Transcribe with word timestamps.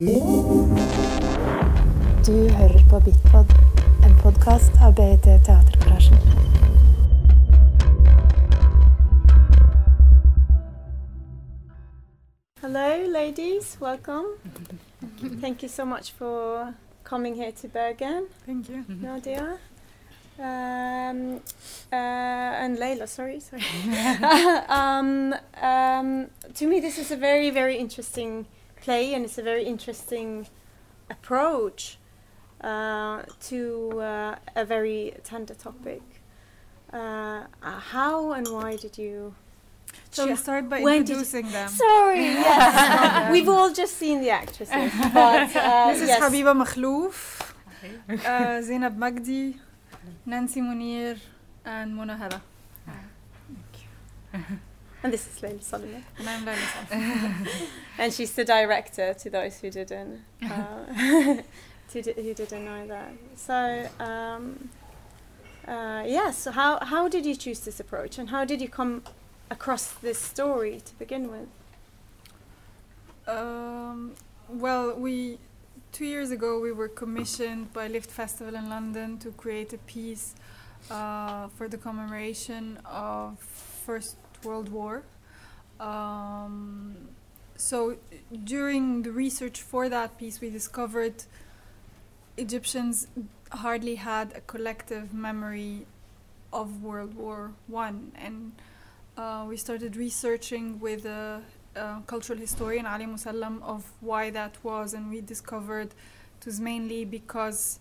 Du 0.00 0.06
hører 2.56 2.82
på 2.90 3.00
Bitpod, 3.00 3.46
en 4.06 4.12
podkast 4.22 4.70
av 4.86 4.94
BIT 4.94 5.22
Teatergarasjen. 5.22 6.18
Hello, 12.60 13.08
ladies. 13.08 13.80
Welcome. 13.80 14.26
Thank 15.40 15.62
you 15.62 15.68
so 15.68 15.84
much 15.84 16.12
for 16.12 16.74
coming 17.02 17.34
here 17.34 17.50
to 17.50 17.68
Bergen, 17.68 18.28
Thank 18.46 18.68
you. 18.68 18.84
Nadia. 19.02 19.58
Um, 20.38 21.40
uh, 21.92 22.62
and 22.62 22.78
Layla, 22.78 23.08
sorry, 23.08 23.40
sorry. 23.40 23.64
um, 24.68 25.34
um, 25.60 26.30
to 26.54 26.68
me, 26.68 26.78
this 26.78 26.98
is 26.98 27.10
a 27.10 27.16
very, 27.16 27.50
very 27.50 27.76
interesting 27.78 28.46
play, 28.88 29.04
and 29.14 29.22
it's 29.26 29.38
a 29.44 29.46
very 29.52 29.64
interesting 29.74 30.30
approach 31.14 31.80
uh, 32.70 33.18
to 33.50 33.60
uh, 34.00 34.62
a 34.62 34.64
very 34.74 35.02
tender 35.30 35.56
topic. 35.66 36.04
Uh, 36.92 36.96
uh, 36.96 37.80
how 37.94 38.16
and 38.36 38.46
why 38.56 38.70
did 38.84 38.94
you? 39.04 39.34
Shall 40.14 40.28
we 40.32 40.36
start 40.46 40.64
by 40.72 40.78
When 40.88 40.98
introducing 41.02 41.46
them? 41.56 41.68
Sorry, 41.68 42.28
yes. 42.48 43.32
We've 43.34 43.52
all 43.56 43.70
just 43.82 43.94
seen 44.02 44.16
the 44.24 44.32
actresses, 44.42 44.92
but 45.20 45.50
uh, 45.56 45.90
This 45.90 46.00
is 46.04 46.08
yes. 46.12 46.20
Habiba 46.22 46.52
Makhlouf, 46.62 47.16
uh, 48.32 48.62
Zainab 48.68 48.94
Magdi, 49.04 49.44
Nancy 50.32 50.60
Munir, 50.66 51.16
and 51.74 51.88
Mona 51.96 52.16
Hara. 52.22 52.40
and 55.02 55.12
this 55.12 55.26
is 55.26 55.42
Laila 55.42 55.58
Soliman, 55.58 56.02
And 56.18 56.28
I'm 56.28 56.44
Saleh. 56.44 57.48
and 57.98 58.12
she's 58.12 58.32
the 58.32 58.44
director. 58.44 59.14
To 59.14 59.30
those 59.30 59.60
who 59.60 59.70
didn't, 59.70 60.20
uh, 60.42 60.84
who 61.92 62.02
didn't 62.02 62.64
know 62.64 62.86
that. 62.88 63.12
So, 63.36 63.88
um, 64.00 64.70
uh, 65.66 66.02
yes. 66.06 66.38
so 66.38 66.50
how 66.50 66.84
how 66.84 67.08
did 67.08 67.24
you 67.26 67.36
choose 67.36 67.60
this 67.60 67.78
approach, 67.78 68.18
and 68.18 68.30
how 68.30 68.44
did 68.44 68.60
you 68.60 68.68
come 68.68 69.02
across 69.50 69.92
this 69.92 70.18
story 70.18 70.80
to 70.84 70.94
begin 70.98 71.30
with? 71.30 71.48
Um, 73.28 74.14
well, 74.48 74.94
we 74.94 75.38
two 75.92 76.06
years 76.06 76.30
ago 76.30 76.58
we 76.58 76.72
were 76.72 76.88
commissioned 76.88 77.72
by 77.72 77.86
Lift 77.86 78.10
Festival 78.10 78.54
in 78.56 78.68
London 78.68 79.18
to 79.18 79.30
create 79.30 79.72
a 79.72 79.78
piece 79.78 80.34
uh, 80.90 81.48
for 81.56 81.68
the 81.68 81.76
commemoration 81.76 82.78
of 82.84 83.38
First 83.38 84.16
World 84.44 84.68
War. 84.68 85.02
Um, 85.80 86.96
so 87.56 87.96
during 88.44 89.02
the 89.02 89.12
research 89.12 89.60
for 89.62 89.88
that 89.88 90.18
piece, 90.18 90.40
we 90.40 90.50
discovered 90.50 91.24
Egyptians 92.36 93.08
hardly 93.50 93.96
had 93.96 94.32
a 94.34 94.40
collective 94.40 95.12
memory 95.12 95.86
of 96.52 96.82
World 96.82 97.14
War 97.14 97.52
One, 97.66 98.12
and 98.14 98.52
uh, 99.16 99.44
we 99.48 99.56
started 99.56 99.96
researching 99.96 100.80
with 100.80 101.04
a 101.04 101.42
uh, 101.76 102.00
cultural 102.06 102.38
historian 102.38 102.86
Ali 102.86 103.06
Musallam 103.06 103.62
of 103.62 103.90
why 104.00 104.30
that 104.30 104.56
was, 104.62 104.94
and 104.94 105.10
we 105.10 105.20
discovered 105.20 105.94
it 106.40 106.46
was 106.46 106.60
mainly 106.60 107.04
because 107.04 107.80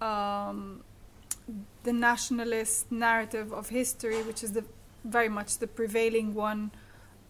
um, 0.00 0.82
the 1.82 1.92
nationalist 1.92 2.90
narrative 2.90 3.52
of 3.52 3.68
history, 3.68 4.22
which 4.22 4.42
is 4.44 4.52
the 4.52 4.64
very 5.06 5.28
much 5.28 5.58
the 5.58 5.66
prevailing 5.66 6.34
one 6.34 6.70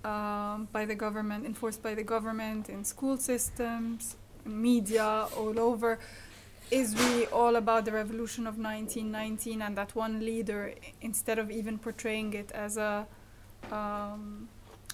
um, 0.05 0.69
by 0.73 0.85
the 0.85 0.95
government, 0.95 1.45
enforced 1.45 1.83
by 1.83 1.95
the 1.95 2.03
government 2.03 2.69
in 2.69 2.85
school 2.85 3.17
systems, 3.17 4.17
media, 4.45 5.27
all 5.37 5.59
over, 5.59 5.99
is 6.71 6.97
really 6.97 7.27
all 7.27 7.57
about 7.57 7.85
the 7.85 7.93
revolution 7.93 8.47
of 8.47 8.59
1919 8.59 9.63
and 9.63 9.77
that 9.77 9.95
one 9.95 10.21
leader, 10.21 10.73
instead 11.01 11.39
of 11.39 11.51
even 11.51 11.79
portraying 11.79 12.33
it 12.35 12.51
as 12.53 12.77
a 12.77 13.07
um, 13.71 14.49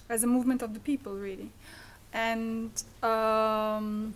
as 0.09 0.23
a 0.23 0.27
movement 0.27 0.61
of 0.61 0.73
the 0.73 0.79
people, 0.79 1.13
really. 1.13 1.49
And 2.11 2.71
um, 3.01 4.13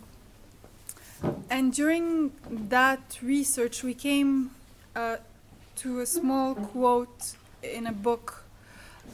and 1.50 1.72
during 1.72 2.32
that 2.68 3.18
research, 3.22 3.82
we 3.82 3.94
came 3.94 4.50
uh, 4.94 5.16
to 5.76 6.00
a 6.00 6.06
small 6.06 6.54
quote 6.54 7.34
in 7.62 7.86
a 7.86 7.92
book 7.92 8.44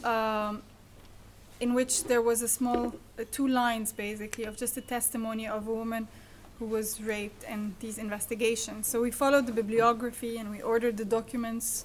um, 0.04 0.62
in 1.60 1.74
which 1.74 2.04
there 2.04 2.22
was 2.22 2.42
a 2.42 2.48
small 2.48 2.94
uh, 3.18 3.24
two 3.30 3.48
lines 3.48 3.92
basically 3.92 4.44
of 4.44 4.56
just 4.56 4.76
a 4.76 4.80
testimony 4.80 5.46
of 5.46 5.66
a 5.66 5.72
woman 5.72 6.08
who 6.58 6.66
was 6.66 7.00
raped 7.00 7.44
and 7.48 7.74
these 7.80 7.98
investigations. 7.98 8.86
So 8.86 9.00
we 9.02 9.10
followed 9.10 9.46
the 9.46 9.52
bibliography 9.52 10.36
and 10.36 10.50
we 10.50 10.60
ordered 10.62 10.96
the 10.96 11.04
documents 11.04 11.84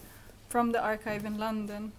from 0.49 0.71
the 0.71 0.81
archive 0.81 1.25
in 1.25 1.37
London. 1.37 1.91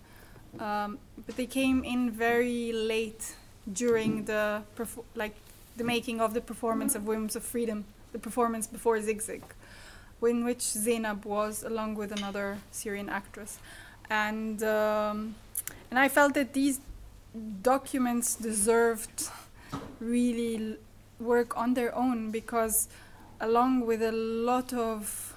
Um, 0.59 0.99
but 1.27 1.37
they 1.37 1.47
came 1.47 1.85
in 1.85 2.11
very 2.11 2.73
late 2.73 3.35
during 3.73 4.25
the 4.25 4.63
like 5.15 5.35
the 5.77 5.85
making 5.85 6.21
of 6.21 6.35
the 6.35 6.41
performance 6.41 6.95
of 6.95 7.07
Whims 7.07 7.37
of 7.37 7.45
Freedom, 7.45 7.85
the 8.13 8.19
performance 8.19 8.67
before 8.67 9.01
Zigzag, 9.01 9.43
in 10.23 10.45
which 10.45 10.63
Zainab 10.63 11.25
was 11.25 11.63
along 11.63 11.95
with 11.95 12.11
another 12.13 12.59
Syrian 12.73 13.09
actress, 13.09 13.59
and 14.11 14.63
um, 14.63 15.35
and 15.91 15.99
I 15.99 16.09
felt 16.09 16.35
that 16.35 16.53
these 16.53 16.81
documents 17.63 18.35
deserved 18.35 19.31
really 20.01 20.77
work 21.21 21.57
on 21.57 21.75
their 21.75 21.95
own 21.95 22.31
because 22.31 22.89
along 23.41 23.87
with 23.87 24.03
a 24.03 24.13
lot 24.13 24.73
of 24.73 25.35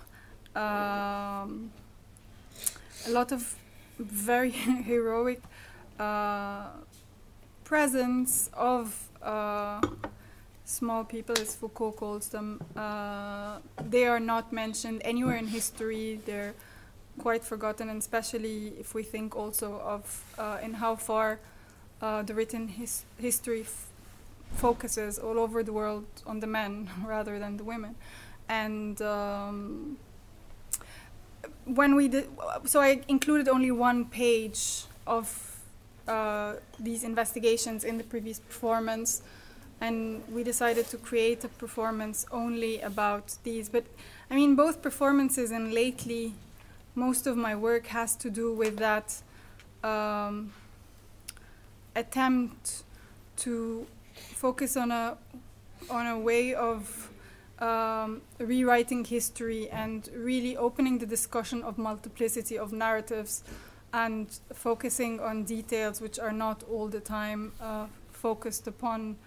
um, 0.55 1.71
a 3.05 3.09
lot 3.09 3.31
of 3.31 3.55
very 3.99 4.49
heroic 4.89 5.41
uh, 5.99 6.67
presence 7.63 8.49
of 8.53 9.09
uh, 9.21 9.81
small 10.65 11.03
people, 11.03 11.35
as 11.39 11.55
Foucault 11.55 11.93
calls 11.93 12.29
them. 12.29 12.61
Uh, 12.75 13.57
they 13.89 14.05
are 14.05 14.19
not 14.19 14.51
mentioned 14.51 15.01
anywhere 15.03 15.35
in 15.35 15.47
history. 15.47 16.19
They're 16.25 16.53
quite 17.19 17.43
forgotten, 17.43 17.89
and 17.89 17.99
especially 17.99 18.73
if 18.79 18.93
we 18.93 19.03
think 19.03 19.35
also 19.35 19.79
of 19.79 20.23
uh, 20.37 20.57
in 20.61 20.73
how 20.73 20.95
far 20.95 21.39
uh, 22.01 22.21
the 22.23 22.33
written 22.33 22.67
his- 22.67 23.05
history 23.17 23.65
focuses 24.55 25.17
all 25.17 25.39
over 25.39 25.63
the 25.63 25.73
world 25.73 26.05
on 26.25 26.39
the 26.39 26.47
men 26.47 26.89
rather 27.05 27.39
than 27.39 27.57
the 27.57 27.63
women, 27.63 27.95
and. 28.49 29.01
Um, 29.01 29.97
when 31.65 31.95
we 31.95 32.07
did 32.07 32.27
so 32.65 32.81
i 32.81 33.01
included 33.07 33.47
only 33.47 33.71
one 33.71 34.05
page 34.05 34.83
of 35.07 35.59
uh, 36.07 36.55
these 36.79 37.03
investigations 37.03 37.83
in 37.83 37.97
the 37.97 38.03
previous 38.03 38.39
performance 38.39 39.21
and 39.79 40.21
we 40.29 40.43
decided 40.43 40.85
to 40.87 40.97
create 40.97 41.43
a 41.43 41.47
performance 41.47 42.25
only 42.31 42.81
about 42.81 43.35
these 43.43 43.69
but 43.69 43.85
i 44.29 44.35
mean 44.35 44.55
both 44.55 44.81
performances 44.81 45.51
and 45.51 45.73
lately 45.73 46.33
most 46.95 47.27
of 47.27 47.37
my 47.37 47.55
work 47.55 47.87
has 47.87 48.15
to 48.17 48.29
do 48.29 48.53
with 48.53 48.77
that 48.77 49.21
um, 49.83 50.53
attempt 51.95 52.83
to 53.37 53.85
focus 54.13 54.77
on 54.77 54.91
a 54.91 55.17
on 55.89 56.07
a 56.07 56.17
way 56.17 56.53
of 56.53 57.09
um, 57.59 58.21
rewriting 58.39 59.03
history 59.03 59.69
and 59.69 60.09
really 60.15 60.55
opening 60.55 60.97
the 60.97 61.05
discussion 61.05 61.61
of 61.63 61.77
multiplicity 61.77 62.57
of 62.57 62.71
narratives 62.71 63.43
and 63.93 64.39
focusing 64.53 65.19
on 65.19 65.43
details 65.43 66.01
which 66.01 66.19
are 66.19 66.31
not 66.31 66.63
all 66.63 66.87
the 66.87 66.99
time 66.99 67.51
uh, 67.61 67.85
focused 68.11 68.67
upon 68.67 69.17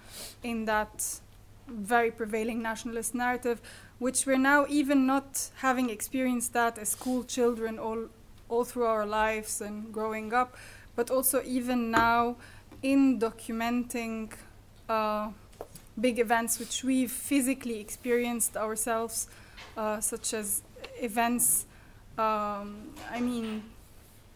in 0.42 0.64
that 0.64 1.20
very 1.68 2.10
prevailing 2.10 2.62
nationalist 2.62 3.14
narrative, 3.14 3.60
which 3.98 4.26
we're 4.26 4.38
now 4.38 4.66
even 4.68 5.06
not 5.06 5.50
having 5.56 5.90
experienced 5.90 6.52
that 6.52 6.78
as 6.78 6.90
school 6.90 7.24
children 7.24 7.78
all, 7.78 8.08
all 8.48 8.64
through 8.64 8.86
our 8.86 9.06
lives 9.06 9.60
and 9.60 9.92
growing 9.92 10.32
up, 10.32 10.56
but 10.94 11.10
also 11.10 11.42
even 11.44 11.90
now 11.90 12.36
in 12.82 13.18
documenting. 13.18 14.32
Uh, 14.88 15.30
big 16.00 16.18
events 16.18 16.58
which 16.58 16.84
we've 16.84 17.10
physically 17.10 17.80
experienced 17.80 18.56
ourselves, 18.56 19.28
uh, 19.76 20.00
such 20.00 20.34
as 20.34 20.62
events, 21.00 21.66
um, 22.18 22.90
I 23.10 23.20
mean, 23.20 23.62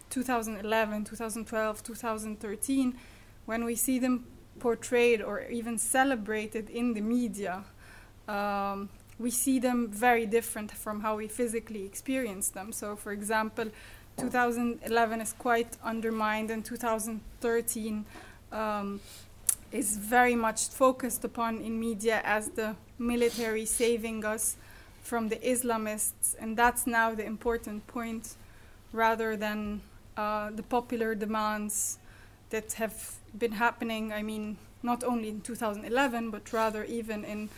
2011, 0.09 1.05
2012, 1.05 1.83
2013, 1.83 2.95
when 3.47 3.65
we 3.65 3.75
see 3.75 3.99
them 3.99 4.27
portrayed 4.59 5.23
or 5.23 5.43
even 5.43 5.79
celebrated 5.79 6.71
in 6.71 6.95
the 6.95 7.01
media, 7.01 7.65
um, 8.27 8.89
we 9.21 9.31
see 9.31 9.59
them 9.59 9.89
very 9.89 10.25
different 10.25 10.73
from 10.73 11.01
how 11.03 11.17
we 11.17 11.29
physically 11.29 11.85
experience 11.85 12.49
them. 12.49 12.73
So, 12.73 12.97
for 12.97 13.13
example, 13.13 13.67
2011 14.17 15.21
is 15.21 15.35
quite 15.35 15.77
undermined, 15.85 16.51
and 16.51 16.65
2013 16.65 18.07
um, 18.51 19.01
is 19.71 19.99
very 19.99 20.35
much 20.35 20.69
focused 20.69 21.23
upon 21.25 21.61
in 21.61 21.79
media 21.79 22.23
as 22.25 22.49
the 22.49 22.75
military 22.99 23.67
saving 23.67 24.25
us 24.25 24.57
from 25.03 25.29
the 25.29 25.37
Islamists, 25.37 26.35
and 26.41 26.57
that's 26.57 26.87
now 26.87 27.15
the 27.15 27.25
important 27.25 27.87
point, 27.87 28.37
rather 28.93 29.37
than 29.37 29.83
uh, 30.17 30.51
the 30.51 30.63
popular 30.63 31.15
demands 31.15 31.99
that 32.49 32.73
have 32.75 33.17
been 33.39 33.53
happening. 33.53 34.13
I 34.13 34.23
mean, 34.23 34.57
not 34.83 35.05
only 35.05 35.29
in 35.29 35.41
2011, 35.43 36.31
but 36.31 36.53
rather 36.53 36.85
even 36.85 37.25
in 37.25 37.51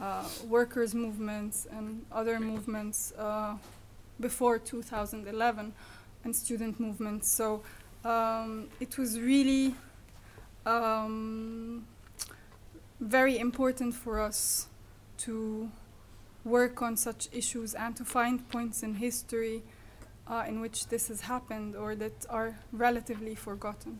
uh, 0.00 0.24
workers' 0.48 0.94
movements 0.94 1.66
and 1.70 2.04
other 2.10 2.40
movements 2.40 3.12
uh, 3.18 3.54
before 4.18 4.58
2011 4.58 5.72
and 6.24 6.36
student 6.36 6.80
movements. 6.80 7.30
So 7.30 7.62
um, 8.04 8.68
it 8.80 8.98
was 8.98 9.20
really 9.20 9.74
um, 10.66 11.86
very 13.00 13.38
important 13.38 13.94
for 13.94 14.20
us 14.20 14.68
to 15.18 15.70
work 16.44 16.80
on 16.80 16.96
such 16.96 17.28
issues 17.32 17.74
and 17.74 17.94
to 17.96 18.04
find 18.04 18.48
points 18.48 18.82
in 18.82 18.94
history 18.94 19.62
uh, 20.26 20.44
in 20.46 20.60
which 20.60 20.88
this 20.88 21.08
has 21.08 21.22
happened 21.22 21.76
or 21.76 21.94
that 21.94 22.24
are 22.30 22.58
relatively 22.72 23.34
forgotten. 23.34 23.98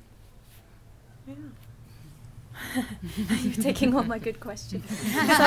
Yeah. 1.27 1.35
You're 3.43 3.63
taking 3.63 3.95
all 3.95 4.05
my 4.05 4.19
good 4.19 4.41
questions. 4.41 4.85
so, 5.13 5.45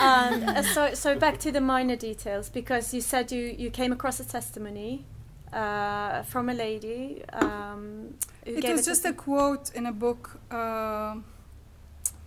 um, 0.00 0.42
uh, 0.44 0.62
so, 0.62 0.94
so 0.94 1.18
back 1.18 1.38
to 1.40 1.52
the 1.52 1.60
minor 1.60 1.96
details 1.96 2.48
because 2.48 2.92
you 2.92 3.00
said 3.00 3.30
you, 3.32 3.54
you 3.58 3.70
came 3.70 3.92
across 3.92 4.20
a 4.20 4.24
testimony 4.26 5.04
uh, 5.52 6.22
from 6.22 6.48
a 6.48 6.54
lady. 6.54 7.22
Um, 7.32 8.14
it 8.44 8.64
was 8.64 8.84
just 8.84 9.04
a 9.04 9.12
quote 9.12 9.70
in 9.74 9.86
a 9.86 9.92
book 9.92 10.40
uh, 10.50 11.16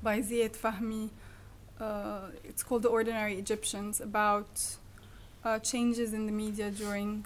by 0.01 0.21
Ziad 0.21 0.55
Fahmy. 0.55 1.09
Uh, 1.79 2.29
it's 2.43 2.63
called 2.63 2.83
The 2.83 2.89
Ordinary 2.89 3.35
Egyptians 3.35 3.99
about 4.01 4.77
uh, 5.43 5.59
changes 5.59 6.13
in 6.13 6.27
the 6.27 6.31
media 6.31 6.69
during 6.69 7.25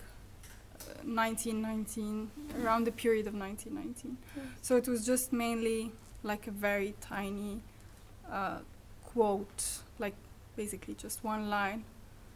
1919, 1.04 2.32
uh, 2.38 2.64
around 2.64 2.86
the 2.86 2.92
period 2.92 3.28
of 3.28 3.34
1919. 3.34 4.18
So 4.62 4.78
it 4.78 4.88
was 4.88 5.06
just 5.06 5.34
mainly 5.34 5.92
like 6.26 6.48
a 6.48 6.52
very 6.52 6.96
tiny 7.00 7.62
uh, 8.30 8.60
quote, 9.06 9.84
like 10.00 10.16
basically 10.56 10.96
just 10.96 11.24
one 11.24 11.50
line. 11.50 11.84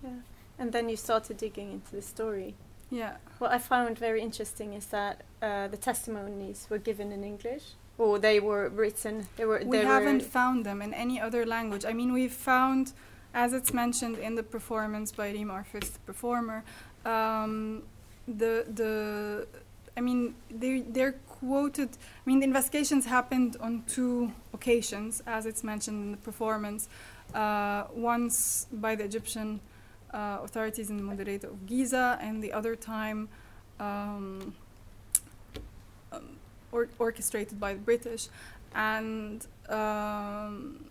Yeah. 0.03 0.09
And 0.57 0.71
then 0.71 0.89
you 0.89 0.95
started 0.95 1.37
digging 1.37 1.71
into 1.71 1.95
the 1.95 2.01
story. 2.01 2.55
Yeah. 2.91 3.17
What 3.39 3.51
I 3.51 3.57
found 3.57 3.97
very 3.97 4.21
interesting 4.21 4.73
is 4.73 4.85
that 4.87 5.21
uh, 5.41 5.67
the 5.67 5.77
testimonies 5.77 6.67
were 6.69 6.77
given 6.77 7.11
in 7.11 7.23
English, 7.23 7.63
or 7.97 8.19
they 8.19 8.39
were 8.39 8.69
written. 8.69 9.27
They 9.37 9.45
were. 9.45 9.61
We 9.65 9.77
haven't 9.77 10.23
found 10.23 10.65
them 10.65 10.81
in 10.81 10.93
any 10.93 11.19
other 11.19 11.45
language. 11.45 11.85
I 11.85 11.93
mean, 11.93 12.13
we've 12.13 12.33
found, 12.33 12.93
as 13.33 13.53
it's 13.53 13.73
mentioned 13.73 14.17
in 14.17 14.35
the 14.35 14.43
performance 14.43 15.11
by 15.11 15.31
Reem, 15.31 15.51
our 15.51 15.63
fifth 15.63 16.03
performer, 16.05 16.63
um, 17.05 17.83
the 18.27 18.65
the. 18.73 19.47
I 19.95 20.01
mean, 20.01 20.35
they 20.49 20.79
they're 20.81 21.15
quoted. 21.39 21.89
I 21.91 22.29
mean, 22.29 22.39
the 22.39 22.45
investigations 22.45 23.05
happened 23.05 23.57
on 23.59 23.83
two 23.87 24.31
occasions, 24.53 25.23
as 25.25 25.45
it's 25.45 25.63
mentioned 25.63 26.03
in 26.03 26.11
the 26.11 26.17
performance. 26.17 26.89
Uh, 27.33 27.83
once 27.93 28.67
by 28.71 28.95
the 28.95 29.03
Egyptian 29.03 29.59
uh, 30.13 30.39
authorities 30.43 30.89
in 30.89 30.97
the 30.97 31.03
Mudiriya 31.03 31.43
of 31.43 31.65
Giza, 31.67 32.17
and 32.21 32.43
the 32.43 32.51
other 32.51 32.75
time 32.75 33.29
um, 33.79 34.55
um, 36.11 36.37
or 36.71 36.89
orchestrated 36.97 37.59
by 37.59 37.73
the 37.73 37.79
British. 37.79 38.27
And 38.73 39.45
um, 39.69 40.85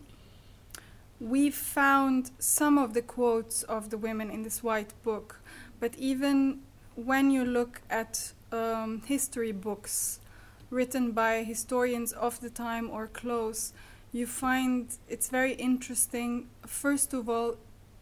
we 1.21 1.51
found 1.51 2.31
some 2.39 2.79
of 2.79 2.95
the 2.95 3.03
quotes 3.03 3.65
of 3.65 3.91
the 3.91 3.99
women 3.99 4.31
in 4.31 4.43
this 4.45 4.63
white 4.63 4.93
book, 5.03 5.41
but 5.81 5.97
even 5.97 6.61
when 6.95 7.31
you 7.31 7.45
look 7.45 7.81
at 7.91 8.33
um, 8.53 9.03
history 9.07 9.53
books 9.53 10.21
written 10.71 11.13
by 11.13 11.43
historians 11.43 12.13
of 12.13 12.41
the 12.41 12.51
time 12.51 12.91
or 12.91 13.07
close, 13.07 13.73
you 14.13 14.27
find 14.27 14.89
it's 15.09 15.29
very 15.29 15.53
interesting. 15.53 16.49
First 16.67 17.13
of 17.15 17.29
all, 17.29 17.57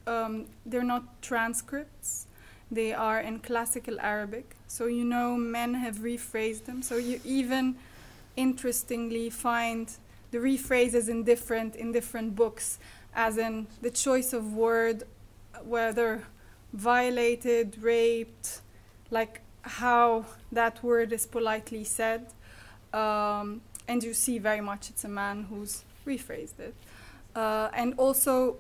um, 0.06 0.46
they're 0.64 0.84
not 0.84 1.20
transcripts. 1.22 2.26
They 2.70 2.92
are 2.92 3.20
in 3.20 3.40
classical 3.40 4.00
Arabic. 4.00 4.56
So 4.66 4.86
you 4.86 5.04
know 5.04 5.36
men 5.36 5.74
have 5.74 5.96
rephrased 5.98 6.64
them. 6.64 6.82
So 6.82 6.96
you 6.96 7.20
even 7.24 7.76
interestingly 8.36 9.30
find 9.30 9.90
the 10.30 10.38
rephrases 10.38 11.08
in 11.08 11.24
different 11.24 11.76
in 11.76 11.92
different 11.92 12.34
books, 12.34 12.78
as 13.14 13.38
in 13.38 13.66
the 13.82 13.90
choice 13.90 14.32
of 14.32 14.54
word, 14.54 15.04
whether 15.64 16.24
violated, 16.72 17.78
raped, 17.80 18.60
like 19.10 19.40
how 19.62 20.26
that 20.52 20.82
word 20.82 21.12
is 21.12 21.26
politely 21.26 21.84
said. 21.84 22.26
Um, 22.96 23.60
and 23.86 24.02
you 24.02 24.14
see 24.14 24.38
very 24.38 24.60
much 24.60 24.90
it's 24.90 25.04
a 25.04 25.08
man 25.08 25.46
who's 25.50 25.84
rephrased 26.06 26.58
it. 26.58 26.74
Uh, 27.34 27.68
and 27.74 27.94
also 27.98 28.56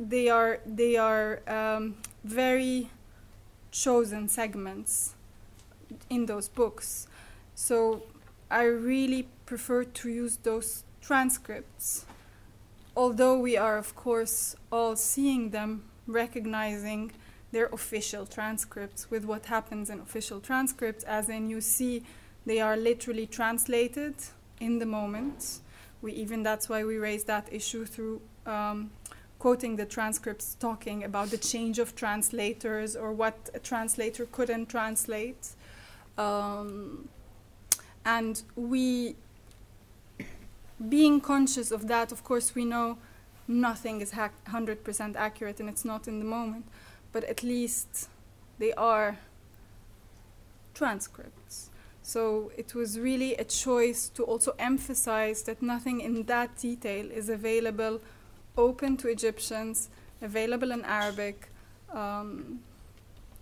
they 0.00 0.28
are 0.28 0.60
they 0.66 0.96
are 0.96 1.40
um, 1.46 1.96
very 2.24 2.90
chosen 3.70 4.28
segments 4.28 5.14
in 6.10 6.26
those 6.26 6.48
books. 6.48 7.06
So 7.54 8.02
I 8.50 8.64
really 8.64 9.28
prefer 9.46 9.84
to 9.84 10.08
use 10.08 10.38
those 10.42 10.84
transcripts, 11.00 12.04
although 12.96 13.38
we 13.38 13.56
are 13.56 13.78
of 13.78 13.94
course 13.94 14.56
all 14.72 14.96
seeing 14.96 15.50
them, 15.50 15.84
recognizing 16.06 17.12
their 17.52 17.66
official 17.66 18.26
transcripts 18.26 19.10
with 19.10 19.24
what 19.24 19.46
happens 19.46 19.88
in 19.88 20.00
official 20.00 20.40
transcripts, 20.40 21.04
as 21.04 21.28
in 21.28 21.48
you 21.48 21.60
see 21.60 22.02
they 22.48 22.60
are 22.60 22.78
literally 22.78 23.26
translated 23.26 24.14
in 24.58 24.78
the 24.78 24.86
moment. 24.86 25.60
We 26.00 26.12
even 26.14 26.42
that's 26.42 26.66
why 26.66 26.82
we 26.82 26.96
raised 26.96 27.26
that 27.26 27.46
issue 27.52 27.84
through 27.84 28.22
um, 28.46 28.90
quoting 29.38 29.76
the 29.76 29.84
transcripts 29.84 30.56
talking 30.58 31.04
about 31.04 31.28
the 31.28 31.36
change 31.36 31.78
of 31.78 31.94
translators 31.94 32.96
or 32.96 33.12
what 33.12 33.50
a 33.52 33.58
translator 33.58 34.24
couldn't 34.32 34.70
translate. 34.70 35.50
Um, 36.16 37.10
and 38.06 38.42
we, 38.56 39.16
being 40.88 41.20
conscious 41.20 41.70
of 41.70 41.86
that, 41.88 42.12
of 42.12 42.24
course, 42.24 42.54
we 42.54 42.64
know 42.64 42.96
nothing 43.46 44.00
is 44.00 44.12
100% 44.12 45.16
accurate 45.16 45.60
and 45.60 45.68
it's 45.68 45.84
not 45.84 46.08
in 46.08 46.18
the 46.18 46.24
moment, 46.24 46.64
but 47.12 47.24
at 47.24 47.42
least 47.42 48.08
they 48.58 48.72
are 48.72 49.18
transcripts. 50.72 51.37
So 52.08 52.50
it 52.56 52.74
was 52.74 52.98
really 52.98 53.34
a 53.34 53.44
choice 53.44 54.08
to 54.14 54.22
also 54.22 54.54
emphasize 54.58 55.42
that 55.42 55.60
nothing 55.60 56.00
in 56.00 56.22
that 56.22 56.56
detail 56.56 57.10
is 57.10 57.28
available 57.28 58.00
open 58.56 58.96
to 58.96 59.08
Egyptians, 59.08 59.90
available 60.22 60.72
in 60.72 60.86
Arabic, 60.86 61.50
um, 61.92 62.60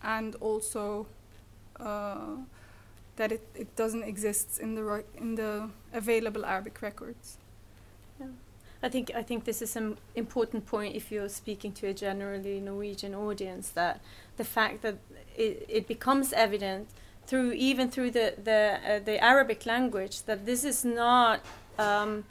and 0.03 0.35
also 0.41 1.07
uh, 1.79 2.39
that 3.15 3.31
it, 3.31 3.47
it 3.55 3.77
doesn't 3.77 4.03
exist 4.03 4.59
in 4.59 4.75
the 4.75 5.05
in 5.17 5.37
the 5.37 5.71
available 5.93 6.45
Arabic 6.45 6.83
records. 6.83 7.39
Yeah. 8.19 8.27
I 8.83 8.89
think 8.89 9.13
I 9.15 9.23
think 9.23 9.45
this 9.45 9.63
is 9.63 9.77
an 9.77 9.97
important 10.17 10.67
point 10.67 10.97
if 10.97 11.13
you're 11.13 11.29
speaking 11.29 11.71
to 11.75 11.87
a 11.87 11.95
generally 11.95 12.59
Norwegian 12.59 13.15
audience 13.15 13.69
that 13.69 14.01
the 14.37 14.45
fact 14.45 14.83
that 14.83 14.97
it, 15.37 15.67
it 15.69 15.87
becomes 15.87 16.33
evident 16.33 16.89
through 17.27 17.53
even 17.53 17.91
through 17.91 18.11
the 18.13 18.35
the 18.43 18.79
uh, 18.87 18.99
the 19.01 19.23
Arabic 19.23 19.67
language 19.67 20.23
that 20.23 20.47
this 20.47 20.65
is 20.65 20.85
not 20.85 21.41
um, 21.79 22.25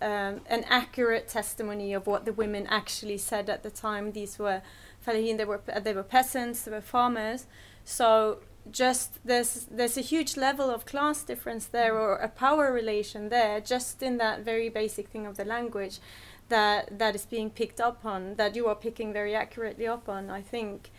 um, 0.00 0.40
an 0.46 0.64
accurate 0.68 1.28
testimony 1.28 1.92
of 1.92 2.06
what 2.06 2.24
the 2.24 2.32
women 2.32 2.66
actually 2.66 3.18
said 3.18 3.48
at 3.48 3.62
the 3.62 3.70
time. 3.70 4.12
These 4.12 4.38
were 4.38 4.62
Falahin, 5.06 5.36
they 5.38 5.44
were 5.44 5.60
they 5.82 5.92
were 5.92 6.02
peasants, 6.02 6.62
they 6.62 6.70
were 6.72 6.80
farmers. 6.80 7.46
So 7.84 8.38
just 8.70 9.18
there's 9.24 9.66
there's 9.70 9.96
a 9.96 10.00
huge 10.00 10.36
level 10.36 10.70
of 10.70 10.86
class 10.86 11.24
difference 11.24 11.66
there 11.66 11.98
or 11.98 12.16
a 12.16 12.28
power 12.28 12.72
relation 12.72 13.28
there 13.28 13.60
just 13.60 14.02
in 14.02 14.18
that 14.18 14.44
very 14.44 14.68
basic 14.68 15.08
thing 15.08 15.26
of 15.26 15.36
the 15.36 15.44
language 15.44 15.98
that 16.48 16.98
that 16.98 17.14
is 17.14 17.26
being 17.26 17.50
picked 17.50 17.80
up 17.80 18.04
on 18.04 18.36
that 18.36 18.54
you 18.54 18.68
are 18.68 18.76
picking 18.76 19.12
very 19.12 19.34
accurately 19.34 19.86
up 19.86 20.08
on 20.08 20.30
I 20.30 20.42
think 20.42 20.90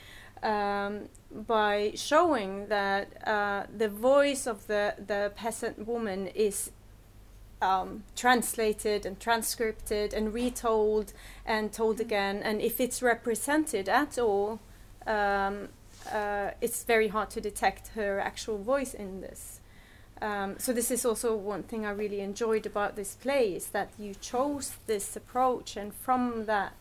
um, 0.44 1.10
by 1.32 1.94
showing 1.96 2.68
that 2.68 3.28
uh, 3.28 3.64
the 3.76 3.90
voice 3.90 4.46
of 4.46 4.68
the 4.68 4.96
the 5.08 5.32
peasant 5.36 5.88
woman 5.88 6.28
is 6.28 6.72
um, 7.62 8.04
translated 8.16 9.06
and 9.06 9.20
transcripted 9.20 10.14
and 10.14 10.34
retold 10.34 11.14
and 11.46 11.72
told 11.72 11.96
mm-hmm. 11.96 12.08
again. 12.08 12.42
And 12.44 12.62
if 12.62 12.80
it's 12.80 13.02
represented 13.02 13.88
at 13.90 14.20
all, 14.20 14.60
um, 15.08 15.70
uh, 16.12 16.52
it's 16.62 16.84
very 16.84 17.08
hard 17.08 17.30
to 17.32 17.42
detect 17.42 17.90
her 17.90 18.20
actual 18.20 18.58
voice 18.58 18.94
in 18.94 19.22
this. 19.22 19.62
Um, 20.22 20.56
so 20.58 20.72
this 20.74 20.92
is 20.92 21.06
also 21.06 21.36
one 21.36 21.64
thing 21.64 21.86
I 21.86 21.92
really 21.92 22.22
enjoyed 22.22 22.66
about 22.66 22.96
this 22.96 23.16
play 23.16 23.56
is 23.56 23.68
that 23.68 23.90
you 23.98 24.14
chose 24.16 24.76
this 24.86 25.16
approach, 25.16 25.76
and 25.76 25.94
from 25.94 26.46
that, 26.46 26.74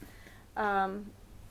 um, 0.57 1.07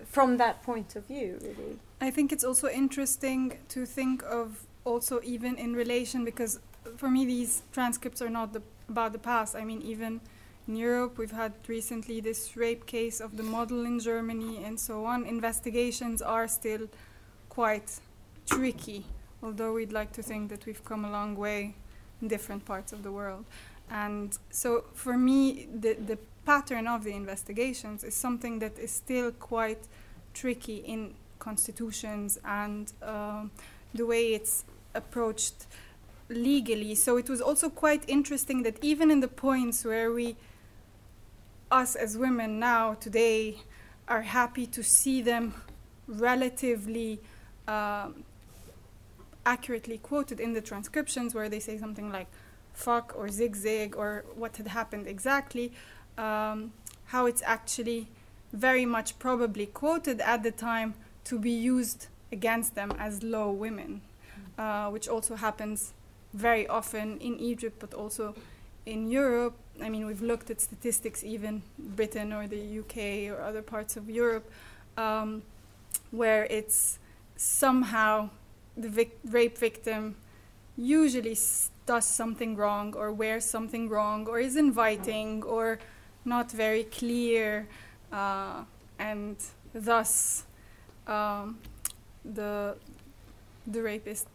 from 0.05 0.37
that 0.37 0.63
point 0.63 0.95
of 0.95 1.05
view, 1.07 1.39
really. 1.41 1.79
I 2.01 2.09
think 2.09 2.31
it's 2.31 2.43
also 2.43 2.67
interesting 2.67 3.59
to 3.69 3.85
think 3.85 4.23
of 4.23 4.65
also 4.85 5.21
even 5.23 5.55
in 5.55 5.75
relation 5.75 6.25
because 6.25 6.59
for 6.97 7.11
me 7.11 7.25
these 7.25 7.61
transcripts 7.71 8.23
are 8.23 8.29
not 8.29 8.53
the, 8.53 8.63
about 8.89 9.13
the 9.13 9.19
past. 9.19 9.55
I 9.55 9.63
mean 9.63 9.83
even 9.83 10.19
in 10.67 10.75
Europe 10.75 11.19
we've 11.19 11.31
had 11.31 11.53
recently 11.67 12.19
this 12.19 12.57
rape 12.57 12.87
case 12.87 13.19
of 13.19 13.37
the 13.37 13.43
model 13.43 13.85
in 13.85 13.99
Germany 13.99 14.63
and 14.63 14.79
so 14.79 15.05
on. 15.05 15.27
Investigations 15.27 16.23
are 16.23 16.47
still 16.47 16.87
quite 17.49 17.99
tricky, 18.49 19.05
although 19.43 19.73
we'd 19.73 19.93
like 19.93 20.11
to 20.13 20.23
think 20.23 20.49
that 20.49 20.65
we've 20.65 20.83
come 20.83 21.05
a 21.05 21.11
long 21.11 21.35
way 21.35 21.75
in 22.19 22.27
different 22.27 22.65
parts 22.65 22.91
of 22.91 23.03
the 23.03 23.11
world. 23.11 23.45
And 23.91 24.35
so 24.49 24.85
for 24.95 25.17
me 25.17 25.67
the 25.71 25.93
the 25.93 26.17
pattern 26.47 26.87
of 26.87 27.03
the 27.03 27.11
investigations 27.11 28.03
is 28.03 28.15
something 28.15 28.57
that 28.57 28.79
is 28.79 28.89
still 28.89 29.31
quite 29.31 29.87
tricky 30.33 30.77
in 30.77 31.13
constitutions 31.41 32.39
and 32.45 32.93
um, 33.01 33.51
the 33.93 34.05
way 34.05 34.33
it's 34.33 34.63
approached 34.95 35.65
legally. 36.29 36.95
So 36.95 37.17
it 37.17 37.27
was 37.29 37.41
also 37.41 37.69
quite 37.69 38.03
interesting 38.07 38.63
that 38.63 38.77
even 38.81 39.11
in 39.11 39.19
the 39.19 39.27
points 39.27 39.83
where 39.83 40.09
we, 40.13 40.37
us 41.69 41.95
as 41.95 42.17
women 42.17 42.59
now, 42.59 42.93
today, 42.93 43.57
are 44.07 44.21
happy 44.21 44.65
to 44.67 44.81
see 44.83 45.21
them 45.21 45.53
relatively 46.07 47.19
um, 47.67 48.23
accurately 49.45 49.97
quoted 49.97 50.39
in 50.39 50.53
the 50.53 50.61
transcriptions, 50.61 51.33
where 51.35 51.49
they 51.49 51.59
say 51.59 51.77
something 51.77 52.11
like 52.11 52.27
fuck 52.73 53.13
or 53.17 53.29
zig 53.29 53.55
zig 53.55 53.95
or 53.95 54.23
what 54.35 54.57
had 54.57 54.67
happened 54.67 55.07
exactly, 55.07 55.71
um, 56.17 56.71
how 57.05 57.25
it's 57.25 57.43
actually 57.45 58.07
very 58.53 58.85
much 58.85 59.17
probably 59.19 59.65
quoted 59.65 60.19
at 60.21 60.43
the 60.43 60.51
time 60.51 60.93
to 61.25 61.39
be 61.39 61.51
used 61.51 62.07
against 62.31 62.75
them 62.75 62.91
as 62.97 63.23
low 63.23 63.51
women, 63.51 64.01
uh, 64.57 64.89
which 64.89 65.07
also 65.07 65.35
happens 65.35 65.93
very 66.33 66.67
often 66.67 67.17
in 67.19 67.39
Egypt, 67.39 67.77
but 67.79 67.93
also 67.93 68.33
in 68.85 69.09
Europe. 69.09 69.53
I 69.81 69.89
mean, 69.89 70.05
we've 70.05 70.21
looked 70.21 70.49
at 70.49 70.61
statistics, 70.61 71.23
even 71.23 71.61
Britain 71.77 72.33
or 72.33 72.47
the 72.47 72.79
UK 72.79 73.29
or 73.29 73.41
other 73.41 73.61
parts 73.61 73.97
of 73.97 74.09
Europe, 74.09 74.49
um, 74.97 75.41
where 76.11 76.45
it's 76.45 76.99
somehow 77.35 78.29
the 78.77 78.89
vic- 78.89 79.19
rape 79.25 79.57
victim 79.57 80.15
usually 80.77 81.31
s- 81.33 81.69
does 81.85 82.05
something 82.05 82.55
wrong 82.55 82.95
or 82.95 83.11
wears 83.11 83.45
something 83.45 83.89
wrong 83.89 84.27
or 84.27 84.39
is 84.39 84.55
inviting 84.55 85.43
or 85.43 85.79
not 86.25 86.51
very 86.51 86.83
clear, 86.83 87.67
uh, 88.11 88.63
and 88.99 89.35
thus 89.73 90.43
um, 91.11 91.59
the 92.23 92.75
the 93.67 93.81
rapist 93.81 94.27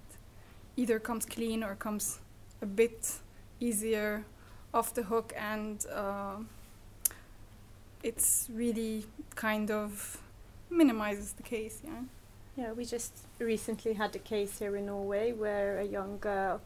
either 0.76 0.98
comes 0.98 1.24
clean 1.26 1.62
or 1.62 1.74
comes 1.74 2.20
a 2.62 2.66
bit 2.66 3.18
easier 3.60 4.24
off 4.72 4.92
the 4.94 5.02
hook, 5.02 5.32
and 5.36 5.86
uh, 5.92 6.36
it's 8.02 8.48
really 8.52 9.06
kind 9.34 9.70
of 9.70 10.20
minimizes 10.70 11.32
the 11.32 11.42
case. 11.42 11.80
Yeah. 11.84 12.02
Yeah, 12.56 12.72
we 12.72 12.84
just 12.86 13.12
recently 13.38 13.92
had 13.92 14.16
a 14.16 14.18
case 14.18 14.58
here 14.58 14.76
in 14.76 14.86
Norway 14.86 15.32
where 15.32 15.78
a 15.78 15.84
young 15.84 16.18
girl, 16.18 16.60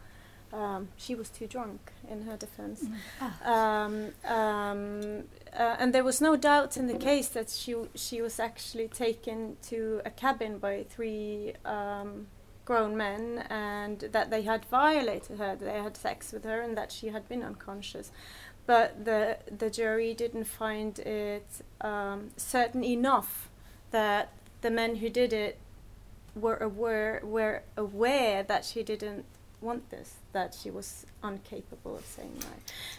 um, 0.53 0.89
she 0.97 1.15
was 1.15 1.29
too 1.29 1.47
drunk 1.47 1.93
in 2.11 2.23
her 2.23 2.37
defense. 2.37 2.85
Um, 3.45 4.13
um, 4.25 5.25
uh, 5.53 5.77
and 5.79 5.95
there 5.95 6.05
was 6.05 6.21
no 6.21 6.37
doubt 6.37 6.77
in 6.77 6.87
the 6.87 6.99
case 6.99 7.29
that 7.29 7.51
she 7.51 7.75
she 7.95 8.21
was 8.23 8.39
actually 8.41 8.89
taken 8.89 9.57
to 9.69 10.01
a 10.05 10.11
cabin 10.11 10.59
by 10.59 10.85
three 10.89 11.55
um, 11.65 12.27
grown 12.65 12.97
men 12.97 13.45
and 13.51 14.01
that 14.13 14.31
they 14.31 14.43
had 14.43 14.65
violated 14.67 15.39
her, 15.39 15.57
that 15.57 15.65
they 15.65 15.83
had 15.83 15.97
sex 15.97 16.33
with 16.33 16.45
her, 16.45 16.61
and 16.61 16.77
that 16.77 16.93
she 16.93 17.09
had 17.09 17.29
been 17.29 17.43
unconscious. 17.43 18.13
But 18.67 19.05
the 19.05 19.39
the 19.51 19.71
jury 19.71 20.15
didn't 20.15 20.45
find 20.45 20.99
it 21.01 21.63
um, 21.81 22.31
certain 22.37 22.85
enough 22.85 23.51
that 23.91 24.33
the 24.61 24.71
men 24.71 24.97
who 24.97 25.09
did 25.09 25.33
it 25.33 25.59
were 26.35 26.57
aware 26.57 27.21
were 27.25 27.63
aware 27.77 28.43
that 28.45 28.65
she 28.65 28.83
didn't 28.85 29.25
want 29.61 29.91
this, 29.91 30.20
that 30.33 30.55
she 30.55 30.71
was 30.71 31.07
incapable 31.23 31.97
of 31.97 32.05
saying 32.07 32.35
no. 32.41 32.47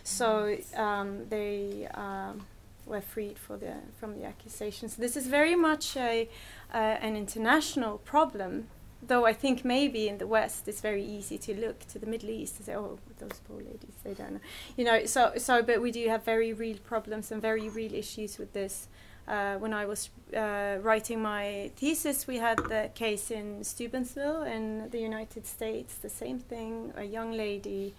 So 0.03 0.57
um, 0.75 1.27
they 1.29 1.87
um, 1.93 2.45
were 2.85 3.01
freed 3.01 3.37
for 3.37 3.57
the 3.57 3.75
from 3.99 4.17
the 4.17 4.25
accusations. 4.25 4.95
This 4.95 5.15
is 5.15 5.27
very 5.27 5.55
much 5.55 5.95
a 5.97 6.29
uh, 6.73 6.77
an 6.77 7.15
international 7.15 7.97
problem. 7.99 8.67
Though 9.03 9.25
I 9.25 9.33
think 9.33 9.65
maybe 9.65 10.07
in 10.07 10.19
the 10.19 10.27
West 10.27 10.67
it's 10.67 10.81
very 10.81 11.03
easy 11.03 11.37
to 11.39 11.59
look 11.59 11.87
to 11.87 11.97
the 11.97 12.05
Middle 12.05 12.29
East 12.29 12.57
and 12.57 12.65
say, 12.65 12.75
"Oh, 12.75 12.99
those 13.17 13.39
poor 13.47 13.57
ladies, 13.57 13.95
they 14.03 14.13
don't 14.13 14.33
know," 14.33 14.39
you 14.77 14.85
know. 14.85 15.05
So, 15.05 15.33
so, 15.37 15.63
but 15.63 15.81
we 15.81 15.91
do 15.91 16.07
have 16.07 16.23
very 16.23 16.53
real 16.53 16.77
problems 16.77 17.31
and 17.31 17.41
very 17.41 17.67
real 17.69 17.93
issues 17.93 18.37
with 18.37 18.53
this. 18.53 18.87
Uh, 19.27 19.55
when 19.57 19.73
I 19.73 19.85
was 19.85 20.09
uh, 20.35 20.77
writing 20.81 21.21
my 21.21 21.71
thesis, 21.75 22.27
we 22.27 22.37
had 22.37 22.57
the 22.57 22.89
case 22.95 23.31
in 23.31 23.63
Steubenville 23.63 24.43
in 24.43 24.89
the 24.89 24.99
United 24.99 25.45
States. 25.45 25.95
The 25.95 26.09
same 26.09 26.39
thing: 26.39 26.93
a 26.97 27.03
young 27.03 27.31
lady 27.31 27.93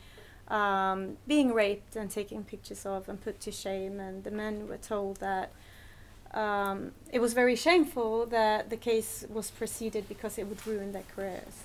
um, 0.49 1.17
being 1.27 1.55
raped 1.55 1.97
and 1.97 2.11
taken 2.11 2.45
pictures 2.45 2.85
of 2.85 3.09
and 3.09 3.23
put 3.23 3.41
to 3.41 3.53
shame, 3.53 4.01
and 4.01 4.25
the 4.25 4.31
men 4.31 4.69
were 4.69 4.77
told 4.77 5.17
that 5.19 5.53
um, 6.35 6.93
it 7.13 7.21
was 7.21 7.33
very 7.33 7.57
shameful 7.57 8.27
that 8.27 8.71
the 8.71 8.77
case 8.77 9.25
was 9.29 9.51
proceeded 9.51 10.09
because 10.09 10.39
it 10.39 10.47
would 10.47 10.67
ruin 10.67 10.93
their 10.93 11.05
careers. 11.15 11.65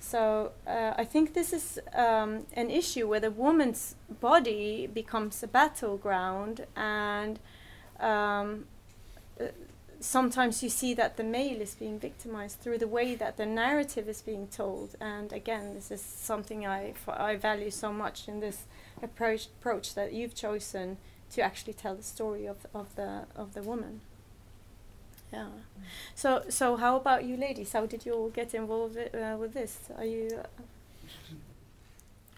So 0.00 0.52
uh, 0.66 0.94
I 0.96 1.04
think 1.04 1.34
this 1.34 1.52
is 1.52 1.78
um, 1.94 2.46
an 2.54 2.70
issue 2.70 3.08
where 3.08 3.20
the 3.20 3.30
woman's 3.30 3.94
body 4.20 4.88
becomes 4.92 5.42
a 5.42 5.46
battleground, 5.46 6.66
and 6.76 7.38
um, 8.00 8.66
uh, 9.40 9.44
sometimes 10.00 10.62
you 10.62 10.68
see 10.68 10.94
that 10.94 11.16
the 11.16 11.24
male 11.24 11.60
is 11.60 11.74
being 11.74 11.98
victimized 11.98 12.60
through 12.60 12.78
the 12.78 12.88
way 12.88 13.14
that 13.14 13.36
the 13.36 13.46
narrative 13.46 14.08
is 14.08 14.20
being 14.20 14.48
told. 14.48 14.96
And 15.00 15.32
again, 15.32 15.74
this 15.74 15.90
is 15.90 16.00
something 16.00 16.66
I, 16.66 16.94
I 17.08 17.36
value 17.36 17.70
so 17.70 17.92
much 17.92 18.28
in 18.28 18.40
this 18.40 18.64
approach, 19.02 19.46
approach 19.46 19.94
that 19.94 20.12
you've 20.12 20.34
chosen 20.34 20.98
to 21.32 21.42
actually 21.42 21.72
tell 21.72 21.94
the 21.94 22.02
story 22.02 22.46
of, 22.46 22.66
of 22.74 22.94
the 22.94 23.24
of 23.34 23.54
the 23.54 23.62
woman. 23.62 24.00
Yeah. 25.32 25.46
So 26.14 26.44
so 26.48 26.76
how 26.76 26.96
about 26.96 27.24
you 27.24 27.36
ladies? 27.36 27.72
How 27.72 27.86
did 27.86 28.04
you 28.04 28.12
all 28.12 28.28
get 28.28 28.54
involved 28.54 28.98
uh, 28.98 29.36
with 29.38 29.54
this? 29.54 29.78
Are 29.96 30.04
you 30.04 30.42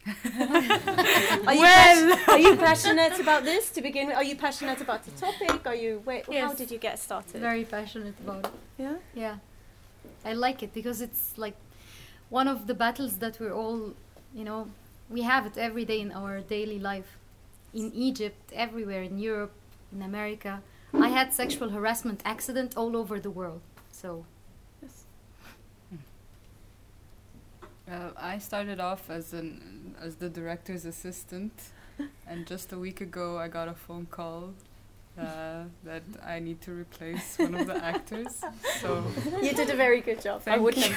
are, 0.06 1.54
you 1.54 1.60
Well. 1.60 2.16
pas- 2.16 2.28
are 2.28 2.38
you 2.38 2.56
passionate 2.56 3.18
about 3.20 3.44
this 3.44 3.70
to 3.70 3.80
begin 3.82 4.08
with? 4.08 4.16
Are 4.16 4.24
you 4.24 4.36
passionate 4.36 4.80
about 4.80 5.04
the 5.04 5.10
topic? 5.12 5.66
Are 5.66 5.74
you 5.74 6.02
wait, 6.04 6.24
how 6.32 6.52
did 6.52 6.70
you 6.70 6.78
get 6.78 6.98
started? 6.98 7.40
Very 7.40 7.64
passionate 7.64 8.14
about 8.24 8.44
it. 8.46 8.52
yeah. 8.78 8.96
Yeah. 9.14 9.36
I 10.24 10.32
like 10.32 10.62
it 10.62 10.72
because 10.74 11.00
it's 11.00 11.36
like 11.36 11.56
one 12.30 12.48
of 12.48 12.66
the 12.66 12.74
battles 12.74 13.18
that 13.18 13.38
we're 13.40 13.52
all, 13.52 13.94
you 14.34 14.44
know, 14.44 14.68
we 15.10 15.22
have 15.22 15.46
it 15.46 15.56
every 15.58 15.84
day 15.84 16.00
in 16.00 16.12
our 16.12 16.40
daily 16.40 16.78
life. 16.78 17.18
In 17.74 17.92
Egypt, 17.94 18.52
everywhere, 18.52 19.02
in 19.02 19.18
Europe, 19.18 19.52
in 19.92 20.00
America. 20.02 20.62
I 20.94 21.08
had 21.08 21.32
sexual 21.34 21.70
harassment 21.70 22.20
accident 22.24 22.76
all 22.76 22.96
over 22.96 23.18
the 23.18 23.30
world. 23.30 23.60
So, 23.90 24.24
Uh, 27.90 28.10
I 28.16 28.38
started 28.38 28.80
off 28.80 29.10
as 29.10 29.32
an 29.34 29.94
as 30.00 30.16
the 30.16 30.28
director's 30.30 30.84
assistant, 30.86 31.52
and 32.26 32.46
just 32.46 32.72
a 32.72 32.78
week 32.78 33.00
ago 33.00 33.36
I 33.38 33.48
got 33.48 33.68
a 33.68 33.74
phone 33.74 34.06
call 34.10 34.54
uh, 35.20 35.64
that 35.84 36.02
I 36.24 36.38
need 36.38 36.60
to 36.62 36.72
replace 36.72 37.36
one 37.38 37.54
of 37.54 37.66
the 37.66 37.76
actors. 37.76 38.42
So 38.80 39.04
You 39.42 39.52
did 39.52 39.68
a 39.70 39.76
very 39.76 40.00
good 40.00 40.20
job. 40.22 40.40
I 40.46 40.56
Thank 40.56 40.62
wouldn't. 40.62 40.86
you. 40.86 40.94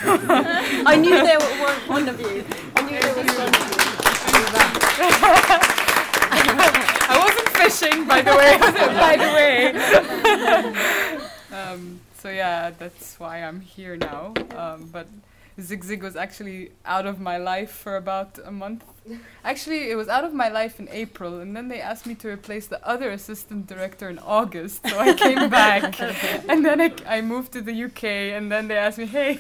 I 0.86 0.96
knew 0.96 1.10
there 1.30 1.40
were 1.40 1.60
were 1.62 1.76
one 1.88 2.08
of 2.08 2.20
you. 2.22 2.46
I 2.76 2.82
knew 2.90 3.00
there 3.00 3.16
was 3.16 3.38
one 3.38 3.48
of 3.50 3.60
you. 3.60 3.78
I 7.10 7.18
wasn't 7.24 7.50
fishing, 7.50 8.08
by 8.08 8.22
the 8.22 8.32
way. 8.36 8.58
by 9.06 9.16
the 9.18 9.30
way. 11.52 11.58
um, 11.58 12.00
so 12.18 12.30
yeah, 12.30 12.72
that's 12.78 13.20
why 13.20 13.44
I'm 13.44 13.60
here 13.62 13.98
now. 13.98 14.34
Um, 14.56 14.90
but 14.92 15.08
Zig 15.60 15.84
Zig 15.84 16.04
was 16.04 16.16
actually 16.16 16.72
out 16.86 17.08
of 17.08 17.20
my 17.20 17.38
life 17.38 17.72
for 17.72 17.98
about 17.98 18.38
a 18.46 18.52
month. 18.52 18.84
Actually, 19.44 19.90
it 19.90 19.96
was 19.96 20.08
out 20.08 20.24
of 20.24 20.34
my 20.34 20.50
life 20.50 20.80
in 20.80 20.88
April, 20.90 21.40
and 21.40 21.56
then 21.56 21.68
they 21.68 21.82
asked 21.82 22.06
me 22.06 22.14
to 22.16 22.28
replace 22.28 22.68
the 22.68 22.86
other 22.88 23.10
assistant 23.10 23.66
director 23.66 24.08
in 24.08 24.20
August. 24.20 24.88
So 24.88 25.00
I 25.00 25.14
came 25.14 25.50
back, 25.62 26.00
and 26.48 26.64
then 26.64 26.80
I, 26.80 26.94
I 27.08 27.22
moved 27.22 27.54
to 27.54 27.62
the 27.62 27.86
UK, 27.86 28.04
and 28.36 28.52
then 28.52 28.68
they 28.68 28.78
asked 28.78 29.00
me, 29.00 29.08
"Hey, 29.08 29.40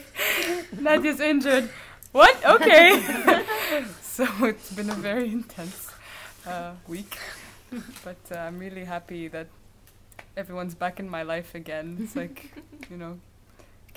Nadia's 0.71 1.19
injured." 1.19 1.69
What? 2.13 2.43
Okay. 2.43 3.03
so 4.01 4.25
it's 4.41 4.71
been 4.71 4.89
a 4.89 4.95
very 4.95 5.29
intense 5.31 5.91
uh, 6.47 6.71
week, 6.87 7.17
but 8.03 8.17
uh, 8.31 8.39
I'm 8.39 8.57
really 8.57 8.85
happy 8.85 9.27
that 9.27 9.47
everyone's 10.35 10.73
back 10.73 10.99
in 10.99 11.09
my 11.09 11.21
life 11.21 11.53
again. 11.53 11.97
It's 12.01 12.15
like, 12.15 12.51
you 12.89 12.97
know, 12.97 13.19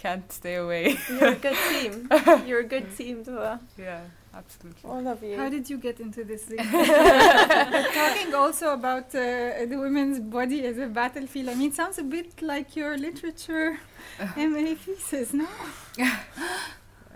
can't 0.01 0.33
stay 0.33 0.55
away. 0.55 0.97
You're 1.09 1.33
a 1.33 1.35
good 1.47 1.59
team. 1.71 2.09
You're 2.47 2.61
a 2.61 2.65
good 2.75 2.97
team, 2.97 3.23
Dua. 3.23 3.61
yeah, 3.77 4.01
absolutely. 4.35 4.91
All 4.91 5.07
of 5.07 5.23
you. 5.23 5.37
How 5.37 5.49
did 5.51 5.69
you 5.69 5.77
get 5.79 6.01
into 6.01 6.25
this? 6.25 6.45
thing? 6.49 6.59
Talking 6.59 8.35
also 8.35 8.73
about 8.73 9.09
uh, 9.15 9.67
the 9.73 9.77
women's 9.87 10.19
body 10.21 10.65
as 10.67 10.79
a 10.79 10.87
battlefield. 10.87 11.51
I 11.51 11.55
mean, 11.55 11.69
it 11.71 11.75
sounds 11.75 11.99
a 11.99 12.03
bit 12.03 12.41
like 12.41 12.77
your 12.77 12.97
literature 12.97 13.79
MA 14.37 14.75
thesis, 14.75 15.35
no? 15.35 15.49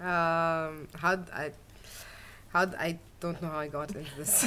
Um, 0.00 0.88
how 1.02 1.14
I, 1.42 1.52
how 2.52 2.66
I 2.78 2.98
don't 3.20 3.40
know 3.40 3.48
how 3.48 3.60
I 3.60 3.68
got 3.68 3.94
into 3.94 4.14
this. 4.18 4.44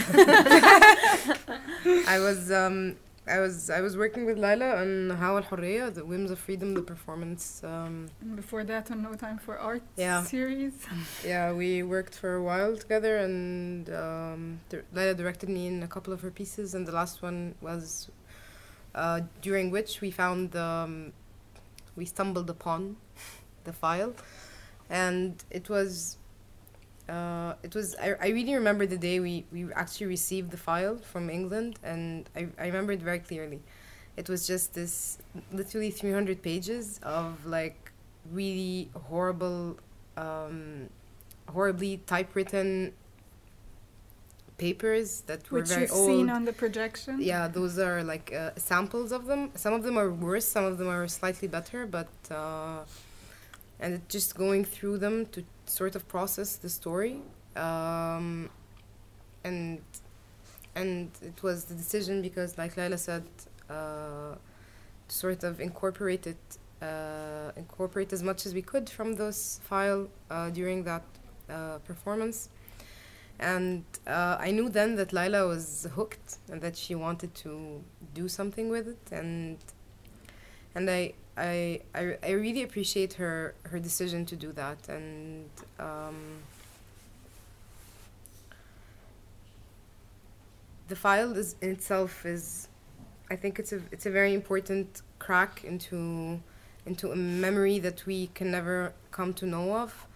I 2.16 2.20
was 2.20 2.52
um, 2.52 2.98
I 3.30 3.40
was 3.40 3.70
I 3.70 3.82
was 3.82 3.98
working 3.98 4.26
with 4.26 4.38
Laila 4.38 4.78
on 4.78 5.10
Hawa 5.10 5.44
al 5.52 5.92
the 5.92 6.04
Whims 6.06 6.32
of 6.32 6.40
Freedom, 6.40 6.74
the 6.74 6.82
performance. 6.82 7.62
Um, 7.64 8.08
And 8.22 8.36
before 8.36 8.64
that, 8.64 8.90
on 8.92 9.02
No 9.02 9.14
Time 9.16 9.38
for 9.38 9.58
Art 9.58 9.84
Yeah. 9.98 10.24
series. 10.24 10.74
yeah, 11.26 11.52
we 11.52 11.84
worked 11.84 12.16
for 12.16 12.36
a 12.36 12.42
while 12.42 12.76
together, 12.78 13.18
and 13.18 13.90
um, 13.90 14.60
directed 15.16 15.50
me 15.50 15.68
in 15.68 15.84
a 15.84 15.88
couple 15.88 16.14
of 16.14 16.22
her 16.22 16.32
pieces, 16.32 16.74
and 16.76 16.88
the 16.88 16.92
last 16.94 17.22
one 17.22 17.56
was 17.62 18.10
uh, 18.96 19.22
during 19.42 19.72
which 19.72 20.02
we 20.02 20.10
found 20.12 20.56
um, 20.56 21.12
we 21.96 22.06
stumbled 22.06 22.50
upon 22.50 22.96
the 23.66 23.74
file, 23.74 24.14
and 24.90 25.44
it 25.50 25.70
was. 25.70 26.17
Uh, 27.10 27.54
it 27.64 27.74
was 27.74 27.96
I, 28.02 28.16
I 28.20 28.28
really 28.30 28.54
remember 28.54 28.86
the 28.86 28.98
day 28.98 29.20
we, 29.20 29.46
we 29.52 29.72
actually 29.74 30.08
received 30.08 30.52
the 30.52 30.58
file 30.58 30.98
from 30.98 31.30
England 31.30 31.80
and 31.84 32.30
I, 32.36 32.48
I 32.60 32.66
remember 32.68 32.92
it 32.92 33.02
very 33.02 33.20
clearly. 33.20 33.62
It 34.18 34.28
was 34.30 34.46
just 34.48 34.74
this 34.74 35.18
literally 35.54 35.92
300 35.92 36.42
pages 36.42 37.00
of 37.04 37.46
like 37.46 37.92
really 38.32 38.90
horrible 39.10 39.78
um, 40.18 40.90
horribly 41.48 42.02
typewritten 42.08 42.94
papers 44.58 45.22
that 45.28 45.50
were 45.52 45.60
Which 45.60 45.70
very 45.70 45.82
you've 45.84 45.92
old. 45.92 46.08
seen 46.10 46.30
on 46.30 46.46
the 46.46 46.54
projection. 46.54 47.22
yeah, 47.22 47.48
those 47.48 47.78
are 47.78 48.04
like 48.04 48.34
uh, 48.34 48.52
samples 48.56 49.12
of 49.12 49.28
them. 49.28 49.52
Some 49.56 49.74
of 49.74 49.84
them 49.84 49.98
are 49.98 50.10
worse, 50.12 50.46
some 50.46 50.66
of 50.66 50.78
them 50.78 50.88
are 50.88 51.08
slightly 51.08 51.48
better, 51.48 51.86
but 51.86 52.10
uh, 52.32 52.80
and 53.80 53.94
it 53.94 54.10
just 54.10 54.36
going 54.36 54.66
through 54.66 54.98
them 54.98 55.28
to 55.28 55.44
sort 55.70 55.96
of 55.96 56.08
process 56.08 56.56
the 56.56 56.70
story, 56.70 57.22
um, 57.56 58.50
and 59.44 59.82
and 60.76 61.12
it 61.22 61.42
was 61.44 61.66
the 61.66 61.76
decision 61.76 62.22
because, 62.22 62.58
like 62.58 62.78
Laila 62.78 62.98
said, 62.98 63.24
uh, 63.70 64.36
sort 65.08 65.44
of 65.44 65.60
incorporate 65.60 66.28
it, 66.28 66.58
uh, 66.82 67.52
incorporate 67.56 68.14
as 68.14 68.24
much 68.24 68.46
as 68.46 68.54
we 68.54 68.62
could 68.62 68.90
from 68.90 69.16
this 69.16 69.60
file 69.64 70.08
uh, 70.30 70.50
during 70.50 70.84
that 70.84 71.04
uh, 71.50 71.80
performance. 71.80 72.50
And 73.40 73.84
uh, 74.08 74.38
I 74.40 74.52
knew 74.52 74.70
then 74.70 74.96
that 74.96 75.14
Laila 75.14 75.48
was 75.48 75.88
hooked 75.94 76.38
and 76.52 76.60
that 76.62 76.76
she 76.76 76.96
wanted 76.96 77.36
to 77.36 77.84
do 78.14 78.28
something 78.28 78.70
with 78.70 78.88
it, 78.88 79.12
and 79.12 79.58
and 80.76 80.90
I 80.90 81.14
I 81.38 81.82
I, 81.94 82.18
I 82.24 82.32
really 82.32 82.64
appreciate 82.64 83.14
her 83.14 83.54
her 83.64 83.80
decision 83.80 84.26
to 84.26 84.36
do 84.36 84.52
that, 84.54 84.90
and 84.90 85.50
um, 85.80 86.40
the 90.88 90.96
file 90.96 91.38
is 91.38 91.56
in 91.62 91.70
itself 91.70 92.26
is 92.26 92.68
I 93.30 93.36
think 93.36 93.60
it's 93.60 93.72
a 93.72 93.82
it's 93.92 94.06
a 94.06 94.12
very 94.12 94.34
important 94.34 95.02
crack 95.20 95.64
into 95.64 96.40
into 96.86 97.12
a 97.12 97.16
memory 97.16 97.80
that 97.80 98.06
we 98.06 98.28
can 98.28 98.50
never 98.52 98.94
come 99.12 99.34
to 99.36 99.46
know 99.46 99.76
of, 99.76 100.08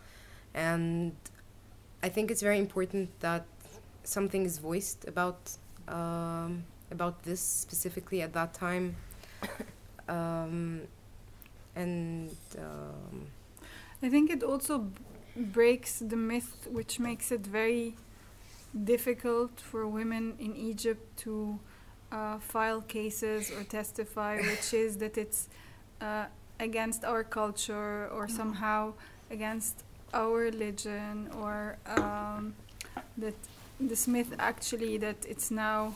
and 0.53 1.13
I 2.01 2.09
think 2.09 2.31
it's 2.31 2.41
very 2.41 2.57
important 2.57 3.19
that 3.19 3.46
something 4.03 4.46
is 4.46 4.57
voiced 4.57 5.07
about 5.07 5.57
um, 5.87 6.63
about 6.89 7.24
this 7.24 7.41
specifically 7.41 8.22
at 8.22 8.33
that 8.33 8.53
time, 8.53 8.96
um, 10.09 10.81
and 11.75 12.36
um, 12.57 13.27
I 14.03 14.10
think 14.10 14.29
it 14.29 14.44
also 14.44 14.79
b- 14.79 15.01
breaks 15.36 16.00
the 16.00 16.16
myth, 16.16 16.68
which 16.70 17.00
makes 17.00 17.31
it 17.31 17.42
very 17.42 17.96
difficult 18.84 19.60
for 19.60 19.88
women 19.88 20.36
in 20.40 20.55
Egypt 20.55 21.18
to 21.18 21.60
uh, 22.12 22.40
file 22.40 22.81
cases 22.81 23.51
or 23.51 23.64
testify, 23.64 24.38
which 24.38 24.74
is 24.74 24.98
that 24.98 25.18
it's 25.18 25.50
uh, 26.01 26.25
against 26.60 27.03
our 27.05 27.24
culture 27.24 28.07
or 28.10 28.27
somehow 28.27 28.94
against 29.29 29.84
our 30.14 30.40
religion, 30.40 31.29
or 31.40 31.77
um, 31.88 32.53
that 33.18 33.36
this 33.79 34.07
myth 34.07 34.34
actually 34.40 34.98
that 34.98 35.25
it's 35.27 35.50
now 35.51 35.94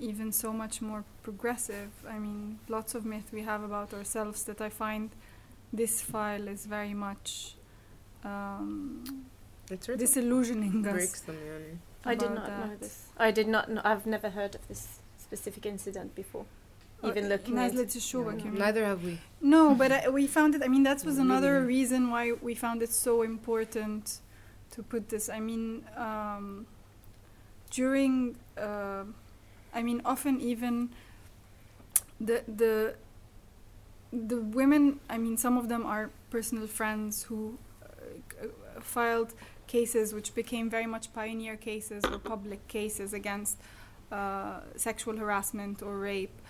even 0.00 0.32
so 0.32 0.52
much 0.52 0.80
more 0.82 1.04
progressive. 1.22 1.90
I 2.08 2.18
mean, 2.18 2.58
lots 2.68 2.94
of 2.94 3.04
myth 3.04 3.28
we 3.32 3.42
have 3.42 3.62
about 3.62 3.92
ourselves 3.94 4.44
that 4.44 4.60
I 4.60 4.68
find 4.70 5.10
this 5.72 6.02
file 6.02 6.48
is 6.48 6.66
very 6.66 6.94
much 6.94 7.54
um, 8.24 9.04
it 9.70 9.84
sort 9.84 9.94
of 9.94 10.00
disillusioning 10.00 10.82
us. 10.86 11.20
them. 11.20 11.36
Yeah. 11.46 12.10
I 12.10 12.14
did 12.14 12.30
about 12.30 12.34
not 12.48 12.48
know 12.48 12.76
this. 12.80 13.06
I 13.18 13.30
did 13.30 13.48
not 13.48 13.70
know. 13.70 13.80
I've 13.84 14.06
never 14.06 14.30
heard 14.30 14.54
of 14.54 14.66
this 14.68 15.00
specific 15.18 15.66
incident 15.66 16.14
before. 16.14 16.46
Even 17.02 17.28
looking 17.30 17.56
at 17.58 17.72
Nazlet 17.72 17.94
Yeah. 18.44 18.52
you? 18.52 18.58
Neither 18.58 18.84
have 18.84 19.02
we. 19.04 19.18
No, 19.40 19.74
but 19.74 19.90
I, 19.92 20.08
we 20.10 20.26
found 20.26 20.54
it. 20.54 20.62
I 20.62 20.68
mean, 20.68 20.82
that 20.82 21.02
was 21.04 21.16
Really 21.16 21.28
another 21.28 21.60
not. 21.60 21.66
reason 21.68 22.10
why 22.10 22.32
we 22.32 22.54
found 22.54 22.82
it 22.82 22.90
so 22.92 23.22
important 23.22 24.18
to 24.72 24.82
put 24.82 25.08
this. 25.08 25.28
I 25.30 25.40
mean, 25.40 25.82
um, 25.96 26.66
during, 27.70 28.36
uh, 28.58 29.04
I 29.74 29.82
mean, 29.82 30.02
often 30.04 30.40
even 30.40 30.90
the 32.20 32.42
the 32.46 32.94
the 34.12 34.40
women. 34.40 35.00
I 35.08 35.18
mean, 35.18 35.36
some 35.36 35.56
of 35.56 35.68
them 35.68 35.86
are 35.86 36.10
personal 36.30 36.66
friends 36.66 37.24
who 37.24 37.58
uh, 37.82 38.46
uh, 38.46 38.80
filed 38.80 39.34
cases 39.66 40.12
which 40.12 40.34
became 40.34 40.68
very 40.68 40.86
much 40.86 41.12
pioneer 41.12 41.56
cases 41.56 42.04
or 42.04 42.18
public 42.18 42.66
cases 42.66 43.12
against 43.12 43.56
uh, 44.10 44.60
sexual 44.76 45.16
harassment 45.16 45.82
or 45.82 45.98
rape. 45.98 46.40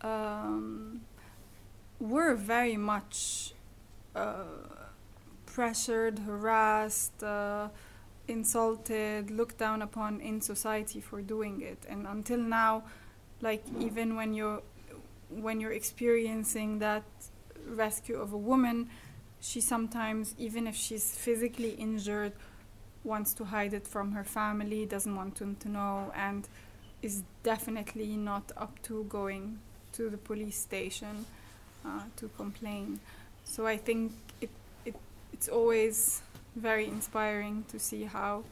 Um, 0.00 1.00
were 1.98 2.34
very 2.34 2.76
much 2.76 3.54
uh, 4.14 4.44
pressured, 5.46 6.20
harassed, 6.20 7.22
uh, 7.22 7.68
insulted, 8.28 9.30
looked 9.30 9.58
down 9.58 9.82
upon 9.82 10.20
in 10.20 10.40
society 10.40 11.00
for 11.00 11.20
doing 11.22 11.62
it. 11.62 11.78
And 11.88 12.06
until 12.06 12.38
now, 12.38 12.84
like 13.40 13.64
even 13.80 14.16
when 14.16 14.34
you're 14.34 14.62
when 15.30 15.60
you're 15.60 15.72
experiencing 15.72 16.78
that 16.78 17.04
rescue 17.66 18.16
of 18.16 18.32
a 18.32 18.38
woman, 18.38 18.88
she 19.40 19.60
sometimes, 19.60 20.34
even 20.38 20.66
if 20.66 20.74
she's 20.74 21.14
physically 21.14 21.70
injured, 21.70 22.32
wants 23.04 23.34
to 23.34 23.44
hide 23.44 23.74
it 23.74 23.86
from 23.86 24.12
her 24.12 24.24
family, 24.24 24.86
doesn't 24.86 25.14
want 25.14 25.36
them 25.36 25.56
to 25.56 25.68
know, 25.68 26.12
and 26.14 26.48
is 27.02 27.22
definitely 27.42 28.16
not 28.16 28.50
up 28.56 28.82
to 28.82 29.04
going 29.04 29.58
to 29.92 30.10
the 30.10 30.16
police 30.16 30.58
station 30.58 31.26
uh, 31.84 32.02
to 32.16 32.28
complain. 32.36 33.00
So 33.44 33.66
I 33.66 33.76
think 33.76 34.12
it, 34.40 34.50
it 34.84 34.96
it's 35.32 35.48
always 35.48 36.22
very 36.58 36.86
inspiring 36.86 37.64
to 37.68 37.78
see 37.78 38.04
how 38.04 38.44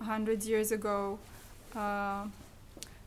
a 0.00 0.04
hundred 0.04 0.44
years 0.44 0.72
ago, 0.72 1.18
uh, 1.74 2.26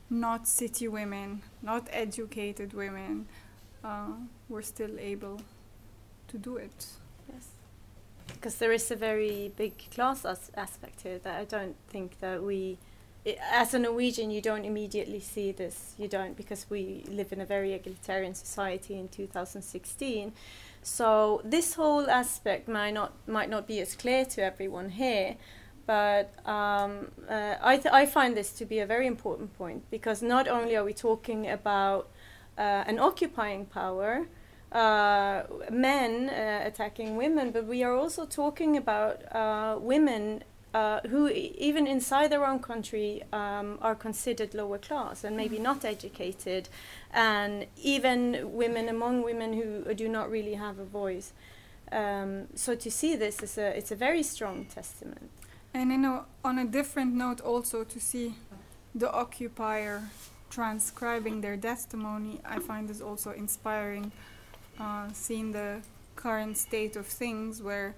not 0.10 0.48
city 0.48 0.88
women, 0.88 1.42
not 1.62 1.88
educated 1.92 2.74
women, 2.74 3.28
uh, 3.84 4.12
were 4.48 4.62
still 4.62 5.00
able 5.00 5.42
to 6.28 6.38
do 6.38 6.58
it. 6.58 6.88
Yes. 7.32 7.48
Because 8.28 8.56
there 8.56 8.72
is 8.72 8.90
a 8.92 8.96
very 8.96 9.52
big 9.56 9.74
class 9.92 10.26
as- 10.26 10.52
aspect 10.56 11.02
here 11.02 11.20
that 11.20 11.40
I 11.40 11.46
don't 11.46 11.76
think 11.90 12.20
that 12.20 12.44
we, 12.44 12.78
as 13.52 13.74
a 13.74 13.80
Norwegian, 13.80 14.32
you 14.32 14.42
don't 14.42 14.66
immediately 14.66 15.20
see 15.20 15.52
this. 15.52 15.94
You 15.98 16.08
don't 16.08 16.36
because 16.36 16.66
we 16.70 17.04
live 17.10 17.32
in 17.32 17.42
a 17.42 17.46
very 17.46 17.74
egalitarian 17.74 18.36
society 18.36 18.98
in 18.98 19.08
2016. 19.10 20.34
So 20.82 21.42
this 21.44 21.74
whole 21.76 22.10
aspect 22.10 22.68
might 22.68 22.94
not 22.94 23.14
might 23.28 23.50
not 23.50 23.68
be 23.68 23.80
as 23.80 23.96
clear 23.96 24.26
to 24.26 24.44
everyone 24.44 24.90
here, 24.90 25.36
but 25.86 26.34
um, 26.48 27.12
uh, 27.28 27.56
I 27.62 27.78
th- 27.78 27.94
I 27.94 28.06
find 28.06 28.36
this 28.36 28.52
to 28.54 28.66
be 28.66 28.80
a 28.80 28.86
very 28.86 29.08
important 29.08 29.58
point 29.58 29.90
because 29.92 30.22
not 30.22 30.48
only 30.48 30.76
are 30.76 30.84
we 30.84 30.94
talking 30.94 31.50
about 31.50 32.10
uh, 32.58 32.84
an 32.88 33.00
occupying 33.00 33.66
power, 33.66 34.28
uh, 34.72 35.44
men 35.72 36.30
uh, 36.30 36.62
attacking 36.66 37.16
women, 37.18 37.52
but 37.52 37.66
we 37.66 37.84
are 37.84 37.96
also 37.96 38.26
talking 38.26 38.78
about 38.78 39.24
uh, 39.36 39.78
women 39.80 40.44
uh, 40.74 41.00
who 41.10 41.28
even 41.30 41.88
inside 41.88 42.32
their 42.32 42.46
own 42.46 42.60
country 42.60 43.24
um, 43.34 43.78
are 43.82 43.96
considered 43.96 44.54
lower 44.54 44.78
class 44.78 45.24
and 45.24 45.36
maybe 45.36 45.58
not 45.60 45.84
educated, 45.84 46.70
and 47.12 47.66
even 47.82 48.54
women 48.54 48.88
among 48.90 49.24
women 49.24 49.54
who 49.54 49.94
do 49.94 50.08
not 50.08 50.30
really 50.30 50.56
have 50.56 50.80
a 50.80 50.86
voice. 50.86 51.34
Um, 51.92 52.48
so 52.54 52.76
to 52.76 52.92
see 52.92 53.16
this 53.16 53.42
is 53.42 53.58
a 53.58 53.76
it's 53.76 53.92
a 53.92 53.96
very 53.96 54.24
strong 54.24 54.66
testament. 54.66 55.30
And 55.74 55.92
you 55.92 55.98
know, 55.98 56.26
on 56.44 56.60
a 56.60 56.66
different 56.66 57.14
note, 57.14 57.42
also 57.42 57.84
to 57.84 58.00
see 58.00 58.36
the 58.94 59.12
occupier 59.12 60.04
transcribing 60.50 61.42
their 61.42 61.58
testimony, 61.58 62.42
I 62.44 62.60
find 62.60 62.88
this 62.88 63.02
also 63.02 63.32
inspiring. 63.32 64.12
Uh, 64.80 65.10
seeing 65.12 65.52
the 65.52 65.82
current 66.16 66.58
state 66.58 66.96
of 66.96 67.06
things, 67.06 67.62
where 67.62 67.96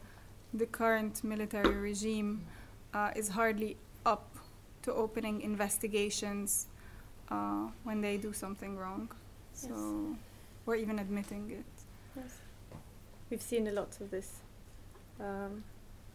the 0.52 0.66
current 0.66 1.24
military 1.24 1.76
regime 1.76 2.42
uh, 2.94 3.12
is 3.16 3.30
hardly 3.30 3.78
up 4.06 4.36
to 4.84 4.94
opening 4.94 5.42
investigations 5.42 6.68
uh, 7.30 7.68
when 7.84 8.02
they 8.02 8.18
do 8.18 8.34
something 8.34 8.78
wrong. 8.78 9.10
So, 9.54 10.16
or 10.66 10.76
even 10.76 11.00
admitting 11.00 11.52
it. 11.52 11.66
Yes. 12.16 12.38
We've 13.30 13.42
seen 13.42 13.68
a 13.68 13.72
lot 13.72 14.00
of 14.02 14.12
this. 14.12 14.40
Um, 15.20 15.64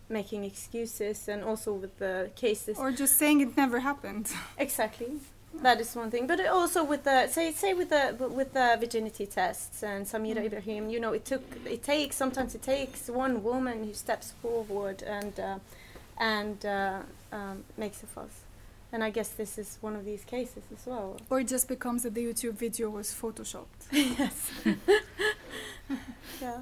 making 0.08 0.44
excuses 0.44 1.28
and 1.28 1.42
also 1.42 1.72
with 1.72 1.98
the 1.98 2.30
cases 2.36 2.78
Or 2.78 2.92
just 2.92 3.16
saying 3.18 3.40
it 3.40 3.56
never 3.56 3.80
happened. 3.80 4.30
exactly 4.58 5.18
that 5.62 5.80
is 5.80 5.96
one 5.96 6.10
thing 6.10 6.26
but 6.26 6.44
also 6.46 6.84
with 6.84 7.04
the 7.04 7.26
say 7.28 7.50
say 7.50 7.72
with 7.72 7.88
the 7.88 8.14
with 8.28 8.52
the 8.52 8.76
virginity 8.78 9.26
tests 9.26 9.82
and 9.82 10.04
Samira 10.04 10.36
Mm. 10.36 10.46
Ibrahim 10.46 10.90
you 10.90 11.00
know 11.00 11.12
it 11.12 11.24
took 11.24 11.42
it 11.64 11.82
takes 11.82 12.14
sometimes 12.16 12.54
it 12.54 12.62
takes 12.62 13.08
one 13.08 13.42
woman 13.42 13.84
who 13.84 13.94
steps 13.94 14.32
forward 14.42 15.02
and 15.02 15.38
uh, 15.40 15.58
and 16.18 16.64
uh, 16.64 17.00
um, 17.32 17.64
makes 17.76 18.02
a 18.02 18.06
fuss. 18.06 18.42
And 18.92 19.02
I 19.02 19.10
guess 19.10 19.30
this 19.30 19.58
is 19.58 19.78
one 19.80 19.96
of 19.96 20.04
these 20.04 20.24
cases 20.24 20.62
as 20.72 20.86
well. 20.86 21.16
Or 21.28 21.40
it 21.40 21.48
just 21.48 21.68
becomes 21.68 22.04
that 22.04 22.14
the 22.14 22.24
YouTube 22.24 22.54
video 22.54 22.88
was 22.88 23.12
photoshopped. 23.12 23.66
yes. 23.92 24.50
Yeah. 26.40 26.60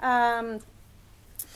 Um 0.00 0.60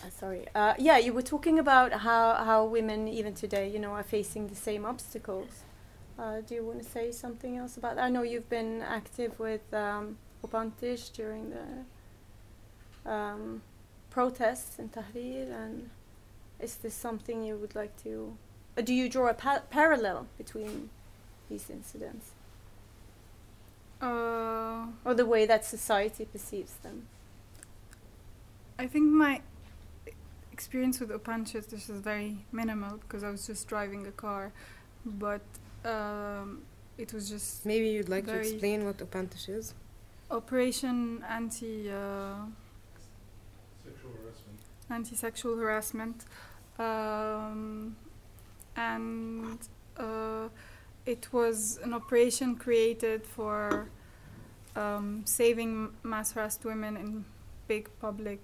uh, 0.05 0.11
sorry. 0.11 0.47
Uh, 0.55 0.75
yeah 0.79 0.99
you 0.99 1.13
were 1.13 1.23
talking 1.23 1.59
about 1.59 1.93
how 1.93 2.35
how 2.35 2.65
women 2.65 3.09
even 3.09 3.35
today 3.35 3.69
you 3.69 3.79
know 3.79 3.93
are 3.93 4.03
facing 4.03 4.49
the 4.49 4.55
same 4.55 4.85
obstacles. 4.85 5.65
Uh, 6.19 6.41
do 6.41 6.55
you 6.55 6.65
want 6.65 6.83
to 6.83 6.89
say 6.89 7.13
something 7.13 7.57
else 7.57 7.77
about 7.77 7.97
that? 7.97 8.05
I 8.05 8.09
know 8.09 8.23
you've 8.23 8.49
been 8.49 8.83
active 8.83 9.39
with 9.39 9.73
um, 9.75 10.17
during 11.13 11.51
the 11.51 13.11
um, 13.11 13.63
protests 14.11 14.79
in 14.79 14.89
Tahrir 14.89 15.53
and 15.53 15.91
is 16.61 16.77
this 16.77 16.95
something 16.95 17.45
you 17.45 17.57
would 17.57 17.75
like 17.75 17.95
to 18.03 18.37
uh, 18.77 18.81
do 18.83 18.93
you 18.95 19.09
draw 19.09 19.29
a 19.29 19.35
pa- 19.35 19.63
parallel 19.71 20.27
between 20.39 20.91
these 21.51 21.71
incidents 21.71 22.33
Uh, 24.01 24.87
or 25.07 25.15
the 25.15 25.25
way 25.25 25.47
that 25.47 25.65
society 25.65 26.25
perceives 26.27 26.75
them 26.83 27.07
I 28.79 28.87
think 28.87 29.11
my 29.11 29.41
experience 30.53 31.01
with 31.01 31.11
OpAntiSH 31.11 31.67
this 31.69 31.89
is 31.89 32.01
very 32.01 32.39
minimal 32.53 32.99
because 32.99 33.23
I 33.25 33.31
was 33.31 33.47
just 33.47 33.69
driving 33.69 34.07
a 34.07 34.13
car, 34.13 34.53
but 35.05 35.43
um, 35.85 36.63
it 36.99 37.13
was 37.13 37.29
just 37.29 37.65
Maybe 37.65 37.89
you'd 37.89 38.09
like 38.09 38.27
to 38.27 38.39
explain 38.39 38.85
what 38.85 38.99
OpAntiSH 38.99 39.49
is? 39.49 39.75
Operation 40.31 41.23
Anti 41.29 41.91
uh, 41.91 42.35
Anti-sexual 44.89 45.57
harassment, 45.57 46.25
um, 46.79 47.97
and 48.77 49.59
uh, 49.97 50.49
it 51.05 51.33
was 51.33 51.79
an 51.83 51.93
operation 51.93 52.55
created 52.55 53.27
for 53.27 53.89
um, 54.77 55.23
saving 55.25 55.91
mass 56.05 56.33
harassed 56.33 56.65
women 56.65 56.97
in 56.97 57.25
big 57.67 57.89
public 58.01 58.41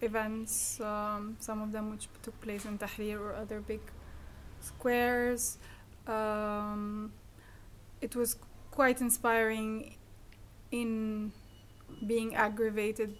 events, 0.00 0.80
um, 0.80 1.36
some 1.40 1.60
of 1.60 1.72
them 1.72 1.90
which 1.90 2.08
took 2.22 2.40
place 2.40 2.64
in 2.64 2.78
Tahrir 2.78 3.18
or 3.18 3.34
other 3.34 3.60
big 3.60 3.80
squares. 4.60 5.58
Um, 6.06 7.12
it 8.00 8.14
was 8.14 8.36
quite 8.70 9.00
inspiring 9.00 9.96
in 10.70 11.32
being 12.06 12.34
aggravated 12.34 13.16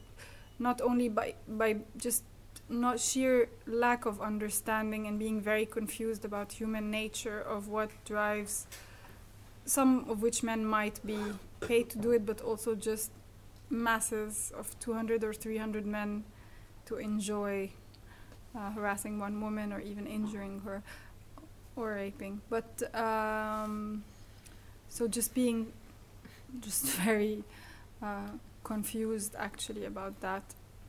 not 0.58 0.80
only 0.80 1.08
by 1.08 1.34
by 1.48 1.76
just 1.96 2.22
not 2.68 2.98
sheer 2.98 3.48
lack 3.66 4.06
of 4.06 4.20
understanding 4.20 5.06
and 5.06 5.18
being 5.18 5.40
very 5.40 5.66
confused 5.66 6.24
about 6.24 6.52
human 6.52 6.90
nature 6.90 7.40
of 7.40 7.68
what 7.68 7.90
drives 8.04 8.66
some 9.66 10.08
of 10.08 10.22
which 10.22 10.42
men 10.42 10.64
might 10.64 11.04
be 11.06 11.18
paid 11.60 11.88
to 11.90 11.98
do 11.98 12.10
it 12.10 12.26
but 12.26 12.40
also 12.40 12.74
just 12.74 13.10
masses 13.70 14.52
of 14.56 14.78
200 14.80 15.24
or 15.24 15.32
300 15.32 15.86
men 15.86 16.24
to 16.86 16.96
enjoy 16.96 17.70
uh, 18.54 18.70
harassing 18.70 19.18
one 19.18 19.40
woman 19.40 19.72
or 19.72 19.80
even 19.80 20.06
injuring 20.06 20.60
her 20.60 20.82
or 21.76 21.94
raping. 21.94 22.40
But 22.48 22.94
um, 22.94 24.04
so 24.88 25.08
just 25.08 25.34
being 25.34 25.72
just 26.60 26.84
very 27.02 27.42
uh, 28.02 28.28
confused 28.62 29.34
actually 29.38 29.84
about 29.84 30.20
that. 30.20 30.42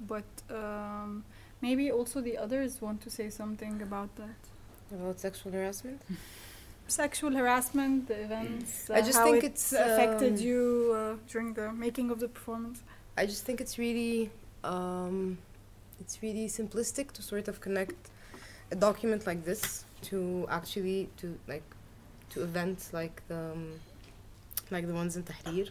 But 0.06 0.26
um, 0.50 1.24
maybe 1.62 1.92
also 1.92 2.22
the 2.22 2.38
others 2.38 2.82
want 2.82 3.02
to 3.02 3.10
say 3.10 3.30
something 3.30 3.82
about 3.82 4.16
that 4.16 4.40
About 4.94 5.20
sexual 5.20 5.52
harassment? 5.52 6.02
sexual 6.88 7.32
harassment 7.32 8.08
the 8.08 8.22
events 8.22 8.90
I 8.90 9.00
uh, 9.00 9.02
just 9.02 9.18
how 9.18 9.26
think 9.26 9.44
it 9.44 9.48
it's, 9.48 9.74
affected 9.74 10.34
um, 10.34 10.40
you 10.48 10.94
uh, 10.96 11.16
during 11.32 11.54
the 11.54 11.72
making 11.72 12.12
of 12.12 12.20
the 12.20 12.28
performance 12.28 12.84
I 13.18 13.26
just 13.26 13.46
think 13.46 13.62
it's 13.62 13.78
really, 13.78 14.30
um, 14.64 15.38
it's 16.02 16.22
really 16.22 16.48
simplistic 16.48 17.12
to 17.14 17.22
sort 17.22 17.48
of 17.48 17.62
connect 17.62 18.10
a 18.72 18.76
document 18.76 19.26
like 19.26 19.46
this 19.46 19.86
to 20.04 20.46
actually 20.50 21.10
to 21.18 21.38
like 21.48 21.64
to 22.32 22.44
events 22.44 22.92
like 22.92 23.22
the 23.30 23.52
um, 23.54 23.80
like 24.70 24.86
the 24.88 24.94
ones 24.94 25.16
in 25.16 25.24
Tahrir, 25.24 25.70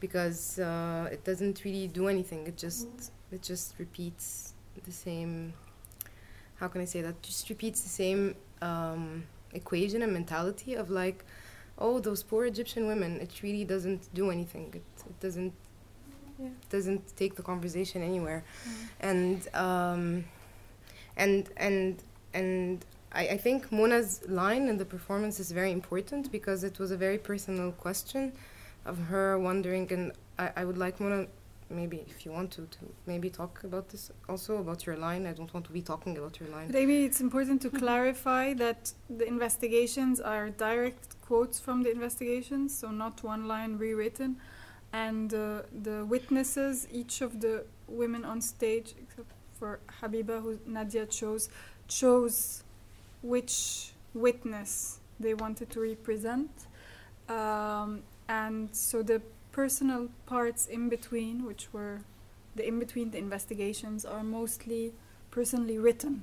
because 0.00 0.58
uh, 0.58 1.08
it 1.12 1.22
doesn't 1.24 1.64
really 1.64 1.86
do 1.88 2.08
anything. 2.08 2.46
It 2.46 2.56
just 2.56 2.88
it 3.30 3.42
just 3.42 3.74
repeats 3.78 4.53
the 4.82 4.92
same. 4.92 5.54
How 6.56 6.68
can 6.68 6.80
I 6.80 6.84
say 6.84 7.00
that? 7.02 7.20
Just 7.22 7.48
repeats 7.48 7.80
the 7.82 7.88
same 7.88 8.34
um, 8.62 9.24
equation 9.52 10.02
and 10.02 10.12
mentality 10.12 10.74
of 10.74 10.90
like, 10.90 11.24
oh, 11.78 11.98
those 12.00 12.22
poor 12.22 12.46
Egyptian 12.46 12.86
women. 12.86 13.20
It 13.20 13.42
really 13.42 13.64
doesn't 13.64 14.12
do 14.14 14.30
anything. 14.30 14.68
It, 14.74 14.84
it 15.10 15.20
doesn't 15.20 15.52
Yeah. 16.40 16.48
doesn't 16.68 17.16
take 17.16 17.32
the 17.36 17.42
conversation 17.42 18.02
anywhere 18.02 18.42
and 19.00 19.38
um, 19.54 20.24
and 21.16 21.48
and 21.56 22.02
and 22.32 22.84
I, 23.12 23.22
I 23.36 23.38
think 23.38 23.70
Mona's 23.70 24.20
line 24.28 24.68
in 24.68 24.76
the 24.78 24.84
performance 24.84 25.38
is 25.38 25.52
very 25.52 25.70
important 25.70 26.32
because 26.32 26.64
it 26.64 26.78
was 26.80 26.90
a 26.90 26.96
very 26.96 27.18
personal 27.18 27.70
question 27.72 28.32
of 28.84 28.96
her 29.10 29.38
wondering 29.38 29.86
and 29.92 30.12
I, 30.38 30.50
I 30.60 30.64
would 30.64 30.76
like 30.84 30.98
Mona 31.00 31.26
maybe 31.70 32.04
if 32.08 32.24
you 32.24 32.32
want 32.32 32.50
to 32.50 32.62
to 32.66 32.78
maybe 33.06 33.30
talk 33.30 33.62
about 33.64 33.88
this 33.88 34.10
also 34.28 34.58
about 34.58 34.84
your 34.86 34.96
line 34.96 35.26
I 35.26 35.32
don't 35.32 35.52
want 35.54 35.66
to 35.66 35.72
be 35.72 35.82
talking 35.82 36.16
about 36.18 36.38
your 36.38 36.48
line 36.50 36.70
Maybe 36.70 37.04
it's 37.04 37.20
important 37.20 37.62
to 37.62 37.70
clarify 37.70 38.54
that 38.54 38.92
the 39.08 39.26
investigations 39.26 40.20
are 40.20 40.50
direct 40.50 41.20
quotes 41.20 41.58
from 41.58 41.82
the 41.82 41.90
investigations, 41.90 42.76
so 42.76 42.90
not 42.90 43.22
one 43.22 43.48
line 43.48 43.78
rewritten. 43.78 44.36
And 44.92 45.32
uh, 45.34 45.62
the 45.82 46.04
witnesses, 46.04 46.86
each 46.92 47.20
of 47.20 47.40
the 47.40 47.64
women 47.88 48.24
on 48.24 48.40
stage, 48.40 48.94
except 49.02 49.32
for 49.58 49.80
Habiba, 50.00 50.40
who 50.42 50.58
Nadia 50.66 51.06
chose, 51.06 51.48
chose 51.88 52.62
which 53.22 53.92
witness 54.12 55.00
they 55.18 55.34
wanted 55.34 55.70
to 55.70 55.80
represent. 55.80 56.50
Um, 57.28 58.02
and 58.28 58.68
so 58.72 59.02
the 59.02 59.22
personal 59.60 60.02
parts 60.26 60.62
in 60.76 60.88
between, 60.88 61.44
which 61.48 61.64
were 61.72 61.96
the 62.56 62.64
in 62.70 62.76
between 62.84 63.08
the 63.14 63.18
investigations, 63.26 64.04
are 64.14 64.24
mostly 64.38 64.82
personally 65.30 65.78
written 65.78 66.14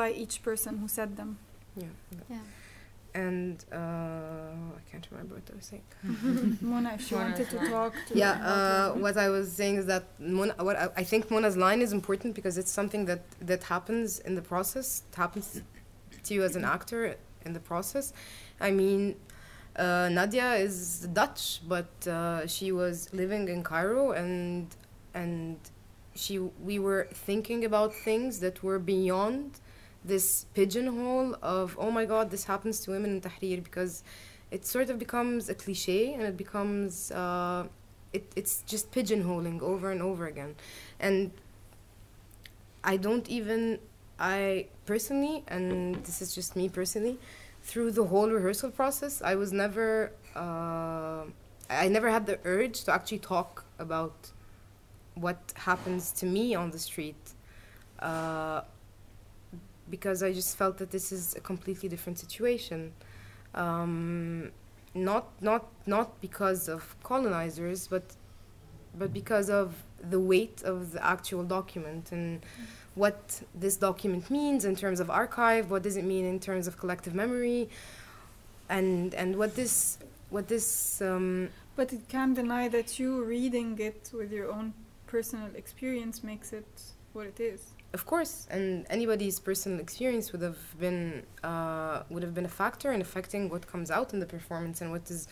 by 0.00 0.08
each 0.22 0.36
person 0.42 0.72
who 0.80 0.88
said 0.98 1.10
them. 1.20 1.30
yeah. 1.76 1.94
Yeah. 2.34 2.38
and 3.14 3.56
uh, 3.80 4.78
I 4.80 4.82
can't 4.90 5.06
remember 5.12 5.34
what 5.38 5.48
I 5.52 5.56
was 5.60 5.66
saying. 5.72 5.86
Mona, 6.70 6.90
if 6.96 7.00
she 7.06 7.14
Mona, 7.14 7.30
wanted 7.30 7.48
to 7.54 7.58
talk 7.74 7.92
to 8.08 8.12
yeah 8.22 8.34
uh, 8.52 8.86
what 9.04 9.16
i 9.26 9.28
was 9.36 9.46
saying 9.60 9.76
is 9.82 9.86
that 9.92 10.04
Mona, 10.36 10.52
what 10.68 10.76
I, 10.84 10.86
I 11.02 11.04
think 11.10 11.22
mona's 11.34 11.56
line 11.66 11.80
is 11.86 11.92
important 12.00 12.30
because 12.38 12.54
it's 12.60 12.72
something 12.80 13.02
that 13.10 13.22
that 13.50 13.62
happens 13.74 14.08
in 14.28 14.32
the 14.38 14.44
process 14.52 14.86
it 15.10 15.16
happens 15.24 15.46
to 16.26 16.30
you 16.34 16.42
as 16.48 16.54
an 16.60 16.64
actor 16.76 17.00
in 17.46 17.52
the 17.58 17.64
process. 17.72 18.06
I 18.68 18.70
mean 18.80 19.02
uh, 19.76 20.08
nadia 20.10 20.54
is 20.54 21.08
dutch 21.12 21.60
but 21.68 21.90
uh, 22.06 22.46
she 22.46 22.72
was 22.72 23.12
living 23.12 23.48
in 23.48 23.62
cairo 23.62 24.12
and 24.12 24.74
and 25.14 25.58
she 26.14 26.38
we 26.38 26.78
were 26.78 27.08
thinking 27.12 27.64
about 27.64 27.94
things 27.94 28.40
that 28.40 28.62
were 28.62 28.78
beyond 28.78 29.60
this 30.04 30.46
pigeonhole 30.54 31.36
of 31.42 31.76
oh 31.78 31.90
my 31.90 32.04
god 32.04 32.30
this 32.30 32.44
happens 32.44 32.80
to 32.80 32.90
women 32.90 33.10
in 33.12 33.20
tahrir 33.20 33.62
because 33.62 34.02
it 34.50 34.66
sort 34.66 34.90
of 34.90 34.98
becomes 34.98 35.48
a 35.48 35.54
cliche 35.54 36.12
and 36.12 36.22
it 36.22 36.36
becomes 36.36 37.12
uh, 37.12 37.64
it, 38.12 38.24
it's 38.34 38.62
just 38.66 38.90
pigeonholing 38.90 39.62
over 39.62 39.92
and 39.92 40.02
over 40.02 40.26
again. 40.26 40.56
And 40.98 41.30
i 42.82 42.96
don't 42.96 43.28
even 43.28 43.78
i 44.18 44.66
personally 44.86 45.44
and 45.48 45.96
this 46.06 46.22
is 46.22 46.34
just 46.34 46.56
me 46.56 46.66
personally 46.66 47.18
through 47.70 47.90
the 48.00 48.06
whole 48.12 48.30
rehearsal 48.38 48.70
process 48.80 49.14
i 49.32 49.34
was 49.42 49.50
never 49.64 50.12
uh, 50.44 51.22
i 51.84 51.86
never 51.96 52.08
had 52.16 52.24
the 52.30 52.38
urge 52.44 52.76
to 52.84 52.90
actually 52.96 53.22
talk 53.34 53.52
about 53.78 54.16
what 55.14 55.40
happens 55.68 56.12
to 56.20 56.24
me 56.26 56.54
on 56.54 56.70
the 56.70 56.78
street 56.78 57.24
uh, 58.00 58.62
because 59.90 60.22
I 60.22 60.32
just 60.32 60.56
felt 60.56 60.78
that 60.78 60.90
this 60.90 61.12
is 61.12 61.34
a 61.34 61.40
completely 61.40 61.88
different 61.88 62.18
situation. 62.18 62.92
Um, 63.54 64.52
not 64.94 65.26
not 65.40 65.68
not 65.86 66.20
because 66.20 66.68
of 66.68 66.96
colonizers, 67.02 67.88
but 67.88 68.16
but 68.96 69.12
because 69.12 69.50
of 69.50 69.84
the 70.02 70.18
weight 70.18 70.62
of 70.62 70.92
the 70.92 71.04
actual 71.04 71.44
document 71.44 72.12
and 72.12 72.40
what 72.94 73.42
this 73.54 73.76
document 73.76 74.30
means 74.30 74.64
in 74.64 74.76
terms 74.76 75.00
of 75.00 75.10
archive. 75.10 75.70
What 75.70 75.82
does 75.82 75.96
it 75.96 76.04
mean 76.04 76.24
in 76.24 76.40
terms 76.40 76.66
of 76.66 76.78
collective 76.78 77.14
memory? 77.14 77.68
And 78.68 79.14
and 79.14 79.36
what 79.36 79.54
this 79.56 79.98
what 80.30 80.48
this. 80.48 81.00
Um, 81.00 81.50
But 81.76 81.92
it 81.92 82.08
can't 82.08 82.34
deny 82.34 82.68
that 82.68 82.98
you 82.98 83.24
reading 83.24 83.78
it 83.78 84.10
with 84.12 84.30
your 84.32 84.48
own 84.56 84.74
personal 85.06 85.48
experience 85.54 86.22
makes 86.22 86.52
it 86.52 86.70
what 87.14 87.26
it 87.26 87.40
is. 87.40 87.60
Of 87.92 88.06
course, 88.06 88.46
and 88.50 88.86
anybody's 88.90 89.40
personal 89.40 89.80
experience 89.80 90.30
would 90.32 90.42
have 90.42 90.62
been 90.78 91.22
uh, 91.42 92.02
would 92.10 92.22
have 92.22 92.34
been 92.34 92.44
a 92.44 92.54
factor 92.62 92.92
in 92.92 93.00
affecting 93.00 93.48
what 93.48 93.66
comes 93.66 93.90
out 93.90 94.12
in 94.14 94.20
the 94.20 94.26
performance 94.26 94.80
and 94.80 94.90
what 94.94 95.10
is 95.10 95.26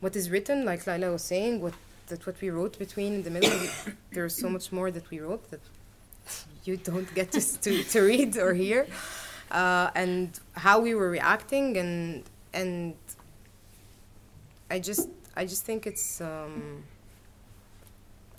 what 0.00 0.14
is 0.16 0.30
written. 0.30 0.64
Like 0.64 0.86
Laila 0.86 1.12
was 1.12 1.22
saying, 1.22 1.60
what 1.60 1.74
that 2.08 2.26
what 2.26 2.36
we 2.40 2.50
wrote 2.50 2.78
between 2.78 3.14
in 3.14 3.22
the 3.22 3.30
middle. 3.30 3.58
there's 4.12 4.36
so 4.44 4.48
much 4.48 4.72
more 4.72 4.90
that 4.90 5.08
we 5.10 5.20
wrote 5.20 5.50
that 5.50 5.60
you 6.64 6.76
don't 6.76 7.12
get 7.14 7.32
to 7.32 7.40
to, 7.62 7.84
to 7.84 8.00
read 8.00 8.36
or 8.38 8.54
hear, 8.54 8.86
uh, 9.50 9.90
and 9.94 10.38
how 10.54 10.80
we 10.80 10.94
were 10.94 11.10
reacting 11.10 11.76
and 11.76 12.22
and 12.52 12.94
I 14.70 14.78
just 14.78 15.08
I 15.36 15.44
just 15.44 15.64
think 15.64 15.86
it's. 15.86 16.20
Um, 16.20 16.84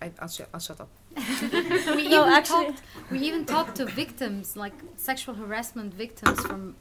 I, 0.01 0.11
I'll, 0.19 0.27
sh- 0.27 0.41
I'll 0.53 0.59
shut 0.59 0.81
up. 0.81 0.89
we 1.15 1.21
No, 2.09 2.23
even 2.23 2.33
actually- 2.33 2.65
talked 2.65 2.81
we 3.11 3.19
even 3.19 3.45
talked 3.45 3.75
to 3.77 3.85
victims 3.85 4.57
like 4.57 4.73
sexual 4.97 5.35
harassment 5.35 5.93
victims 5.93 6.39
from 6.41 6.75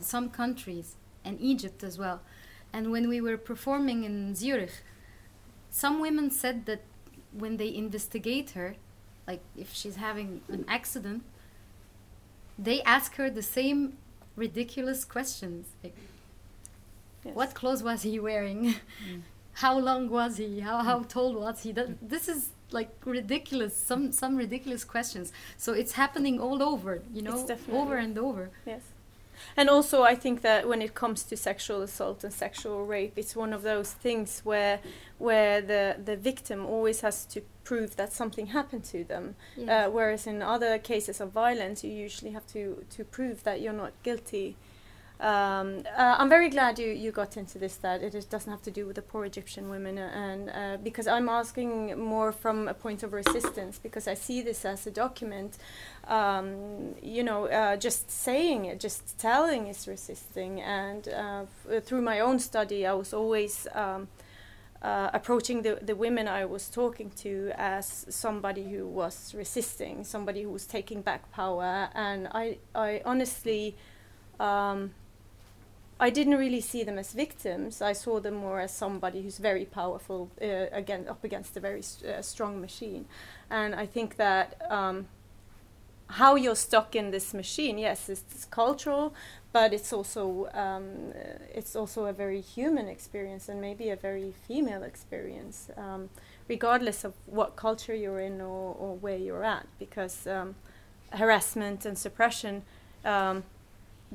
some 0.00 0.30
countries 0.30 0.96
and 1.24 1.38
Egypt 1.40 1.82
as 1.84 1.98
well 1.98 2.22
and 2.72 2.90
when 2.90 3.06
we 3.10 3.20
were 3.20 3.36
performing 3.36 4.04
in 4.04 4.34
Zurich 4.34 4.72
some 5.70 6.00
women 6.00 6.30
said 6.30 6.64
that 6.64 6.80
when 7.32 7.58
they 7.58 7.74
investigate 7.74 8.50
her 8.52 8.76
like 9.26 9.40
if 9.56 9.72
she's 9.72 9.96
having 9.96 10.40
an 10.48 10.64
accident 10.68 11.22
they 12.58 12.82
ask 12.82 13.14
her 13.16 13.30
the 13.30 13.42
same 13.42 13.96
ridiculous 14.36 15.04
questions 15.04 15.66
like 15.82 15.94
Yes. 17.24 17.34
what 17.34 17.54
clothes 17.54 17.82
was 17.82 18.02
he 18.02 18.18
wearing? 18.18 18.74
Mm. 19.06 19.22
How 19.54 19.78
long 19.78 20.08
was 20.08 20.38
he? 20.38 20.60
How 20.60 20.82
how 20.82 21.00
mm. 21.00 21.08
tall 21.08 21.34
was 21.34 21.62
he? 21.62 21.72
That, 21.72 21.88
this 22.00 22.28
is 22.28 22.50
like 22.70 22.90
ridiculous 23.04 23.76
some 23.76 24.12
some 24.12 24.36
ridiculous 24.36 24.84
questions. 24.84 25.32
So 25.58 25.72
it's 25.72 25.92
happening 25.92 26.40
all 26.40 26.62
over 26.62 27.02
you 27.12 27.20
know 27.20 27.46
over 27.70 27.96
and 27.96 28.16
over. 28.16 28.50
Yes. 28.64 28.82
And 29.56 29.68
also, 29.68 30.02
I 30.02 30.14
think 30.14 30.42
that 30.42 30.68
when 30.68 30.82
it 30.82 30.94
comes 30.94 31.22
to 31.24 31.36
sexual 31.36 31.82
assault 31.82 32.24
and 32.24 32.32
sexual 32.32 32.84
rape, 32.84 33.14
it's 33.16 33.34
one 33.34 33.52
of 33.52 33.62
those 33.62 33.92
things 33.92 34.40
where 34.44 34.80
where 35.18 35.60
the, 35.60 35.96
the 36.02 36.16
victim 36.16 36.64
always 36.64 37.00
has 37.00 37.24
to 37.26 37.42
prove 37.70 37.94
that 37.94 38.12
something 38.12 38.48
happened 38.48 38.84
to 38.94 39.04
them. 39.04 39.24
Uh, 39.74 39.88
whereas 39.96 40.26
in 40.26 40.42
other 40.42 40.72
cases 40.92 41.20
of 41.20 41.28
violence, 41.30 41.84
you 41.86 41.92
usually 42.06 42.32
have 42.32 42.46
to, 42.56 42.62
to 42.96 43.04
prove 43.04 43.36
that 43.44 43.56
you're 43.62 43.80
not 43.84 43.92
guilty. 44.02 44.56
Um, 45.20 45.68
uh, 46.02 46.16
I'm 46.20 46.30
very 46.36 46.50
glad 46.56 46.78
you, 46.78 46.90
you 47.04 47.10
got 47.12 47.36
into 47.36 47.58
this, 47.58 47.76
that 47.76 48.02
it 48.02 48.14
is, 48.14 48.24
doesn't 48.24 48.50
have 48.50 48.62
to 48.62 48.72
do 48.78 48.86
with 48.86 48.96
the 48.96 49.02
poor 49.02 49.24
Egyptian 49.32 49.68
women, 49.74 49.98
uh, 49.98 50.10
and 50.26 50.42
uh, 50.50 50.76
because 50.82 51.06
I'm 51.06 51.28
asking 51.28 51.76
more 52.14 52.32
from 52.32 52.68
a 52.68 52.74
point 52.74 53.02
of 53.04 53.12
resistance, 53.12 53.78
because 53.78 54.08
I 54.08 54.14
see 54.14 54.42
this 54.42 54.64
as 54.64 54.86
a 54.86 54.90
document 54.90 55.52
um, 56.08 56.94
you 57.02 57.22
know, 57.22 57.46
uh, 57.46 57.76
just 57.76 58.10
saying 58.10 58.64
it, 58.70 58.80
just 58.80 59.18
telling 59.18 59.68
is 59.68 59.86
resisting. 59.86 60.60
And 60.60 61.02
uh, 61.08 61.44
through 61.86 62.02
my 62.02 62.18
own 62.20 62.38
study, 62.40 62.86
I 62.86 62.94
was 62.94 63.12
always 63.12 63.66
um, 63.74 64.08
uh, 64.82 65.10
approaching 65.12 65.62
the, 65.62 65.78
the 65.82 65.94
women 65.94 66.26
I 66.26 66.44
was 66.44 66.68
talking 66.68 67.10
to 67.16 67.52
as 67.56 68.06
somebody 68.08 68.70
who 68.70 68.86
was 68.86 69.34
resisting, 69.34 70.04
somebody 70.04 70.42
who 70.42 70.50
was 70.50 70.66
taking 70.66 71.02
back 71.02 71.30
power. 71.32 71.90
And 71.94 72.28
I, 72.28 72.58
I 72.74 73.02
honestly, 73.04 73.76
um, 74.38 74.92
I 75.98 76.08
didn't 76.08 76.36
really 76.36 76.62
see 76.62 76.82
them 76.82 76.98
as 76.98 77.12
victims. 77.12 77.82
I 77.82 77.92
saw 77.92 78.20
them 78.20 78.34
more 78.34 78.60
as 78.60 78.72
somebody 78.72 79.20
who's 79.22 79.38
very 79.38 79.66
powerful, 79.66 80.30
uh, 80.40 80.66
again, 80.72 81.06
up 81.08 81.24
against 81.24 81.56
a 81.58 81.60
very 81.60 81.82
uh, 82.08 82.22
strong 82.22 82.60
machine. 82.60 83.06
And 83.50 83.74
I 83.74 83.86
think 83.86 84.16
that. 84.16 84.60
Um, 84.70 85.08
how 86.10 86.34
you're 86.34 86.56
stuck 86.56 86.96
in 86.96 87.10
this 87.10 87.32
machine. 87.32 87.78
Yes, 87.78 88.08
it's 88.08 88.44
cultural, 88.46 89.14
but 89.52 89.72
it's 89.72 89.92
also 89.92 90.48
um, 90.54 91.12
it's 91.54 91.74
also 91.76 92.06
a 92.06 92.12
very 92.12 92.40
human 92.40 92.88
experience 92.88 93.48
and 93.48 93.60
maybe 93.60 93.90
a 93.90 93.96
very 93.96 94.32
female 94.46 94.82
experience, 94.82 95.70
um, 95.76 96.08
regardless 96.48 97.04
of 97.04 97.14
what 97.26 97.56
culture 97.56 97.94
you're 97.94 98.20
in 98.20 98.40
or, 98.40 98.74
or 98.78 98.96
where 98.96 99.16
you're 99.16 99.44
at, 99.44 99.66
because 99.78 100.26
um, 100.26 100.54
harassment 101.12 101.84
and 101.84 101.96
suppression 101.96 102.62
um, 103.04 103.44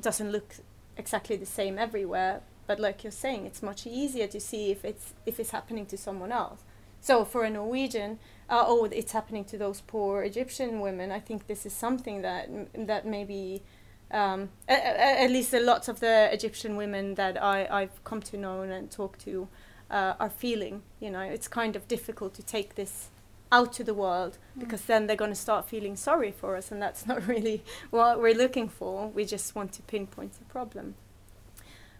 doesn't 0.00 0.30
look 0.30 0.56
exactly 0.96 1.36
the 1.36 1.46
same 1.46 1.78
everywhere. 1.78 2.40
But 2.66 2.80
like 2.80 3.04
you're 3.04 3.12
saying, 3.12 3.46
it's 3.46 3.62
much 3.62 3.86
easier 3.86 4.26
to 4.26 4.40
see 4.40 4.70
if 4.70 4.84
it's 4.84 5.14
if 5.24 5.38
it's 5.40 5.50
happening 5.50 5.86
to 5.86 5.96
someone 5.96 6.32
else. 6.32 6.60
So 7.06 7.24
for 7.24 7.44
a 7.44 7.50
Norwegian, 7.50 8.18
uh, 8.50 8.64
oh, 8.66 8.84
it's 8.86 9.12
happening 9.12 9.44
to 9.44 9.56
those 9.56 9.80
poor 9.80 10.24
Egyptian 10.24 10.80
women. 10.80 11.12
I 11.12 11.20
think 11.20 11.46
this 11.46 11.64
is 11.64 11.72
something 11.72 12.22
that 12.22 12.48
that 12.74 13.06
maybe, 13.06 13.62
um, 14.10 14.48
a, 14.68 14.72
a, 14.72 15.22
at 15.22 15.30
least 15.30 15.54
a 15.54 15.60
lot 15.60 15.86
of 15.86 16.00
the 16.00 16.28
Egyptian 16.32 16.74
women 16.74 17.14
that 17.14 17.40
I 17.40 17.68
I've 17.70 18.02
come 18.02 18.20
to 18.22 18.36
know 18.36 18.62
and 18.62 18.90
talk 18.90 19.18
to, 19.18 19.46
uh, 19.88 20.14
are 20.18 20.28
feeling. 20.28 20.82
You 20.98 21.10
know, 21.10 21.20
it's 21.20 21.46
kind 21.46 21.76
of 21.76 21.86
difficult 21.86 22.34
to 22.34 22.42
take 22.42 22.74
this 22.74 23.10
out 23.52 23.72
to 23.74 23.84
the 23.84 23.94
world 23.94 24.38
because 24.58 24.82
then 24.86 25.06
they're 25.06 25.22
going 25.24 25.36
to 25.38 25.44
start 25.48 25.68
feeling 25.68 25.94
sorry 25.94 26.32
for 26.32 26.56
us, 26.56 26.72
and 26.72 26.82
that's 26.82 27.06
not 27.10 27.24
really 27.28 27.62
what 27.90 28.20
we're 28.20 28.34
looking 28.34 28.68
for. 28.68 29.06
We 29.06 29.24
just 29.24 29.54
want 29.54 29.70
to 29.74 29.82
pinpoint 29.82 30.32
the 30.40 30.44
problem. 30.46 30.96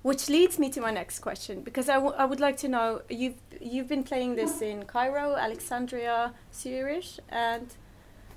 Which 0.08 0.28
leads 0.36 0.56
me 0.62 0.68
to 0.76 0.80
my 0.80 0.92
next 1.00 1.18
question, 1.26 1.54
because 1.68 1.86
I, 1.88 1.94
w- 2.04 2.14
I 2.22 2.24
would 2.30 2.38
like 2.46 2.56
to 2.64 2.68
know 2.74 2.86
you've 3.20 3.38
you've 3.72 3.88
been 3.94 4.04
playing 4.10 4.36
this 4.40 4.54
in 4.70 4.76
Cairo, 4.94 5.26
Alexandria, 5.46 6.18
Zurich, 6.60 7.10
and 7.28 7.66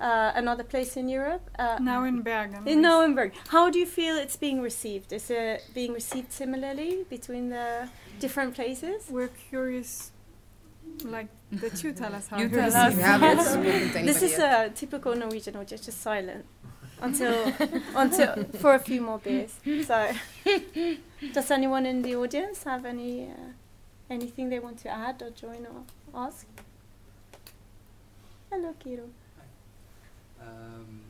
uh, 0.00 0.32
another 0.42 0.64
place 0.72 0.92
in 1.00 1.06
Europe. 1.18 1.44
Uh, 1.64 1.78
Now 1.92 2.00
in 2.10 2.22
Bergen. 2.22 2.66
in 2.72 2.78
Nuremberg. 2.82 3.30
How 3.56 3.64
do 3.72 3.78
you 3.78 3.86
feel 3.98 4.14
it's 4.24 4.38
being 4.46 4.60
received? 4.70 5.08
Is 5.12 5.30
it 5.30 5.62
being 5.78 5.92
received 6.00 6.30
similarly 6.32 6.92
between 7.16 7.44
the 7.56 7.66
different 8.24 8.52
places? 8.58 8.98
We're 9.08 9.34
curious, 9.50 10.10
like 11.04 11.28
that 11.62 11.74
you 11.84 11.92
tell 11.92 12.12
us 12.18 12.26
how 12.30 12.38
You 12.40 12.46
it 12.46 12.52
tell 12.60 12.68
is. 12.68 12.74
us. 12.74 12.94
We 12.96 13.02
haven't 13.12 13.40
spoken 13.44 13.92
to 13.92 13.98
This 14.12 14.22
is 14.28 14.38
a 14.38 14.70
typical 14.82 15.12
Norwegian 15.14 15.54
audience, 15.60 15.84
just 15.86 16.00
silent 16.00 16.44
until 17.00 17.52
until 17.96 18.44
for 18.58 18.74
a 18.74 18.78
few 18.78 19.00
more 19.00 19.18
beers. 19.18 19.54
So, 19.86 20.12
does 21.32 21.50
anyone 21.50 21.86
in 21.86 22.02
the 22.02 22.16
audience 22.16 22.64
have 22.64 22.84
any 22.84 23.28
uh, 23.28 23.52
anything 24.08 24.48
they 24.50 24.58
want 24.58 24.78
to 24.78 24.88
add 24.88 25.22
or 25.22 25.30
join 25.30 25.66
or 25.66 25.82
ask? 26.14 26.46
Hello, 28.50 28.74
Kiro. 28.84 29.08
Um, 30.40 31.00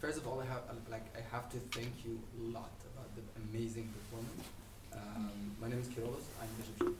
first 0.00 0.18
of 0.18 0.26
all, 0.26 0.40
I 0.40 0.44
have 0.44 0.62
uh, 0.68 0.74
like 0.90 1.04
I 1.16 1.22
have 1.34 1.48
to 1.50 1.58
thank 1.76 2.04
you 2.04 2.20
a 2.38 2.52
lot 2.52 2.72
about 2.94 3.08
the 3.16 3.22
amazing 3.42 3.88
performance. 3.96 4.44
Um, 4.92 5.56
my 5.60 5.68
name 5.68 5.80
is 5.80 5.88
Kirolos. 5.88 6.26
I'm 6.40 6.48
Egyptian, 6.60 6.96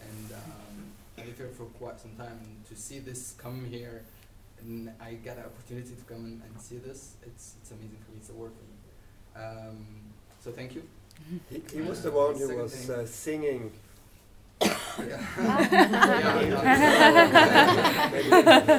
and 0.00 0.32
um, 0.32 0.76
I 1.18 1.26
live 1.26 1.36
here 1.36 1.50
for 1.56 1.64
quite 1.78 2.00
some 2.00 2.12
time. 2.16 2.38
And 2.42 2.66
to 2.68 2.76
see 2.76 2.98
this 3.00 3.34
come 3.38 3.66
here, 3.66 4.02
and 4.64 4.90
I 5.00 5.14
get 5.14 5.36
an 5.36 5.44
opportunity 5.44 5.94
to 5.94 6.04
come 6.04 6.24
and, 6.24 6.42
and 6.42 6.60
see 6.60 6.78
this, 6.78 7.14
it's 7.22 7.54
it's 7.60 7.70
amazing 7.70 7.98
for 8.04 8.12
me. 8.12 8.18
It's 8.18 8.30
a 8.30 8.34
work 8.34 8.52
for 8.56 8.64
me. 8.64 8.76
Um, 9.44 9.86
so 10.40 10.50
thank 10.50 10.74
you. 10.74 10.82
He, 11.50 11.62
he 11.72 11.80
was 11.82 12.02
the 12.02 12.10
one 12.10 12.34
who 12.34 12.46
Second 12.46 12.62
was 12.62 12.90
uh, 12.90 13.06
singing. 13.06 13.72
Yeah. 14.60 14.78
Yeah, 14.98 16.40
Maybe 18.12 18.30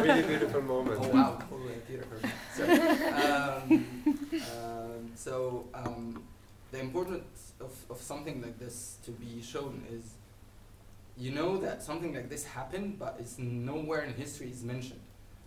really 0.09 0.23
beautiful 0.23 0.61
moment. 0.61 0.99
Oh 1.03 1.07
wow, 1.09 1.39
cool 1.49 1.67
uh, 1.67 1.71
theater 1.87 2.05
person. 2.05 2.31
So, 2.55 2.63
um, 2.63 3.85
um, 4.33 5.11
so 5.15 5.25
so 5.25 5.65
um, 5.73 6.23
the 6.71 6.79
importance 6.79 7.53
of, 7.59 7.71
of 7.89 8.01
something 8.01 8.41
like 8.41 8.57
this 8.59 8.97
to 9.05 9.11
be 9.11 9.41
shown 9.41 9.83
is 9.91 10.13
you 11.17 11.31
know 11.31 11.57
that 11.57 11.83
something 11.83 12.13
like 12.13 12.29
this 12.29 12.45
happened, 12.45 12.99
but 12.99 13.17
it's 13.19 13.37
nowhere 13.37 14.01
in 14.01 14.13
history 14.13 14.49
is 14.49 14.63
mentioned. 14.63 15.04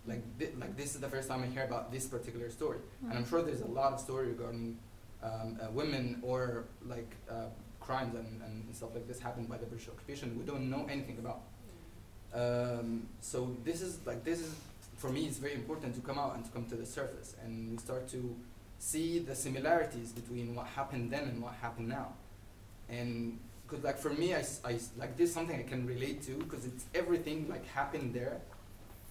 Like, 0.09 0.23
thi- 0.39 0.55
like 0.59 0.75
this 0.75 0.95
is 0.95 1.01
the 1.01 1.07
first 1.15 1.27
time 1.29 1.43
I 1.43 1.47
hear 1.47 1.63
about 1.71 1.91
this 1.91 2.05
particular 2.07 2.49
story, 2.49 2.79
and 3.03 3.13
I'm 3.17 3.25
sure 3.29 3.41
there's 3.41 3.61
a 3.61 3.67
lot 3.79 3.93
of 3.93 3.99
story 3.99 4.27
regarding 4.27 4.77
um, 5.23 5.57
uh, 5.61 5.69
women 5.71 6.19
or 6.23 6.65
like 6.93 7.11
uh, 7.29 7.45
crimes 7.79 8.15
and, 8.15 8.41
and 8.45 8.75
stuff 8.75 8.89
like 8.93 9.07
this 9.07 9.19
happened 9.19 9.47
by 9.53 9.57
the 9.57 9.65
British 9.65 9.87
occupation. 9.87 10.37
We 10.37 10.45
don't 10.45 10.69
know 10.69 10.83
anything 10.89 11.17
about. 11.19 11.41
Um, 12.33 13.07
so 13.21 13.55
this 13.63 13.81
is 13.81 13.99
like 14.05 14.23
this 14.23 14.39
is 14.39 14.53
for 14.97 15.09
me 15.09 15.25
it's 15.25 15.37
very 15.37 15.55
important 15.55 15.95
to 15.95 16.01
come 16.01 16.19
out 16.19 16.35
and 16.35 16.45
to 16.45 16.51
come 16.51 16.65
to 16.67 16.75
the 16.75 16.85
surface 16.85 17.35
and 17.43 17.71
we 17.71 17.77
start 17.77 18.07
to 18.09 18.35
see 18.77 19.19
the 19.19 19.33
similarities 19.33 20.11
between 20.11 20.53
what 20.55 20.67
happened 20.67 21.09
then 21.11 21.23
and 21.23 21.41
what 21.41 21.53
happened 21.55 21.87
now 21.87 22.09
and 22.89 23.39
because 23.65 23.83
like 23.83 23.97
for 23.97 24.11
me 24.11 24.35
I, 24.35 24.43
I 24.63 24.77
like 24.97 25.17
this 25.17 25.29
is 25.29 25.33
something 25.33 25.57
i 25.57 25.63
can 25.63 25.85
relate 25.87 26.21
to 26.27 26.33
because 26.35 26.65
it's 26.65 26.85
everything 26.93 27.47
like 27.49 27.65
happened 27.67 28.13
there 28.13 28.41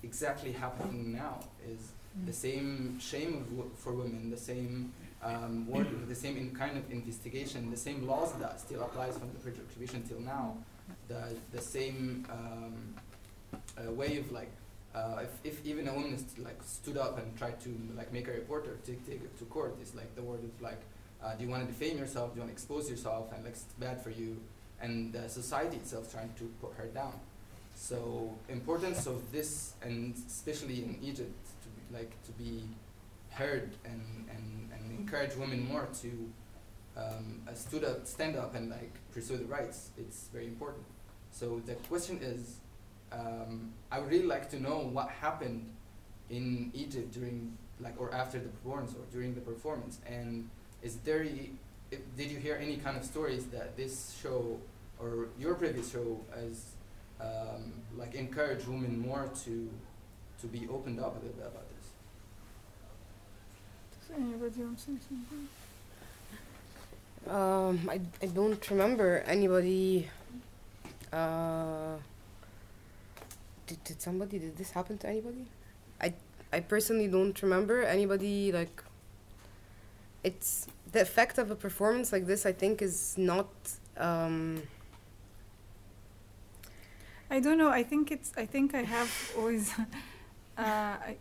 exactly 0.03 0.53
happening 0.53 1.13
now 1.13 1.41
is 1.67 1.93
the 2.27 2.33
same 2.33 2.99
shame 2.99 3.45
wo- 3.57 3.71
for 3.77 3.93
women 3.93 4.31
the 4.31 4.37
same 4.37 4.93
um, 5.23 5.67
word, 5.67 5.89
the 6.09 6.15
same 6.15 6.37
in 6.37 6.55
kind 6.55 6.77
of 6.79 6.91
investigation 6.91 7.71
the 7.71 7.77
same 7.77 8.07
laws 8.07 8.33
that 8.35 8.61
still 8.61 8.83
applies 8.83 9.19
from 9.19 9.29
the 9.33 9.51
occupation 9.51 10.03
till 10.03 10.21
now 10.21 10.57
the 11.09 11.23
the 11.53 11.61
same 11.61 12.25
um, 12.31 12.95
uh, 13.79 13.91
way 13.93 14.17
of 14.19 14.31
like 14.33 14.51
uh, 14.95 15.23
if, 15.23 15.31
if 15.45 15.67
even 15.67 15.87
a 15.89 15.93
woman 15.93 16.15
is 16.15 16.25
like 16.39 16.61
stood 16.63 16.97
up 16.97 17.19
and 17.19 17.37
tried 17.37 17.61
to 17.61 17.69
like 17.97 18.13
make 18.13 18.27
a 18.29 18.33
report 18.33 18.67
or 18.67 18.77
take, 18.87 19.05
take 19.07 19.23
it 19.23 19.39
to 19.39 19.45
court, 19.45 19.77
it's 19.81 19.95
like 19.95 20.15
the 20.17 20.23
word 20.23 20.43
of 20.43 20.63
like, 20.63 20.81
uh, 21.23 21.35
do 21.35 21.45
you 21.45 21.51
want 21.51 21.65
to 21.67 21.73
defame 21.73 21.99
yourself? 21.99 22.33
Do 22.33 22.37
you 22.37 22.41
want 22.43 22.51
to 22.51 22.55
expose 22.55 22.91
yourself? 22.91 23.33
And 23.33 23.45
like 23.45 23.53
it's 23.53 23.63
bad 23.79 24.03
for 24.03 24.11
you. 24.11 24.41
And 24.81 25.13
the 25.13 25.29
society 25.29 25.77
itself 25.77 26.11
trying 26.13 26.33
to 26.39 26.45
put 26.61 26.73
her 26.75 26.87
down. 26.87 27.13
So 27.79 28.35
importance 28.49 29.07
of 29.07 29.31
this, 29.31 29.75
and 29.83 30.13
especially 30.27 30.83
in 30.83 30.99
Egypt, 31.01 31.39
to 31.63 31.69
be, 31.69 31.97
like 31.97 32.11
to 32.25 32.33
be 32.33 32.65
heard 33.31 33.71
and, 33.85 34.03
and, 34.35 34.71
and 34.75 34.99
encourage 34.99 35.37
women 35.37 35.67
more 35.67 35.89
to 36.03 36.11
um, 36.97 37.41
uh, 37.49 37.55
stood 37.55 37.85
up, 37.85 38.05
stand 38.05 38.37
up, 38.37 38.57
and 38.57 38.69
like 38.69 38.93
pursue 39.15 39.37
the 39.37 39.45
rights. 39.45 39.91
It's 39.97 40.29
very 40.33 40.47
important. 40.47 40.85
So 41.31 41.63
the 41.67 41.75
question 41.75 42.19
is, 42.21 42.57
um, 43.13 43.73
I 43.93 44.01
would 44.01 44.11
really 44.11 44.27
like 44.27 44.51
to 44.51 44.61
know 44.61 44.79
what 44.81 45.09
happened 45.09 45.71
in 46.31 46.73
Egypt 46.75 47.13
during, 47.13 47.57
like, 47.81 47.95
or 47.99 48.13
after 48.13 48.41
the 48.41 48.49
performance, 48.49 48.93
or 48.95 49.07
during 49.13 49.35
the 49.35 49.41
performance, 49.41 50.01
and 50.05 50.51
is 50.83 50.97
there, 51.05 51.23
if, 51.93 52.01
did 52.17 52.31
you 52.31 52.39
hear 52.39 52.59
any 52.61 52.77
kind 52.77 52.97
of 52.97 53.05
stories 53.05 53.47
that 53.47 53.77
this 53.77 54.19
show 54.21 54.59
or 54.99 55.29
your 55.39 55.55
previous 55.55 55.93
show 55.93 56.21
has, 56.35 56.73
um, 57.21 57.73
like, 57.97 58.15
encourage 58.15 58.67
women 58.67 58.99
more 58.99 59.31
to, 59.45 59.71
to 60.41 60.47
be 60.47 60.69
opened 60.69 61.01
up 61.01 61.17
a 61.17 61.19
little 61.19 61.37
bit 61.37 61.47
about 61.47 61.69
this? 61.77 61.87
Does 64.09 64.17
anybody 64.17 64.61
want 64.63 64.79
to 64.79 64.85
say 64.85 64.93
something? 65.09 65.49
Um, 67.29 67.91
I, 67.91 68.01
I 68.23 68.27
don't 68.27 68.71
remember 68.71 69.19
anybody. 69.27 70.09
Uh, 71.13 71.97
did, 73.67 73.83
did 73.85 74.01
somebody, 74.01 74.39
did 74.39 74.57
this 74.57 74.71
happen 74.71 74.97
to 74.99 75.09
anybody? 75.09 75.47
I, 76.01 76.15
I 76.53 76.61
personally 76.61 77.09
don't 77.09 77.41
remember 77.43 77.83
anybody 77.83 78.53
like. 78.53 78.83
It's 80.25 80.67
the 80.91 81.03
effect 81.03 81.39
of 81.39 81.51
a 81.51 81.55
performance 81.55 82.13
like 82.13 82.27
this, 82.27 82.47
I 82.47 82.53
think, 82.53 82.81
is 82.83 83.15
not. 83.19 83.49
Um, 83.97 84.63
I 87.31 87.41
don't 87.41 87.59
know. 87.59 87.71
I 87.71 87.83
think 87.83 88.11
it's. 88.11 88.33
I 88.37 88.47
think 88.47 88.75
I 88.75 88.83
have 88.83 89.11
always. 89.37 89.73
uh, 90.59 90.63
I, 90.63 91.17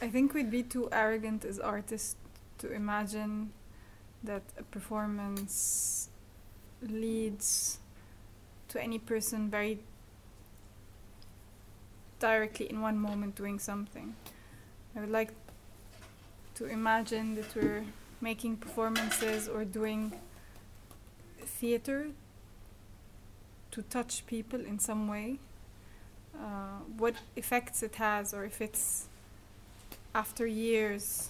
I 0.00 0.08
think 0.08 0.34
we'd 0.34 0.50
be 0.50 0.62
too 0.62 0.88
arrogant 0.92 1.44
as 1.44 1.58
artists 1.58 2.16
to 2.58 2.72
imagine 2.72 3.52
that 4.22 4.42
a 4.58 4.62
performance 4.62 6.08
leads 6.82 7.78
to 8.68 8.82
any 8.82 8.98
person 8.98 9.50
very 9.50 9.78
directly 12.18 12.68
in 12.68 12.80
one 12.80 12.98
moment 12.98 13.34
doing 13.34 13.58
something. 13.58 14.14
I 14.96 15.00
would 15.00 15.10
like 15.10 15.32
to 16.56 16.66
imagine 16.66 17.34
that 17.36 17.54
we're 17.54 17.84
making 18.20 18.56
performances 18.56 19.48
or 19.48 19.64
doing 19.64 20.12
theater 21.44 22.08
to 23.70 23.82
touch 23.82 24.26
people 24.26 24.60
in 24.60 24.78
some 24.78 25.08
way. 25.08 25.38
Uh, 26.34 26.80
what 26.96 27.14
effects 27.36 27.82
it 27.82 27.96
has, 27.96 28.32
or 28.32 28.44
if 28.44 28.60
it's 28.60 29.08
after 30.14 30.46
years 30.46 31.28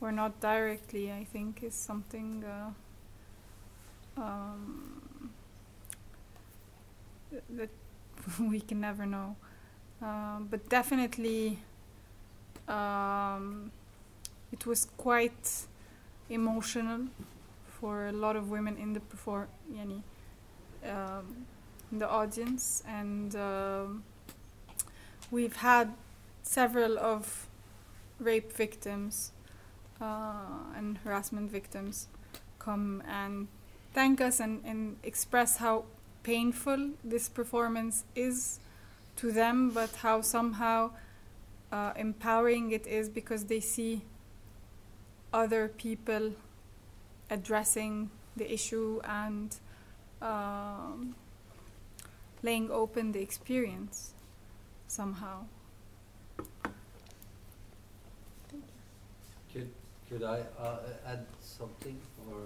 or 0.00 0.12
not 0.12 0.40
directly, 0.40 1.12
I 1.12 1.24
think 1.24 1.62
is 1.62 1.74
something 1.74 2.44
uh, 2.44 4.20
um, 4.20 5.30
that 7.50 7.70
we 8.40 8.60
can 8.60 8.80
never 8.80 9.06
know. 9.06 9.36
Um, 10.02 10.48
but 10.50 10.68
definitely, 10.68 11.58
um, 12.68 13.70
it 14.52 14.66
was 14.66 14.86
quite 14.96 15.66
emotional 16.28 17.06
for 17.80 18.08
a 18.08 18.12
lot 18.12 18.36
of 18.36 18.50
women 18.50 18.76
in 18.76 18.92
the 18.92 19.00
perform, 19.00 19.48
yani, 19.72 20.02
um, 20.84 21.46
in 21.90 21.98
the 21.98 22.08
audience, 22.08 22.82
and 22.86 23.34
um, 23.36 24.04
we've 25.30 25.56
had 25.56 25.92
several 26.42 26.98
of 26.98 27.48
rape 28.18 28.52
victims 28.52 29.32
uh, 30.00 30.74
and 30.76 30.98
harassment 30.98 31.50
victims 31.50 32.08
come 32.58 33.02
and 33.08 33.48
thank 33.92 34.20
us 34.20 34.40
and, 34.40 34.62
and 34.64 34.96
express 35.02 35.58
how 35.58 35.84
painful 36.22 36.90
this 37.04 37.28
performance 37.28 38.04
is 38.14 38.58
to 39.16 39.30
them, 39.30 39.70
but 39.70 39.90
how 39.96 40.20
somehow 40.20 40.90
uh, 41.70 41.92
empowering 41.96 42.72
it 42.72 42.86
is 42.86 43.08
because 43.08 43.44
they 43.44 43.60
see 43.60 44.02
other 45.32 45.68
people 45.68 46.32
addressing 47.30 48.10
the 48.36 48.52
issue 48.52 49.00
and 49.04 49.56
um, 50.22 50.63
laying 52.44 52.70
open 52.70 53.12
the 53.12 53.20
experience 53.20 54.12
somehow. 54.86 55.46
Could 59.52 59.70
could 60.08 60.22
I 60.22 60.42
uh, 60.60 60.78
add 61.06 61.24
something, 61.40 61.96
or 62.30 62.42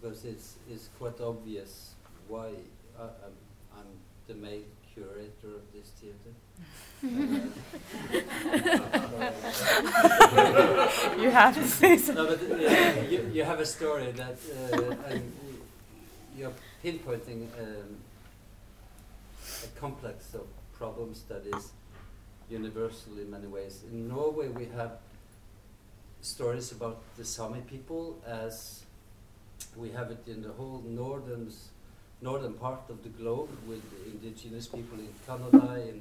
because 0.00 0.24
it's 0.24 0.54
it's 0.72 0.88
quite 0.98 1.20
obvious 1.20 1.92
why 2.28 2.48
I, 2.98 3.02
I'm, 3.02 3.36
I'm 3.76 3.90
the 4.28 4.34
main 4.34 4.64
curator 4.94 5.50
of 5.60 5.64
this 5.74 5.88
theater. 6.00 6.32
Uh, 7.04 7.08
You 11.22 11.30
have 11.30 11.54
to 11.54 11.64
say 11.66 11.96
something. 11.98 12.24
no, 12.24 12.36
but 12.36 12.40
uh, 12.40 13.00
you, 13.10 13.30
you 13.32 13.44
have 13.44 13.60
a 13.60 13.66
story 13.66 14.10
that 14.12 14.36
uh, 14.72 15.10
and 15.10 15.22
you're 16.38 16.52
pinpointing 16.82 17.42
um, 17.60 17.96
a 19.66 19.80
complex 19.80 20.34
of 20.34 20.46
problems 20.72 21.22
that 21.28 21.44
is 21.46 21.72
universal 22.48 23.18
in 23.18 23.30
many 23.30 23.46
ways. 23.46 23.82
In 23.90 24.08
Norway, 24.08 24.48
we 24.48 24.66
have 24.76 24.92
stories 26.20 26.72
about 26.72 26.98
the 27.16 27.24
Sami 27.24 27.60
people 27.60 28.18
as 28.26 28.82
we 29.76 29.90
have 29.90 30.10
it 30.10 30.22
in 30.26 30.42
the 30.42 30.52
whole 30.52 30.82
northern 30.86 31.50
northern 32.22 32.54
part 32.54 32.80
of 32.88 33.02
the 33.02 33.10
globe 33.10 33.50
with 33.68 33.82
indigenous 34.06 34.66
people 34.66 34.98
in 34.98 35.12
Canada, 35.26 35.88
in 35.88 36.00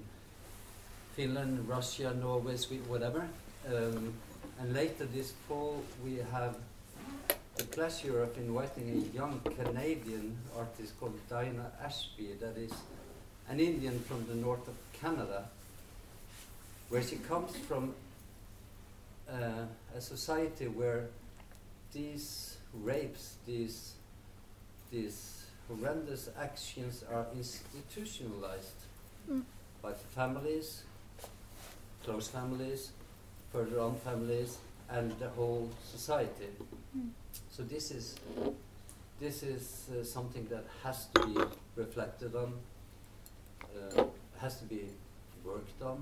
Finland, 1.15 1.67
Russia, 1.67 2.13
Norway, 2.13 2.55
Sweden, 2.55 2.87
whatever. 2.87 3.27
Um, 3.67 4.13
and 4.59 4.73
later 4.73 5.05
this 5.05 5.33
fall, 5.47 5.83
we 6.05 6.19
have 6.31 6.55
the 7.57 7.65
pleasure 7.65 8.23
of 8.23 8.37
inviting 8.37 8.89
a 8.91 9.15
young 9.15 9.41
Canadian 9.41 10.37
artist 10.57 10.97
called 10.99 11.19
Dinah 11.29 11.71
Ashby, 11.83 12.35
that 12.39 12.57
is 12.57 12.71
an 13.49 13.59
Indian 13.59 13.99
from 14.01 14.25
the 14.27 14.35
north 14.35 14.67
of 14.67 14.75
Canada, 14.93 15.45
where 16.89 17.01
she 17.03 17.17
comes 17.17 17.55
from 17.57 17.93
uh, 19.29 19.65
a 19.95 20.01
society 20.01 20.67
where 20.67 21.07
these 21.93 22.57
rapes, 22.73 23.35
these 23.45 23.93
these 24.91 25.45
horrendous 25.67 26.29
actions 26.39 27.03
are 27.11 27.25
institutionalized 27.35 28.81
Mm. 29.29 29.41
by 29.81 29.89
the 29.91 30.07
families, 30.13 30.83
close 32.03 32.27
families, 32.27 32.91
further 33.51 33.79
on 33.79 33.95
families, 33.95 34.59
and 34.87 35.11
the 35.17 35.29
whole 35.29 35.67
society. 35.83 36.49
Mm. 36.95 37.09
So 37.49 37.63
this 37.63 37.89
is 37.89 38.15
this 39.19 39.41
is 39.41 39.89
uh, 39.89 40.03
something 40.03 40.45
that 40.49 40.65
has 40.83 41.07
to 41.15 41.25
be 41.25 41.41
reflected 41.75 42.35
on, 42.35 42.53
uh, 43.75 44.03
has 44.39 44.57
to 44.59 44.65
be 44.65 44.81
worked 45.43 45.81
on, 45.81 46.01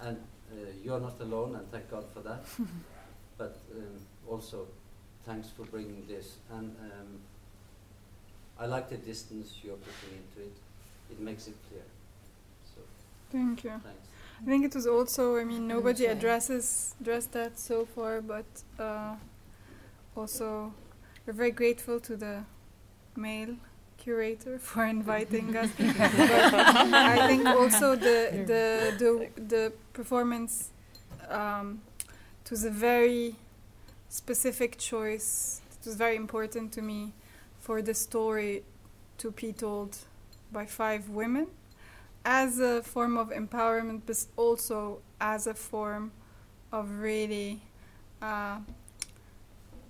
and 0.00 0.16
uh, 0.52 0.54
you 0.84 0.92
are 0.94 1.00
not 1.00 1.20
alone, 1.20 1.54
and 1.56 1.70
thank 1.70 1.90
God 1.90 2.04
for 2.12 2.20
that. 2.20 2.44
but 3.38 3.58
um, 3.74 4.00
also, 4.28 4.66
thanks 5.24 5.48
for 5.50 5.64
bringing 5.66 6.04
this, 6.08 6.36
and 6.50 6.74
um, 6.80 7.20
I 8.58 8.66
like 8.66 8.88
the 8.88 8.96
distance 8.96 9.54
you're 9.62 9.76
putting 9.76 10.16
into 10.18 10.48
it. 10.48 10.56
It 11.10 11.20
makes 11.20 11.46
it 11.46 11.54
clear. 11.68 11.82
So 12.74 12.80
Thank 13.30 13.64
you. 13.64 13.70
thanks. 13.70 14.08
I 14.42 14.44
think 14.46 14.64
it 14.64 14.74
was 14.74 14.86
also, 14.86 15.36
I 15.36 15.44
mean, 15.44 15.66
nobody 15.66 16.04
Okay. 16.04 16.12
addresses 16.12 16.94
addressed 17.00 17.32
that 17.32 17.58
so 17.58 17.84
far, 17.86 18.20
but 18.20 18.44
uh, 18.78 19.14
also 20.14 20.72
we're 21.26 21.32
very 21.32 21.50
grateful 21.50 22.00
to 22.00 22.16
the 22.16 22.44
male 23.16 23.56
curator 24.06 24.56
for 24.70 24.84
inviting 24.86 25.56
us. 25.56 25.70
I 25.78 27.26
think 27.28 27.44
also 27.46 27.96
the 27.96 28.18
the 28.52 28.62
the, 29.02 29.10
the 29.54 29.72
performance 29.92 30.70
um, 31.28 31.80
it 32.42 32.50
was 32.50 32.64
a 32.64 32.70
very 32.70 33.34
specific 34.08 34.78
choice. 34.78 35.60
It 35.80 35.86
was 35.86 35.96
very 35.96 36.16
important 36.16 36.72
to 36.76 36.82
me 36.82 37.12
for 37.58 37.82
the 37.82 37.94
story 37.94 38.62
to 39.18 39.32
be 39.32 39.52
told 39.52 39.98
by 40.52 40.66
five 40.66 41.08
women 41.08 41.48
as 42.24 42.60
a 42.60 42.82
form 42.82 43.16
of 43.16 43.30
empowerment, 43.30 44.02
but 44.06 44.18
also 44.36 44.98
as 45.20 45.46
a 45.46 45.54
form 45.54 46.12
of 46.70 46.84
really 47.00 47.60
uh, 48.22 48.58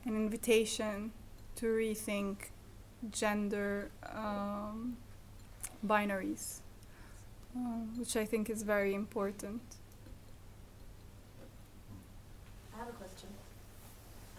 an 0.07 0.15
invitation 0.25 1.13
to 1.57 1.67
rethink 1.67 2.37
gender 3.11 3.91
um, 4.15 4.97
binaries, 5.87 6.61
uh, 7.57 7.61
which 7.99 8.17
I 8.17 8.25
think 8.25 8.51
is 8.51 8.63
very 8.63 8.95
important. 8.95 9.63
I 12.75 12.79
have 12.79 12.89
a 12.89 12.93
question. 12.93 13.29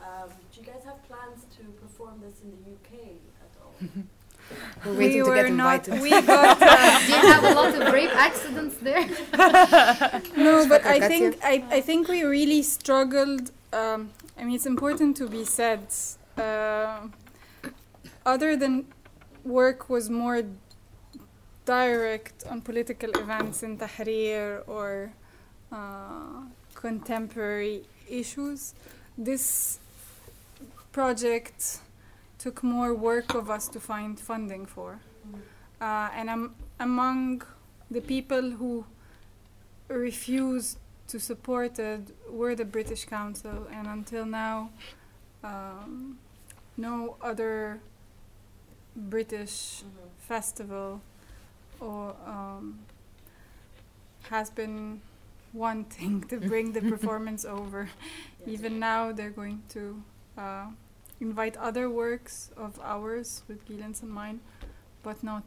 Um, 0.02 0.30
do 0.54 0.62
you 0.62 0.66
guys 0.66 0.84
have 0.86 1.02
plans 1.08 1.46
to 1.58 1.64
perform 1.82 2.22
this 2.22 2.42
in 2.44 2.52
the 2.52 2.72
UK 2.74 3.18
at 3.42 3.52
all? 3.62 4.04
We're 4.86 4.94
waiting 4.98 5.24
to 5.24 5.30
were 5.30 5.36
get 5.36 5.52
not. 5.52 5.88
invited. 5.88 6.02
We 6.02 6.10
got. 6.10 6.62
Uh, 6.62 7.00
Do 7.06 7.12
you 7.12 7.34
have 7.34 7.44
a 7.44 7.54
lot 7.54 7.74
of 7.76 7.94
rape 7.94 8.16
accidents 8.16 8.78
there? 8.78 9.06
no, 10.38 10.68
but 10.70 10.86
I 10.86 11.06
think 11.08 11.38
I, 11.44 11.64
I 11.70 11.82
think 11.82 12.08
we 12.08 12.24
really 12.24 12.62
struggled. 12.64 13.52
Um, 13.74 14.12
I 14.38 14.46
mean, 14.46 14.56
it's 14.56 14.66
important 14.66 15.18
to 15.18 15.28
be 15.28 15.44
said. 15.44 15.88
Uh, 16.38 17.08
other 18.28 18.58
than 18.58 18.86
work 19.46 19.90
was 19.90 20.10
more 20.10 20.44
direct 21.66 22.46
on 22.52 22.62
political 22.62 23.10
events 23.24 23.64
in 23.64 23.78
Tahrir 23.78 24.64
or 24.68 25.14
uh, 25.72 26.42
contemporary 26.74 27.84
issues. 28.10 28.74
This 29.18 29.80
project 30.92 31.80
took 32.38 32.64
more 32.64 32.94
work 32.94 33.34
of 33.34 33.50
us 33.50 33.68
to 33.70 33.80
find 33.80 34.20
funding 34.20 34.66
for. 34.66 35.00
Uh, 35.80 36.10
and 36.18 36.30
I'm 36.30 36.56
among 36.80 37.44
the 37.90 38.02
people 38.02 38.52
who 38.60 38.86
refused 39.88 40.78
to 41.08 41.18
support 41.20 41.80
it 41.80 42.02
were 42.30 42.56
the 42.56 42.66
British 42.66 43.06
Council, 43.06 43.68
and 43.72 43.88
until 43.88 44.26
now, 44.26 44.70
um, 45.44 46.18
no 46.76 47.16
other 47.22 47.80
British 48.98 49.84
festival 50.20 51.02
or 51.80 52.16
um, 52.26 52.80
has 54.30 54.50
been 54.50 55.02
wanting 55.54 56.24
to 56.30 56.38
bring 56.40 56.74
the 56.74 56.82
performance 56.94 57.46
over. 57.46 57.90
Even 58.46 58.80
now, 58.80 59.12
they're 59.12 59.30
going 59.32 59.64
to 59.70 60.02
uh, 60.38 60.68
invite 61.20 61.58
other 61.58 61.90
works 61.90 62.52
of 62.58 62.80
ours 62.84 63.44
with 63.48 63.66
Gillen's 63.66 64.02
and 64.02 64.12
mine, 64.12 64.40
but 65.04 65.24
not 65.24 65.44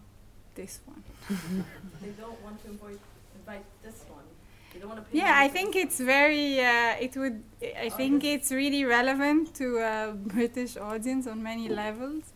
this 0.54 0.80
one. 0.86 1.02
They 2.02 2.10
don't 2.20 2.40
want 2.42 2.62
to 2.64 2.70
invite, 2.70 3.00
invite 3.38 3.64
this 3.82 4.04
one. 4.08 4.24
They 4.72 4.80
don't 4.80 4.88
want 4.90 5.04
to 5.04 5.10
pay. 5.10 5.18
Yeah, 5.18 5.34
I 5.36 5.48
think 5.48 5.76
it's 5.76 6.00
very. 6.00 6.60
Uh, 6.60 6.96
it 7.00 7.16
would. 7.16 7.42
I 7.62 7.90
Oh, 7.92 7.96
think 7.96 8.24
it's 8.24 8.50
really 8.52 8.84
relevant 8.84 9.54
to 9.56 9.78
a 9.78 10.12
British 10.14 10.76
audience 10.76 11.26
on 11.26 11.42
many 11.42 11.68
levels, 11.68 12.32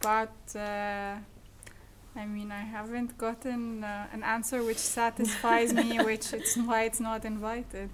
but 0.00 0.36
uh, 0.54 1.16
I 2.16 2.24
mean, 2.24 2.50
I 2.50 2.62
haven't 2.62 3.18
gotten 3.18 3.84
uh, 3.84 4.06
an 4.12 4.22
answer 4.22 4.62
which 4.62 4.78
satisfies 4.78 5.74
me, 5.74 5.98
which 6.10 6.32
it's 6.32 6.56
why 6.56 6.84
it's 6.84 7.00
not 7.00 7.24
invited. 7.24 7.90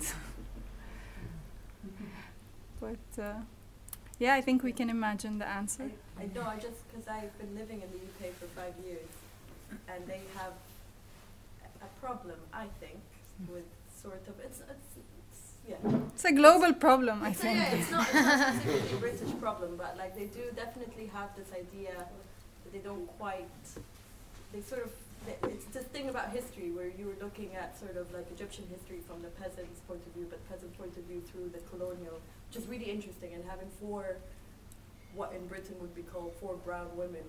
but 2.80 3.22
uh, 3.22 3.34
yeah, 4.18 4.34
I 4.34 4.40
think 4.40 4.62
we 4.62 4.72
can 4.72 4.88
imagine 4.90 5.38
the 5.38 5.48
answer. 5.48 5.90
I, 6.18 6.22
I 6.22 6.26
know, 6.34 6.42
I 6.42 6.56
just, 6.56 6.88
because 6.88 7.08
I've 7.08 7.36
been 7.38 7.54
living 7.56 7.82
in 7.82 7.88
the 7.90 7.98
UK 7.98 8.32
for 8.34 8.46
five 8.54 8.74
years, 8.86 9.08
and 9.88 10.06
they 10.06 10.20
have 10.36 10.52
a 11.82 12.00
problem, 12.00 12.38
I 12.52 12.66
think, 12.78 13.00
with 13.48 13.64
sort 14.00 14.22
of, 14.28 14.34
it's, 14.44 14.60
it's, 14.60 14.70
it's 14.70 14.91
yeah. 15.72 15.98
It's 16.14 16.24
a 16.24 16.32
global 16.32 16.72
problem, 16.74 17.22
I 17.22 17.30
a- 17.30 17.34
think. 17.34 17.58
yeah, 17.58 17.74
it's 17.74 17.90
not, 17.90 18.06
it's 18.06 18.14
not 18.14 18.54
specifically 18.54 18.96
a 18.96 19.00
British 19.00 19.32
problem, 19.40 19.76
but 19.76 19.96
like 19.96 20.14
they 20.14 20.26
do 20.26 20.42
definitely 20.54 21.06
have 21.06 21.34
this 21.36 21.48
idea 21.52 21.94
that 21.96 22.72
they 22.72 22.78
don't 22.78 23.06
quite, 23.18 23.48
they 24.52 24.60
sort 24.60 24.82
of, 24.84 24.90
they- 25.26 25.48
it's 25.48 25.64
this 25.66 25.84
thing 25.94 26.08
about 26.08 26.30
history 26.30 26.70
where 26.70 26.86
you 26.98 27.06
were 27.06 27.18
looking 27.24 27.54
at 27.54 27.78
sort 27.78 27.96
of 27.96 28.12
like 28.12 28.26
Egyptian 28.30 28.64
history 28.70 29.00
from 29.08 29.22
the 29.22 29.28
peasant's 29.40 29.80
point 29.88 30.02
of 30.06 30.12
view, 30.14 30.26
but 30.28 30.38
peasant 30.48 30.76
point 30.78 30.96
of 30.96 31.04
view 31.04 31.20
through 31.32 31.48
the 31.50 31.60
colonial, 31.70 32.18
which 32.48 32.62
is 32.62 32.68
really 32.68 32.90
interesting, 32.90 33.32
and 33.34 33.44
having 33.48 33.68
four, 33.80 34.16
what 35.14 35.32
in 35.32 35.46
Britain 35.46 35.76
would 35.80 35.94
be 35.94 36.02
called 36.02 36.32
four 36.40 36.54
brown 36.64 36.88
women, 36.96 37.24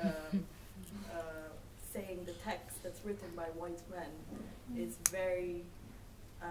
um, 0.00 0.44
uh, 1.12 1.48
saying 1.92 2.20
the 2.24 2.32
text 2.44 2.82
that's 2.82 3.04
written 3.04 3.28
by 3.36 3.44
white 3.60 3.80
men 3.90 4.10
is 4.82 4.96
very 5.10 5.62
uh, 6.42 6.46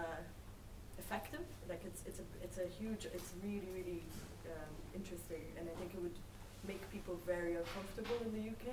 effective. 1.12 1.44
Like 1.68 1.82
it's 1.84 2.02
it's 2.06 2.20
a 2.20 2.26
it's 2.42 2.58
a 2.58 2.66
huge 2.78 3.06
it's 3.12 3.32
really 3.44 3.68
really 3.74 4.02
um, 4.46 4.72
interesting, 4.94 5.44
and 5.58 5.68
I 5.68 5.74
think 5.78 5.92
it 5.94 6.02
would 6.02 6.18
make 6.66 6.82
people 6.90 7.18
very 7.26 7.56
uncomfortable 7.56 8.16
in 8.24 8.32
the 8.36 8.44
UK. 8.54 8.66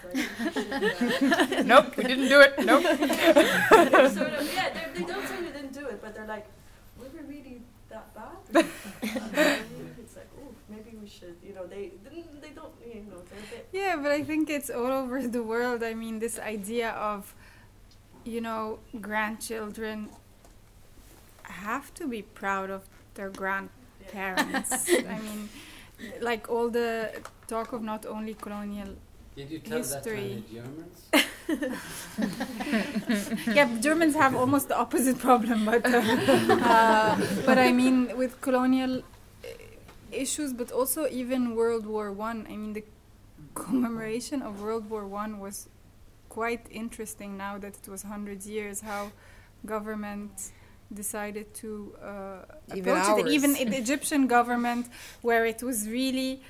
So 0.00 0.08
I 0.08 0.12
think 0.12 0.28
we 0.38 1.18
should, 1.18 1.58
uh, 1.58 1.62
nope, 1.72 1.96
we 1.96 2.04
didn't 2.04 2.28
do 2.28 2.40
it. 2.40 2.54
Nope. 2.64 2.82
sort 4.18 4.32
of 4.32 4.54
yeah 4.54 4.68
they 4.94 5.02
don't 5.02 5.26
say 5.26 5.40
we 5.40 5.50
didn't 5.50 5.74
do 5.74 5.86
it, 5.86 6.00
but 6.02 6.14
they're 6.14 6.26
like 6.26 6.46
were 6.98 7.10
we 7.14 7.20
really 7.34 7.62
that 7.90 8.06
bad? 8.14 8.64
It's 10.02 10.16
like 10.16 10.30
oh 10.40 10.52
maybe 10.68 10.96
we 11.02 11.08
should 11.08 11.36
you 11.42 11.54
know 11.54 11.66
they 11.66 11.92
they 12.42 12.52
don't 12.58 12.74
you 12.86 13.04
know 13.10 13.20
they're 13.28 13.44
a 13.46 13.50
bit 13.50 13.68
Yeah, 13.72 13.96
but 14.02 14.12
I 14.12 14.22
think 14.22 14.48
it's 14.48 14.70
all 14.70 14.92
over 15.02 15.26
the 15.26 15.42
world. 15.42 15.82
I 15.82 15.94
mean, 15.94 16.18
this 16.20 16.38
idea 16.38 16.90
of, 16.90 17.34
you 18.24 18.40
know, 18.40 18.78
grandchildren 19.00 20.08
have 21.44 21.92
to 21.94 22.06
be 22.08 22.22
proud 22.22 22.70
of 22.70 22.82
their 23.14 23.30
grandparents. 23.30 24.88
I 24.88 25.18
mean, 25.18 25.48
like 26.20 26.48
all 26.48 26.68
the 26.70 27.10
talk 27.46 27.72
of 27.72 27.82
not 27.82 28.06
only 28.06 28.34
colonial. 28.34 28.88
Did 29.36 29.50
you 29.50 29.58
tell 29.60 29.78
History. 29.78 29.92
that 29.92 30.04
to 30.04 30.16
any 30.16 30.44
Germans? 30.52 31.78
Yeah, 33.54 33.68
Germans 33.80 34.14
have 34.14 34.34
almost 34.34 34.68
the 34.68 34.76
opposite 34.78 35.18
problem, 35.18 35.64
but 35.64 35.84
uh, 35.86 35.98
uh, 35.98 37.16
but 37.46 37.58
I 37.58 37.72
mean 37.72 38.16
with 38.16 38.40
colonial 38.40 38.98
uh, 38.98 39.48
issues, 40.12 40.52
but 40.52 40.70
also 40.72 41.06
even 41.08 41.54
World 41.54 41.86
War 41.86 42.12
One. 42.12 42.46
I. 42.48 42.56
mean 42.56 42.72
the 42.74 42.84
commemoration 43.54 44.42
of 44.42 44.60
World 44.60 44.88
War 44.90 45.06
One 45.06 45.38
was 45.40 45.68
quite 46.28 46.66
interesting. 46.70 47.36
Now 47.36 47.58
that 47.58 47.74
it 47.82 47.88
was 47.88 48.02
hundred 48.02 48.44
years, 48.44 48.80
how 48.80 49.12
government 49.66 50.52
decided 50.92 51.52
to 51.54 51.94
uh, 52.02 52.74
Even 52.74 52.96
approach 52.96 53.18
it. 53.18 53.28
Even 53.28 53.52
the 53.54 53.76
Egyptian 53.76 54.26
government, 54.26 54.86
where 55.22 55.46
it 55.46 55.62
was 55.62 55.88
really 55.88 56.40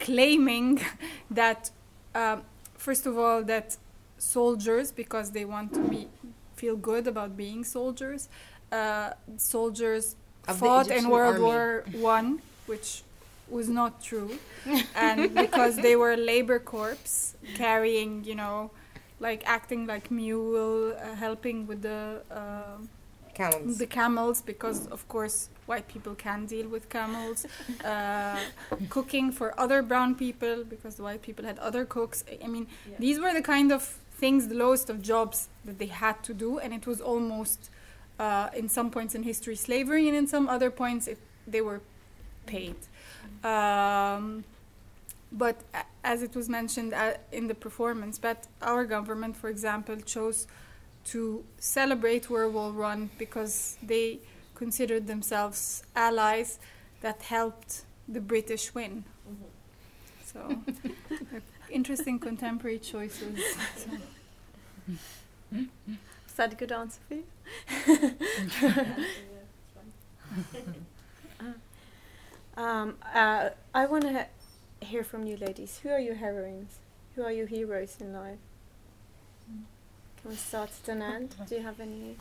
claiming 0.00 0.80
that, 1.30 1.70
um, 2.14 2.42
first 2.76 3.06
of 3.06 3.18
all, 3.18 3.42
that 3.44 3.76
soldiers, 4.18 4.92
because 4.92 5.30
they 5.30 5.44
want 5.44 5.72
to 5.74 5.80
be 5.80 6.08
feel 6.56 6.76
good 6.76 7.06
about 7.06 7.36
being 7.36 7.64
soldiers, 7.64 8.28
uh, 8.72 9.10
soldiers 9.36 10.16
Of 10.46 10.58
fought 10.58 10.90
in 10.90 11.08
World 11.08 11.34
army. 11.36 11.44
War 11.44 11.84
One, 11.92 12.40
which 12.66 13.02
was 13.48 13.68
not 13.68 14.02
true, 14.02 14.38
and 14.94 15.34
because 15.34 15.76
they 15.76 15.96
were 15.96 16.16
labor 16.16 16.58
corps 16.58 17.34
carrying, 17.54 18.24
you 18.24 18.34
know, 18.34 18.70
like 19.20 19.42
acting 19.46 19.86
like 19.86 20.10
mule, 20.10 20.94
uh, 20.96 21.14
helping 21.14 21.66
with 21.66 21.82
the 21.82 22.22
uh, 22.30 22.78
Camels. 23.34 23.78
the 23.78 23.86
camels 23.86 24.40
because 24.42 24.86
of 24.88 25.06
course 25.08 25.48
white 25.66 25.86
people 25.88 26.14
can 26.14 26.46
deal 26.46 26.68
with 26.68 26.88
camels 26.88 27.46
uh, 27.84 28.38
cooking 28.90 29.32
for 29.32 29.48
other 29.64 29.82
brown 29.82 30.14
people 30.14 30.64
because 30.64 30.94
the 30.96 31.02
white 31.02 31.22
people 31.22 31.44
had 31.44 31.58
other 31.58 31.84
cooks 31.84 32.24
i 32.44 32.46
mean 32.54 32.66
Yeah. 32.90 32.96
these 33.04 33.18
were 33.18 33.32
the 33.40 33.42
kind 33.54 33.70
of 33.72 33.82
things 34.22 34.48
the 34.48 34.54
lowest 34.64 34.86
of 34.90 34.96
jobs 35.02 35.48
that 35.64 35.78
they 35.78 35.90
had 36.04 36.16
to 36.28 36.32
do 36.34 36.58
and 36.62 36.72
it 36.72 36.86
was 36.86 37.00
almost 37.00 37.60
uh, 38.20 38.48
in 38.60 38.68
some 38.68 38.88
points 38.90 39.14
in 39.16 39.22
history 39.24 39.56
slavery 39.56 40.04
and 40.08 40.16
in 40.16 40.26
some 40.26 40.48
other 40.48 40.70
points 40.70 41.08
it, 41.08 41.18
they 41.54 41.60
were 41.60 41.80
paid 42.46 42.76
um, 43.42 44.44
but 45.32 45.56
as 46.04 46.22
it 46.22 46.34
was 46.36 46.48
mentioned 46.48 46.94
uh, 46.94 47.14
in 47.32 47.48
the 47.48 47.54
performance 47.54 48.18
but 48.18 48.46
our 48.62 48.84
government 48.84 49.36
for 49.36 49.48
example 49.48 49.96
chose 49.96 50.46
to 51.06 51.44
celebrate 51.58 52.30
World 52.30 52.54
War 52.54 52.72
One 52.72 53.10
because 53.18 53.76
they 53.82 54.20
considered 54.54 55.06
themselves 55.06 55.82
allies 55.94 56.58
that 57.00 57.22
helped 57.22 57.82
the 58.08 58.20
British 58.20 58.74
win. 58.74 59.04
Mhm. 59.28 59.50
So, 60.24 60.62
interesting 61.70 62.18
contemporary 62.18 62.78
choices. 62.78 63.38
So, 63.76 63.90
Is 65.52 66.34
that 66.36 66.52
a 66.52 66.56
good 66.56 66.72
answer 66.72 67.00
for 67.08 67.14
you? 67.14 67.24
Um, 72.56 72.96
uh, 73.14 73.50
I 73.74 73.86
want 73.86 74.04
to 74.04 74.26
hear 74.80 75.02
from 75.04 75.26
you 75.26 75.36
ladies. 75.36 75.80
Who 75.82 75.88
are 75.90 75.98
your 75.98 76.16
heroines? 76.16 76.78
Who 77.14 77.22
are 77.22 77.32
your 77.32 77.46
heroes 77.46 77.96
in 78.00 78.12
life? 78.12 78.38
Can 80.24 80.30
we 80.30 80.38
start 80.38 80.70
at 80.82 80.88
an 80.88 81.02
end? 81.02 81.34
Do 81.46 81.54
you 81.54 81.60
have 81.60 81.78
any? 81.80 82.16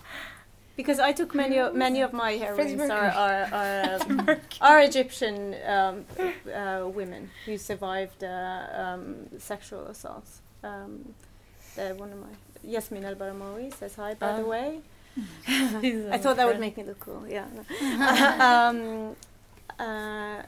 Because 0.75 0.99
I 0.99 1.13
took 1.13 1.33
many 1.33 1.57
of 1.57 1.73
many 1.73 2.01
of 2.01 2.11
my 2.11 2.31
heroines 2.33 2.81
are 2.89 3.11
are, 3.25 3.43
are, 3.53 4.01
um, 4.01 4.29
are 4.59 4.81
Egyptian 4.81 5.55
um, 5.65 6.05
uh, 6.53 6.85
women 6.89 7.29
who 7.45 7.57
survived 7.57 8.21
uh, 8.25 8.65
um, 8.73 9.05
sexual 9.37 9.83
assaults. 9.87 10.41
Um, 10.65 11.15
they're 11.77 11.95
one 11.95 12.11
of 12.11 12.19
my 12.19 12.33
Yasmine 12.61 13.05
El 13.05 13.15
Baramawy 13.15 13.73
says 13.73 13.95
hi 13.95 14.15
by 14.15 14.33
the 14.33 14.43
Oh. 14.43 14.49
way. 14.49 14.81
I 15.47 16.17
thought 16.17 16.35
that 16.35 16.45
would 16.45 16.59
make 16.59 16.75
me 16.75 16.83
look 16.83 16.99
cool. 16.99 17.23
Yeah. 17.25 17.45
no. 17.55 17.63
um, 18.49 19.15
uh, 19.79 20.41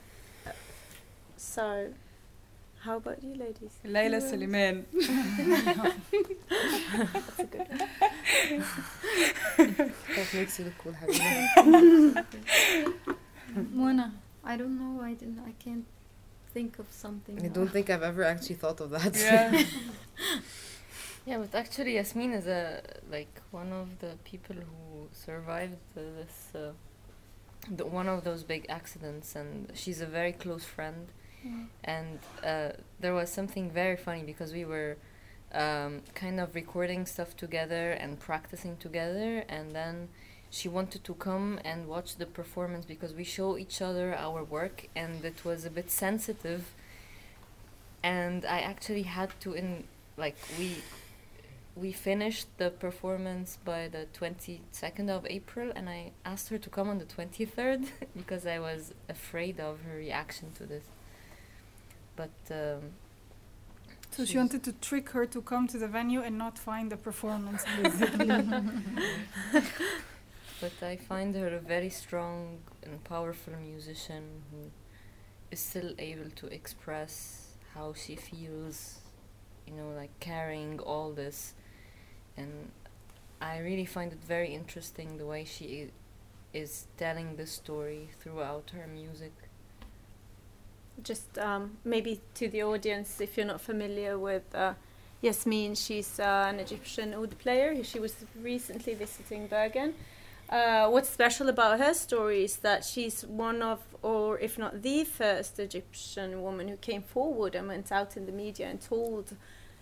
so, 1.37 1.87
how 2.85 2.97
about 2.97 3.23
you, 3.23 3.33
ladies? 3.33 3.73
Laila 3.83 4.21
Who, 4.21 4.27
uh, 4.27 4.31
That's 7.13 7.39
a 7.39 7.43
good 7.45 7.67
one. 7.67 7.79
That 10.15 10.33
makes 10.33 10.59
you 10.59 10.65
look 10.65 10.77
cool, 10.77 10.93
Habiba. 10.93 12.25
Mona, 13.71 14.13
I 14.43 14.57
don't 14.57 14.77
know. 14.77 15.01
I 15.01 15.13
didn't. 15.13 15.39
I 15.39 15.53
can't 15.63 15.85
think 16.53 16.77
of 16.77 16.85
something. 16.91 17.43
I 17.43 17.47
don't 17.47 17.69
think 17.69 17.89
I've 17.89 18.03
ever 18.03 18.23
actually 18.23 18.55
thought 18.55 18.79
of 18.81 18.91
that. 18.91 19.15
Yeah. 19.15 19.63
Yeah, 21.27 21.39
but 21.39 21.55
actually, 21.55 21.95
Yasmine 21.95 22.33
is 22.33 22.45
a 22.45 22.83
like 23.09 23.41
one 23.49 23.73
of 23.73 23.97
the 23.97 24.11
people 24.23 24.55
who 24.57 25.07
survived 25.11 25.79
this 25.95 26.51
uh, 26.53 26.73
the, 27.77 27.83
one 27.83 28.07
of 28.07 28.23
those 28.23 28.43
big 28.43 28.67
accidents, 28.69 29.35
and 29.35 29.71
she's 29.73 30.01
a 30.01 30.05
very 30.05 30.33
close 30.33 30.63
friend. 30.63 31.07
And 31.83 32.19
uh, 32.43 32.69
there 32.99 33.13
was 33.13 33.29
something 33.31 33.69
very 33.69 33.97
funny 33.97 34.23
because 34.23 34.51
we 34.53 34.65
were 34.65 34.97
um, 35.53 36.01
kind 36.13 36.39
of 36.39 36.55
recording 36.55 37.05
stuff 37.05 37.35
together 37.37 37.91
and 37.91 38.19
practicing 38.19 38.77
together, 38.77 39.43
and 39.47 39.75
then 39.75 40.09
she 40.49 40.67
wanted 40.67 41.03
to 41.03 41.13
come 41.13 41.59
and 41.63 41.87
watch 41.87 42.17
the 42.17 42.25
performance 42.25 42.85
because 42.85 43.13
we 43.13 43.23
show 43.23 43.57
each 43.57 43.81
other 43.81 44.15
our 44.15 44.43
work, 44.43 44.87
and 44.95 45.23
it 45.23 45.45
was 45.45 45.65
a 45.65 45.69
bit 45.69 45.91
sensitive. 45.91 46.73
And 48.03 48.45
I 48.45 48.59
actually 48.59 49.03
had 49.03 49.31
to 49.41 49.53
in 49.53 49.85
like 50.17 50.37
we 50.59 50.77
we 51.75 51.91
finished 51.91 52.47
the 52.57 52.69
performance 52.69 53.57
by 53.65 53.89
the 53.89 54.07
22nd 54.17 55.09
of 55.09 55.25
April 55.25 55.73
and 55.75 55.89
I 55.89 56.11
asked 56.23 56.47
her 56.47 56.57
to 56.57 56.69
come 56.69 56.87
on 56.87 56.99
the 56.99 57.05
23rd 57.05 57.87
because 58.15 58.47
I 58.47 58.59
was 58.59 58.93
afraid 59.09 59.59
of 59.59 59.81
her 59.81 59.97
reaction 59.97 60.53
to 60.53 60.65
this. 60.65 60.85
But 62.15 62.31
um, 62.51 62.93
so 64.11 64.23
she 64.25 64.37
wanted 64.37 64.63
to 64.63 64.73
trick 64.73 65.09
her 65.09 65.25
to 65.25 65.41
come 65.41 65.67
to 65.67 65.77
the 65.77 65.87
venue 65.87 66.21
and 66.21 66.37
not 66.37 66.57
find 66.57 66.91
the 66.91 66.97
performance, 66.97 67.65
basically. 67.75 68.39
but 70.61 70.73
I 70.81 70.95
find 70.97 71.35
her 71.35 71.47
a 71.55 71.59
very 71.59 71.89
strong 71.89 72.59
and 72.83 73.03
powerful 73.03 73.53
musician 73.55 74.43
who 74.51 74.71
is 75.51 75.59
still 75.59 75.93
able 75.99 76.29
to 76.37 76.47
express 76.47 77.49
how 77.73 77.93
she 77.93 78.15
feels, 78.15 78.99
you 79.67 79.73
know, 79.73 79.89
like 79.95 80.17
carrying 80.19 80.79
all 80.79 81.11
this. 81.13 81.53
And 82.37 82.71
I 83.41 83.59
really 83.59 83.85
find 83.85 84.11
it 84.13 84.23
very 84.23 84.53
interesting 84.53 85.17
the 85.17 85.25
way 85.25 85.45
she 85.45 85.83
i- 85.83 85.91
is 86.57 86.87
telling 86.97 87.35
the 87.37 87.47
story 87.47 88.09
throughout 88.19 88.71
her 88.71 88.87
music. 88.87 89.33
Just 91.03 91.37
um, 91.37 91.77
maybe 91.83 92.21
to 92.35 92.47
the 92.47 92.63
audience, 92.63 93.19
if 93.21 93.37
you're 93.37 93.45
not 93.45 93.61
familiar 93.61 94.17
with 94.17 94.43
uh, 94.55 94.73
Yasmine, 95.21 95.75
she's 95.75 96.19
uh, 96.19 96.47
an 96.49 96.59
Egyptian 96.59 97.13
oud 97.13 97.37
player. 97.37 97.83
She 97.83 97.99
was 97.99 98.15
recently 98.41 98.93
visiting 98.93 99.47
Bergen. 99.47 99.93
Uh, 100.49 100.87
what's 100.89 101.09
special 101.09 101.49
about 101.49 101.79
her 101.79 101.93
story 101.93 102.43
is 102.43 102.57
that 102.57 102.85
she's 102.85 103.25
one 103.25 103.61
of, 103.63 103.79
or 104.03 104.39
if 104.39 104.59
not 104.59 104.83
the 104.83 105.03
first 105.03 105.59
Egyptian 105.59 106.41
woman 106.41 106.67
who 106.67 106.77
came 106.77 107.01
forward 107.01 107.55
and 107.55 107.67
went 107.67 107.91
out 107.91 108.15
in 108.15 108.27
the 108.27 108.31
media 108.31 108.67
and 108.67 108.79
told 108.79 109.35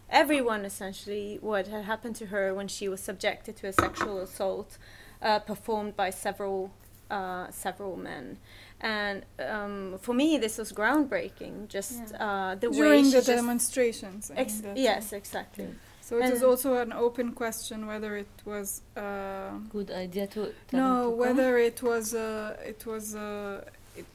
everyone 0.10 0.64
essentially 0.64 1.38
what 1.42 1.68
had 1.68 1.84
happened 1.84 2.16
to 2.16 2.28
her 2.28 2.54
when 2.54 2.68
she 2.70 2.88
was 2.88 3.02
subjected 3.02 3.58
to 3.58 3.68
a 3.68 3.74
sexual 3.74 4.20
assault 4.20 4.78
uh, 5.22 5.40
performed 5.40 5.98
by 5.98 6.10
several 6.10 6.72
uh, 7.10 7.52
several 7.52 7.98
men. 7.98 8.38
And 8.82 9.24
um, 9.40 9.98
for 10.00 10.14
me, 10.14 10.38
this 10.38 10.58
was 10.58 10.72
groundbreaking. 10.74 11.68
Just 11.70 12.02
uh, 12.20 12.56
the 12.56 12.70
way 12.70 12.78
During 12.78 13.06
she 13.06 13.12
the 13.12 13.22
demonstrations. 13.22 14.32
Ex- 14.36 14.54
mean, 14.54 14.62
that's- 14.64 14.80
yes, 14.80 15.14
exactly. 15.14 15.68
So 16.02 16.18
it 16.18 16.24
was 16.32 16.42
And- 16.42 16.44
also 16.44 16.76
an 16.76 16.92
open 16.92 17.32
question 17.32 17.88
whether 17.88 18.18
it 18.18 18.28
was. 18.46 18.82
Uh, 18.98 19.52
Good 19.70 19.90
idea 19.92 20.28
to 20.28 20.54
no, 20.74 21.10
to 21.10 21.16
whether 21.16 21.58
it 21.58 21.82
was 21.82 22.14
uh, 22.14 22.58
it 22.72 22.86
was 22.86 23.16
uh, 23.16 23.64
it, 23.96 24.06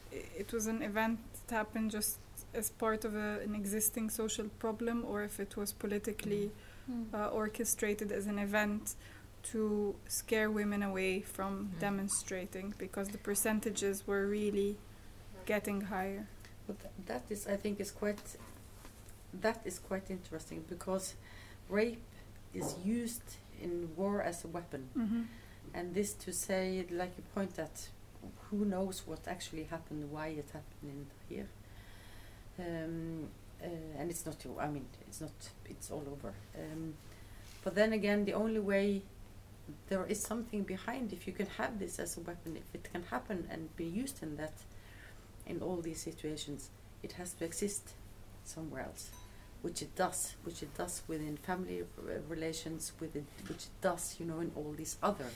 it 0.42 0.52
was 0.52 0.66
an 0.66 0.82
event 0.82 1.18
that 1.46 1.54
happened 1.54 1.90
just 1.90 2.18
as 2.54 2.68
part 2.70 3.04
of 3.06 3.14
a, 3.16 3.40
an 3.46 3.54
existing 3.54 4.10
social 4.10 4.48
problem, 4.58 5.04
or 5.10 5.22
if 5.22 5.40
it 5.40 5.56
was 5.56 5.72
politically 5.72 6.50
Hmm. 6.88 7.04
uh, 7.14 7.28
orchestrated 7.42 8.10
as 8.12 8.26
an 8.26 8.38
event 8.38 8.94
to 9.52 9.94
scare 10.08 10.50
women 10.50 10.82
away 10.82 11.20
from 11.20 11.52
Mm. 11.68 11.80
demonstrating 11.80 12.74
because 12.78 13.08
the 13.08 13.18
percentages 13.18 14.06
were 14.06 14.26
really 14.26 14.76
getting 15.46 15.80
higher. 15.82 16.26
But 16.66 16.78
th- 16.80 16.92
that 17.06 17.22
is, 17.30 17.46
I 17.46 17.56
think, 17.56 17.80
is 17.80 17.90
quite. 17.90 18.36
That 19.40 19.60
is 19.64 19.78
quite 19.78 20.10
interesting 20.10 20.64
because 20.68 21.14
rape 21.68 22.02
is 22.54 22.74
used 22.84 23.36
in 23.60 23.88
war 23.96 24.22
as 24.22 24.44
a 24.44 24.48
weapon, 24.48 24.88
Mm-hmm. 24.96 25.22
and 25.74 25.94
this 25.94 26.14
to 26.24 26.32
say, 26.32 26.86
like 26.90 27.12
you 27.18 27.24
point 27.34 27.54
that, 27.56 27.88
who 28.50 28.64
knows 28.64 29.06
what 29.06 29.26
actually 29.28 29.64
happened, 29.64 30.10
why 30.10 30.28
it 30.28 30.46
happened 30.52 30.90
in 30.94 31.06
here. 31.28 31.48
Um, 32.58 33.28
uh, 33.62 33.66
and 33.98 34.10
it's 34.10 34.24
not. 34.26 34.36
I 34.60 34.68
mean, 34.68 34.86
it's 35.08 35.20
not. 35.20 35.32
It's 35.68 35.90
all 35.90 36.04
over. 36.10 36.32
Um, 36.56 36.94
but 37.64 37.74
then 37.74 37.92
again, 37.92 38.24
the 38.24 38.32
only 38.34 38.60
way 38.60 39.02
there 39.88 40.04
is 40.06 40.20
something 40.20 40.62
behind 40.62 41.12
if 41.12 41.26
you 41.26 41.32
can 41.32 41.46
have 41.58 41.78
this 41.78 41.98
as 41.98 42.16
a 42.16 42.20
weapon, 42.20 42.56
if 42.56 42.74
it 42.74 42.88
can 42.92 43.04
happen 43.04 43.46
and 43.50 43.74
be 43.76 43.84
used 43.84 44.22
in 44.22 44.36
that, 44.36 44.54
in 45.46 45.60
all 45.60 45.76
these 45.76 46.00
situations, 46.00 46.70
it 47.02 47.12
has 47.12 47.32
to 47.34 47.44
exist 47.44 47.90
somewhere 48.44 48.82
else, 48.82 49.10
which 49.62 49.82
it 49.82 49.94
does, 49.94 50.34
which 50.44 50.62
it 50.62 50.74
does 50.76 51.02
within 51.08 51.36
family 51.36 51.82
relations, 52.28 52.92
with 53.00 53.14
it, 53.16 53.24
which 53.48 53.64
it 53.64 53.80
does, 53.80 54.16
you 54.18 54.26
know, 54.26 54.40
in 54.40 54.50
all 54.56 54.74
these 54.76 54.96
other. 55.02 55.26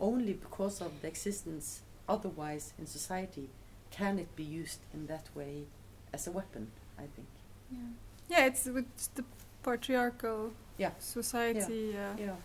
Only 0.00 0.32
because 0.32 0.80
of 0.80 1.00
the 1.02 1.08
existence, 1.08 1.82
otherwise 2.08 2.72
in 2.78 2.86
society, 2.86 3.50
can 3.90 4.18
it 4.18 4.34
be 4.36 4.44
used 4.44 4.80
in 4.92 5.06
that 5.06 5.28
way 5.34 5.64
as 6.12 6.26
a 6.26 6.30
weapon. 6.30 6.70
I 6.98 7.06
think. 7.14 7.28
Yeah, 7.70 7.78
yeah 8.28 8.46
it's 8.46 8.64
with 8.66 8.86
the 9.14 9.24
patriarchal 9.62 10.52
Yeah. 10.76 10.92
society 10.98 11.96
uh, 11.96 12.14
Yeah. 12.18 12.36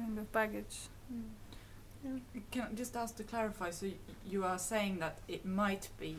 Kind 0.00 0.18
of 0.18 0.32
baggage. 0.32 0.76
Can 2.50 2.62
I 2.62 2.74
just 2.74 2.96
ask 2.96 3.16
to 3.16 3.24
clarify? 3.24 3.70
So 3.70 3.86
y- 3.86 3.92
you 4.26 4.44
are 4.44 4.58
saying 4.58 4.98
that 5.00 5.18
it 5.28 5.44
might 5.44 5.88
be 5.98 6.16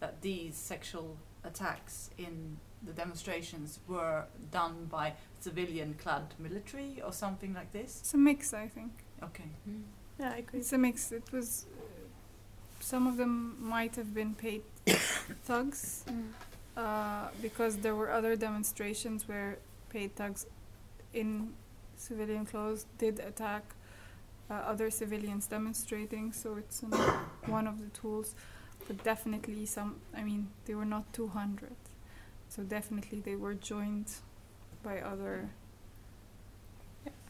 that 0.00 0.20
these 0.22 0.54
sexual 0.56 1.16
attacks 1.44 2.10
in 2.18 2.58
the 2.82 2.92
demonstrations 2.92 3.80
were 3.88 4.24
done 4.52 4.86
by 4.90 5.14
civilian-clad 5.40 6.34
military 6.38 7.00
or 7.04 7.12
something 7.12 7.54
like 7.54 7.72
this? 7.72 8.00
It's 8.00 8.14
a 8.14 8.18
mix, 8.18 8.52
I 8.52 8.68
think. 8.68 8.92
Okay. 9.22 9.48
Mm. 9.68 9.82
Yeah, 10.20 10.32
I 10.34 10.38
agree. 10.38 10.60
It's 10.60 10.72
a 10.72 10.78
mix. 10.78 11.12
It 11.12 11.32
was. 11.32 11.66
Some 12.80 13.06
of 13.06 13.16
them 13.16 13.56
might 13.58 13.96
have 13.96 14.12
been 14.14 14.34
paid 14.34 14.62
thugs, 15.44 16.04
Mm. 16.06 16.28
uh, 16.76 17.28
because 17.40 17.78
there 17.78 17.94
were 17.94 18.10
other 18.12 18.36
demonstrations 18.36 19.26
where 19.26 19.56
paid 19.88 20.14
thugs 20.14 20.46
in 21.14 21.54
civilian 21.96 22.46
clothes 22.46 22.86
did 22.98 23.18
attack 23.20 23.74
uh, 24.50 24.54
other 24.54 24.90
civilians 24.90 25.46
demonstrating. 25.46 26.32
So 26.32 26.56
it's 26.56 26.82
an, 26.82 26.90
one 27.46 27.66
of 27.66 27.80
the 27.80 27.88
tools, 27.98 28.34
but 28.86 29.02
definitely 29.04 29.66
some. 29.66 29.96
I 30.16 30.22
mean, 30.22 30.48
they 30.66 30.74
were 30.74 30.84
not 30.84 31.12
200, 31.12 31.70
so 32.48 32.62
definitely 32.62 33.20
they 33.20 33.36
were 33.36 33.54
joined 33.54 34.10
by 34.82 35.00
other. 35.00 35.50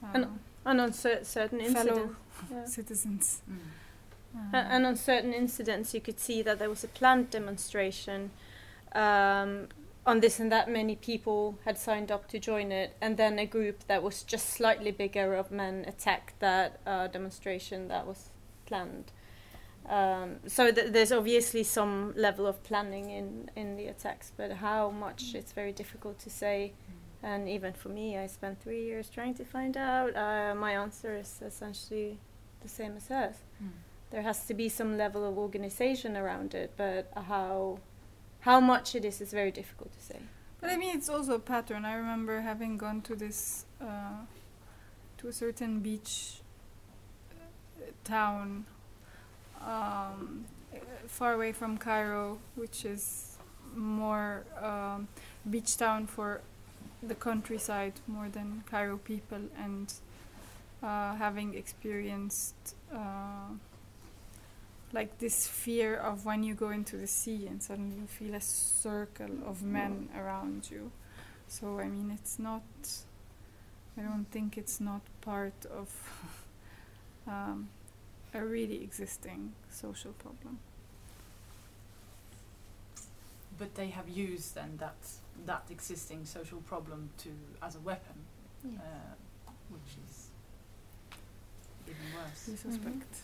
And- 0.02 0.24
uh, 0.24 0.28
And 0.66 0.80
on 0.80 0.92
cer- 0.92 1.22
certain 1.24 1.60
fellow 1.72 1.96
incidents. 1.96 2.16
yeah. 2.50 2.64
citizens. 2.76 3.42
Mm. 3.48 4.52
Uh, 4.52 4.56
and 4.56 4.84
on 4.84 4.96
certain 4.96 5.32
incidents, 5.32 5.94
you 5.94 6.00
could 6.00 6.18
see 6.20 6.42
that 6.42 6.58
there 6.58 6.68
was 6.68 6.84
a 6.84 6.88
planned 6.88 7.30
demonstration. 7.30 8.30
Um, 8.94 9.68
on 10.06 10.20
this 10.20 10.38
and 10.40 10.50
that 10.52 10.70
many 10.70 10.96
people 10.96 11.58
had 11.64 11.76
signed 11.78 12.10
up 12.12 12.28
to 12.28 12.38
join 12.38 12.70
it, 12.72 12.96
and 13.00 13.16
then 13.16 13.38
a 13.38 13.46
group 13.46 13.84
that 13.88 14.02
was 14.02 14.22
just 14.22 14.48
slightly 14.50 14.90
bigger 14.92 15.34
of 15.34 15.50
men 15.50 15.84
attacked 15.86 16.38
that 16.40 16.80
uh, 16.86 17.08
demonstration 17.08 17.88
that 17.88 18.06
was 18.06 18.30
planned. 18.66 19.12
Um, 19.88 20.36
so 20.46 20.72
th- 20.72 20.92
there's 20.92 21.12
obviously 21.12 21.62
some 21.62 22.12
level 22.16 22.46
of 22.46 22.62
planning 22.62 23.10
in, 23.10 23.50
in 23.56 23.76
the 23.76 23.86
attacks, 23.86 24.32
but 24.36 24.50
how 24.52 24.90
much 24.90 25.34
it's 25.34 25.52
very 25.52 25.72
difficult 25.72 26.18
to 26.20 26.30
say. 26.30 26.72
And 27.22 27.48
even 27.48 27.72
for 27.72 27.88
me, 27.88 28.16
I 28.18 28.26
spent 28.26 28.60
three 28.60 28.84
years 28.84 29.08
trying 29.08 29.34
to 29.34 29.44
find 29.44 29.76
out. 29.76 30.16
Uh, 30.16 30.54
my 30.54 30.72
answer 30.72 31.16
is 31.16 31.40
essentially 31.44 32.18
the 32.60 32.68
same 32.68 32.96
as 32.96 33.08
hers 33.08 33.36
Mm. 33.62 33.70
there 34.10 34.22
has 34.22 34.46
to 34.46 34.54
be 34.54 34.68
some 34.68 34.96
level 34.96 35.24
of 35.28 35.36
organization 35.38 36.16
around 36.16 36.54
it, 36.54 36.72
but 36.76 37.10
how 37.26 37.78
how 38.46 38.60
much 38.60 38.94
it 38.94 39.04
is 39.04 39.20
is 39.20 39.32
very 39.32 39.50
difficult 39.50 39.92
to 39.92 40.00
say. 40.00 40.20
But 40.60 40.70
I 40.70 40.76
mean, 40.76 40.96
it's 40.96 41.08
also 41.08 41.34
a 41.34 41.38
pattern. 41.40 41.84
I 41.84 41.94
remember 41.94 42.40
having 42.42 42.78
gone 42.78 43.00
to 43.02 43.16
this, 43.16 43.66
uh, 43.80 44.22
to 45.18 45.28
a 45.28 45.32
certain 45.32 45.80
beach 45.80 46.40
uh, 47.32 47.90
town 48.04 48.64
um, 49.60 50.44
far 51.08 51.32
away 51.32 51.50
from 51.50 51.76
Cairo, 51.76 52.38
which 52.54 52.84
is 52.84 53.36
more 53.74 54.44
um, 54.62 55.08
beach 55.50 55.76
town 55.76 56.06
for 56.06 56.40
the 57.02 57.16
countryside 57.16 57.94
more 58.06 58.28
than 58.28 58.62
Cairo 58.70 58.96
people, 58.98 59.42
and 59.58 59.92
uh, 60.84 61.16
having 61.16 61.54
experienced. 61.54 62.76
Uh, 62.94 63.58
like 64.92 65.18
this 65.18 65.46
fear 65.46 65.96
of 65.96 66.24
when 66.24 66.42
you 66.42 66.54
go 66.54 66.70
into 66.70 66.96
the 66.96 67.06
sea 67.06 67.46
and 67.46 67.62
suddenly 67.62 67.96
you 67.96 68.06
feel 68.06 68.34
a 68.34 68.40
circle 68.40 69.30
of 69.46 69.62
men 69.62 70.08
around 70.16 70.70
you. 70.70 70.90
So 71.48 71.80
I 71.80 71.88
mean, 71.88 72.10
it's 72.10 72.38
not. 72.38 72.62
I 73.98 74.02
don't 74.02 74.26
think 74.30 74.58
it's 74.58 74.80
not 74.80 75.00
part 75.22 75.64
of 75.70 75.88
um, 77.26 77.68
a 78.34 78.44
really 78.44 78.82
existing 78.82 79.52
social 79.70 80.12
problem. 80.12 80.58
But 83.58 83.74
they 83.74 83.88
have 83.88 84.08
used 84.08 84.54
then 84.54 84.76
that 84.78 84.96
that 85.46 85.64
existing 85.70 86.26
social 86.26 86.58
problem 86.58 87.10
to 87.18 87.30
as 87.62 87.76
a 87.76 87.80
weapon, 87.80 88.16
uh, 88.64 89.12
which 89.70 89.96
is 90.06 90.28
even 91.86 92.06
worse. 92.14 92.48
We 92.48 92.56
suspect. 92.56 93.14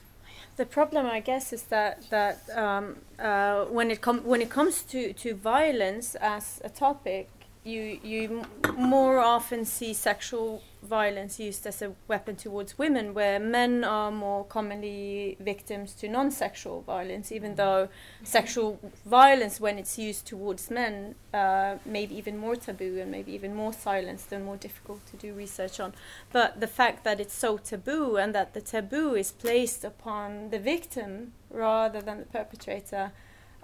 The 0.57 0.67
problem, 0.67 1.07
I 1.07 1.21
guess, 1.21 1.53
is 1.53 1.65
that 1.65 2.09
that 2.11 2.39
um, 2.57 2.99
uh, 3.19 3.65
when 3.67 3.91
it 3.91 4.01
com- 4.01 4.25
when 4.25 4.41
it 4.43 4.51
comes 4.51 4.83
to, 4.83 5.13
to 5.13 5.35
violence 5.35 6.15
as 6.17 6.61
a 6.65 6.69
topic, 6.69 7.29
you 7.65 8.01
you 8.03 8.45
more 8.77 9.19
often 9.19 9.65
see 9.65 9.95
sexual 9.95 10.63
violence 10.83 11.39
used 11.39 11.65
as 11.67 11.81
a 11.81 11.93
weapon 12.09 12.35
towards 12.35 12.77
women, 12.77 13.15
where 13.15 13.39
men 13.39 13.85
are 13.85 14.11
more 14.11 14.45
commonly 14.45 15.37
victims 15.39 15.95
to 15.95 16.09
non-sexual 16.09 16.83
violence, 16.83 17.31
even 17.31 17.55
though 17.55 17.89
sexual 18.25 18.81
violence, 19.07 19.61
when 19.61 19.79
it's 19.79 19.97
used 19.99 20.27
towards 20.27 20.71
men, 20.71 21.15
uh, 21.33 21.77
maybe 21.87 22.17
even 22.17 22.37
more 22.37 22.57
taboo 22.57 22.99
and 23.01 23.11
maybe 23.11 23.33
even 23.33 23.55
more 23.55 23.73
silenced 23.73 24.33
and 24.33 24.45
more 24.45 24.57
difficult 24.57 25.07
to 25.07 25.17
do 25.17 25.33
research 25.33 25.79
on. 25.79 25.95
But 26.33 26.61
the 26.61 26.67
fact 26.67 27.05
that 27.05 27.21
it's 27.21 27.35
so 27.35 27.59
taboo 27.59 28.17
and 28.17 28.35
that 28.35 28.53
the 28.53 28.61
taboo 28.61 29.15
is 29.15 29.31
placed 29.31 29.85
upon 29.85 30.51
the 30.51 30.59
victim 30.59 31.33
rather 31.49 32.01
than 32.01 32.19
the 32.19 32.27
perpetrator 32.27 33.13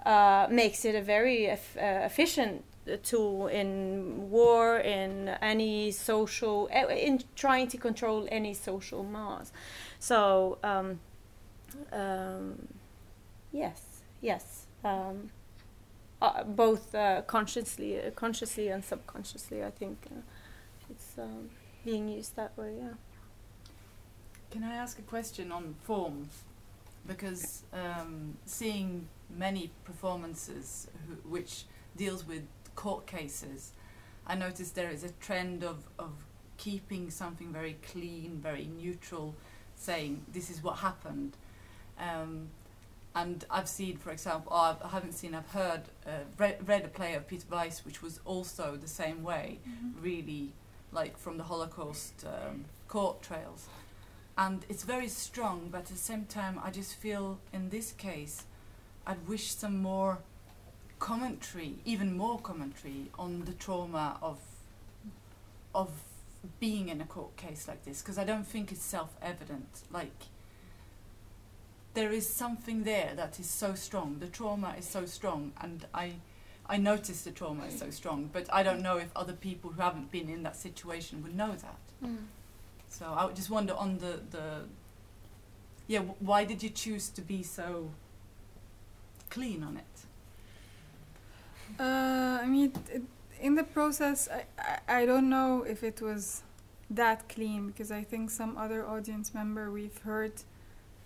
uh, 0.05 0.47
makes 0.49 0.85
it 0.85 0.95
a 0.95 1.01
very 1.01 1.51
uh, 1.51 1.57
efficient 1.75 2.63
tool 3.03 3.47
in 3.47 4.29
war, 4.29 4.79
in 4.79 5.29
any 5.41 5.91
social, 5.91 6.67
eh, 6.71 6.85
in 6.93 7.23
trying 7.35 7.67
to 7.67 7.77
control 7.77 8.27
any 8.31 8.53
social 8.53 9.03
mass. 9.03 9.51
So, 9.99 10.57
um, 10.63 10.99
um, 11.91 12.67
yes, 13.51 14.01
yes. 14.21 14.65
Um, 14.83 15.29
uh, 16.21 16.43
both 16.43 16.93
uh, 16.93 17.21
consciously, 17.21 17.99
uh, 17.99 18.11
consciously 18.11 18.67
and 18.69 18.83
subconsciously, 18.83 19.63
I 19.63 19.71
think 19.71 20.07
uh, 20.11 20.19
it's 20.89 21.17
um, 21.17 21.49
being 21.85 22.09
used 22.09 22.35
that 22.35 22.57
way. 22.57 22.75
Yeah. 22.77 22.93
Can 24.51 24.63
I 24.63 24.75
ask 24.75 24.99
a 24.99 25.03
question 25.03 25.51
on 25.51 25.75
form? 25.83 26.29
Because 27.07 27.63
um, 27.71 28.37
seeing 28.45 29.07
many 29.29 29.71
performances 29.85 30.87
which 31.27 31.63
deals 31.95 32.27
with 32.27 32.43
court 32.79 33.05
cases, 33.05 33.73
I 34.25 34.35
noticed 34.35 34.73
there 34.73 34.89
is 34.97 35.03
a 35.03 35.11
trend 35.27 35.63
of, 35.63 35.77
of 35.97 36.11
keeping 36.55 37.09
something 37.09 37.51
very 37.51 37.75
clean, 37.91 38.39
very 38.41 38.69
neutral, 38.81 39.35
saying 39.75 40.23
this 40.31 40.49
is 40.49 40.63
what 40.63 40.77
happened. 40.77 41.35
Um, 41.99 42.47
and 43.13 43.43
I've 43.49 43.67
seen, 43.67 43.97
for 43.97 44.11
example, 44.11 44.53
I've- 44.53 44.81
I 44.81 44.89
haven't 44.89 45.11
seen, 45.21 45.35
I've 45.35 45.51
heard, 45.61 45.83
uh, 46.07 46.23
read, 46.37 46.55
read 46.69 46.85
a 46.85 46.87
play 46.87 47.15
of 47.15 47.27
Peter 47.27 47.47
Weiss, 47.51 47.83
which 47.83 48.01
was 48.01 48.21
also 48.23 48.77
the 48.77 48.87
same 48.87 49.23
way, 49.23 49.59
really 50.01 50.53
like 50.93 51.17
from 51.17 51.35
the 51.37 51.43
Holocaust 51.43 52.25
um, 52.25 52.65
court 52.87 53.21
trails. 53.21 53.67
And 54.37 54.65
it's 54.69 54.83
very 54.83 55.09
strong, 55.09 55.67
but 55.71 55.79
at 55.79 55.87
the 55.87 55.95
same 56.11 56.25
time, 56.25 56.55
I 56.63 56.69
just 56.71 56.95
feel 56.95 57.39
in 57.51 57.69
this 57.69 57.91
case, 57.91 58.45
I'd 59.05 59.27
wish 59.27 59.45
some 59.53 59.77
more 59.81 60.19
commentary, 60.99 61.75
even 61.85 62.15
more 62.15 62.39
commentary 62.39 63.09
on 63.17 63.45
the 63.45 63.53
trauma 63.53 64.17
of 64.21 64.39
of 65.73 65.89
being 66.59 66.89
in 66.89 67.01
a 67.01 67.05
court 67.05 67.35
case 67.37 67.67
like 67.67 67.83
this, 67.85 68.01
because 68.01 68.17
I 68.17 68.23
don't 68.23 68.47
think 68.47 68.71
it's 68.71 68.83
self-evident. 68.83 69.83
Like 69.91 70.19
there 71.93 72.11
is 72.11 72.27
something 72.29 72.83
there 72.83 73.13
that 73.15 73.39
is 73.39 73.49
so 73.49 73.73
strong. 73.75 74.19
The 74.19 74.27
trauma 74.27 74.75
is 74.77 74.87
so 74.87 75.05
strong, 75.05 75.53
and 75.61 75.85
I. 75.93 76.07
I 76.71 76.77
notice 76.77 77.23
the 77.23 77.31
trauma 77.31 77.65
is 77.65 77.79
so 77.79 77.89
strong, 77.89 78.29
but 78.31 78.45
I 78.53 78.61
don't 78.61 78.81
mm. 78.81 78.83
know 78.83 78.97
if 78.97 79.09
other 79.15 79.33
people 79.33 79.71
who 79.71 79.81
haven't 79.81 80.11
been 80.11 80.29
in 80.29 80.43
that 80.43 80.55
situation 80.55 81.23
would 81.23 81.35
know 81.35 81.53
that. 81.67 81.79
Mm. 82.03 82.25
So 82.89 83.05
I 83.05 83.25
would 83.25 83.35
just 83.35 83.49
wonder 83.49 83.73
on 83.73 83.97
the 83.97 84.13
the 84.29 84.47
yeah, 85.87 86.01
why 86.19 86.45
did 86.45 86.61
you 86.61 86.69
choose 86.69 87.09
to 87.09 87.21
be 87.23 87.41
so 87.41 87.89
clean 89.31 89.63
on 89.63 89.77
it? 89.77 89.88
Uh, 91.79 92.39
I 92.41 92.45
mean, 92.45 92.71
it, 92.91 93.03
in 93.41 93.55
the 93.55 93.63
process, 93.63 94.27
I, 94.31 94.45
I, 94.87 95.01
I 95.01 95.05
don't 95.05 95.29
know 95.29 95.63
if 95.63 95.83
it 95.83 96.01
was 96.01 96.43
that 96.89 97.29
clean 97.29 97.67
because 97.67 97.91
I 97.91 98.03
think 98.03 98.31
some 98.31 98.57
other 98.57 98.85
audience 98.85 99.33
member 99.33 99.71
we've 99.71 99.97
heard 99.99 100.33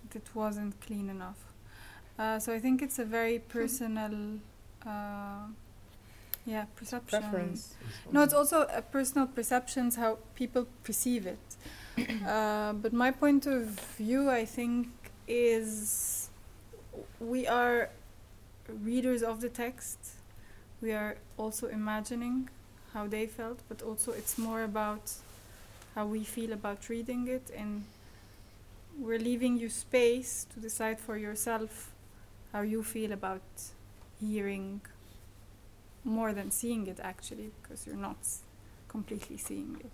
that 0.10 0.16
it 0.16 0.30
wasn't 0.34 0.80
clean 0.82 1.10
enough. 1.10 1.38
Uh, 2.18 2.40
so 2.40 2.54
I 2.54 2.60
think 2.60 2.82
it's 2.82 3.00
a 3.00 3.06
very 3.06 3.40
personal, 3.40 4.40
uh, 4.86 5.48
yeah, 6.46 6.66
perception. 6.76 7.22
Preference. 7.22 7.76
No, 8.12 8.22
it's 8.22 8.34
also 8.34 8.68
a 8.74 8.82
personal 8.82 9.28
perceptions 9.28 9.96
how 9.96 10.20
people 10.36 10.68
perceive 10.84 11.26
it. 11.26 11.40
uh, 12.28 12.74
but 12.74 12.94
my 12.94 13.12
point 13.12 13.46
of 13.46 13.68
view, 13.98 14.30
I 14.30 14.46
think, 14.46 14.88
is 15.28 16.30
we 17.20 17.48
are 17.48 17.90
readers 18.68 19.24
of 19.24 19.42
the 19.42 19.50
text. 19.50 19.98
We 20.84 20.92
are 20.94 21.16
also 21.38 21.68
imagining 21.68 22.50
how 22.94 23.08
they 23.08 23.26
felt, 23.28 23.60
but 23.70 23.82
also 23.82 24.12
it's 24.12 24.38
more 24.38 24.64
about 24.64 25.14
how 25.96 26.06
we 26.08 26.24
feel 26.26 26.54
about 26.54 26.90
reading 26.90 27.28
it, 27.28 27.52
and 27.58 27.86
we're 29.00 29.20
leaving 29.20 29.58
you 29.58 29.70
space 29.70 30.46
to 30.54 30.60
decide 30.60 31.00
for 31.00 31.18
yourself 31.18 31.92
how 32.52 32.62
you 32.62 32.84
feel 32.84 33.12
about 33.12 33.42
hearing 34.20 34.82
more 36.04 36.34
than 36.34 36.52
seeing 36.52 36.88
it 36.88 37.00
actually 37.02 37.52
because 37.62 37.88
you're 37.88 37.96
not 38.10 38.18
completely 38.90 39.38
seeing 39.38 39.78
it. 39.80 39.92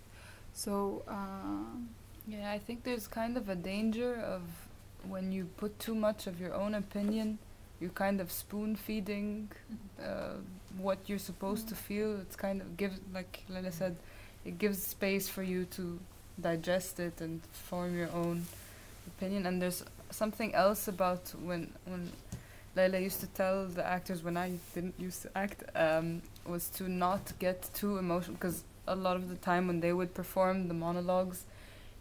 So 0.53 1.03
uh, 1.07 1.77
Yeah, 2.27 2.51
I 2.51 2.59
think 2.59 2.83
there's 2.83 3.07
kind 3.07 3.37
of 3.37 3.49
a 3.49 3.55
danger 3.55 4.15
of 4.15 4.41
when 5.07 5.31
you 5.31 5.45
put 5.57 5.79
too 5.79 5.95
much 5.95 6.27
of 6.27 6.39
your 6.39 6.53
own 6.53 6.75
opinion, 6.75 7.39
you're 7.79 7.89
kind 7.91 8.19
of 8.21 8.31
spoon 8.31 8.75
feeding 8.75 9.49
uh, 10.03 10.33
what 10.77 10.97
you're 11.07 11.19
supposed 11.19 11.69
to 11.69 11.75
feel. 11.75 12.19
It's 12.21 12.35
kind 12.35 12.61
of 12.61 12.77
gives, 12.77 12.99
like 13.13 13.43
Lila 13.49 13.71
said, 13.71 13.95
it 14.45 14.57
gives 14.57 14.81
space 14.83 15.27
for 15.29 15.43
you 15.43 15.65
to 15.71 15.99
digest 16.41 16.99
it 16.99 17.21
and 17.21 17.41
form 17.51 17.97
your 17.97 18.11
own 18.11 18.45
opinion. 19.07 19.45
And 19.45 19.61
there's 19.61 19.83
something 20.11 20.53
else 20.55 20.87
about 20.87 21.33
when 21.41 21.71
when 21.85 22.11
Laila 22.75 22.99
used 22.99 23.19
to 23.21 23.27
tell 23.27 23.65
the 23.65 23.85
actors 23.85 24.23
when 24.23 24.37
I 24.37 24.51
didn't 24.73 24.95
used 24.99 25.23
to 25.23 25.37
act 25.37 25.63
um, 25.75 26.21
was 26.45 26.69
to 26.69 26.87
not 26.87 27.33
get 27.39 27.69
too 27.73 27.97
emotional 27.97 28.35
because 28.35 28.63
a 28.87 28.95
lot 28.95 29.15
of 29.15 29.29
the 29.29 29.35
time 29.35 29.67
when 29.67 29.79
they 29.79 29.93
would 29.93 30.13
perform 30.13 30.67
the 30.67 30.73
monologues, 30.73 31.43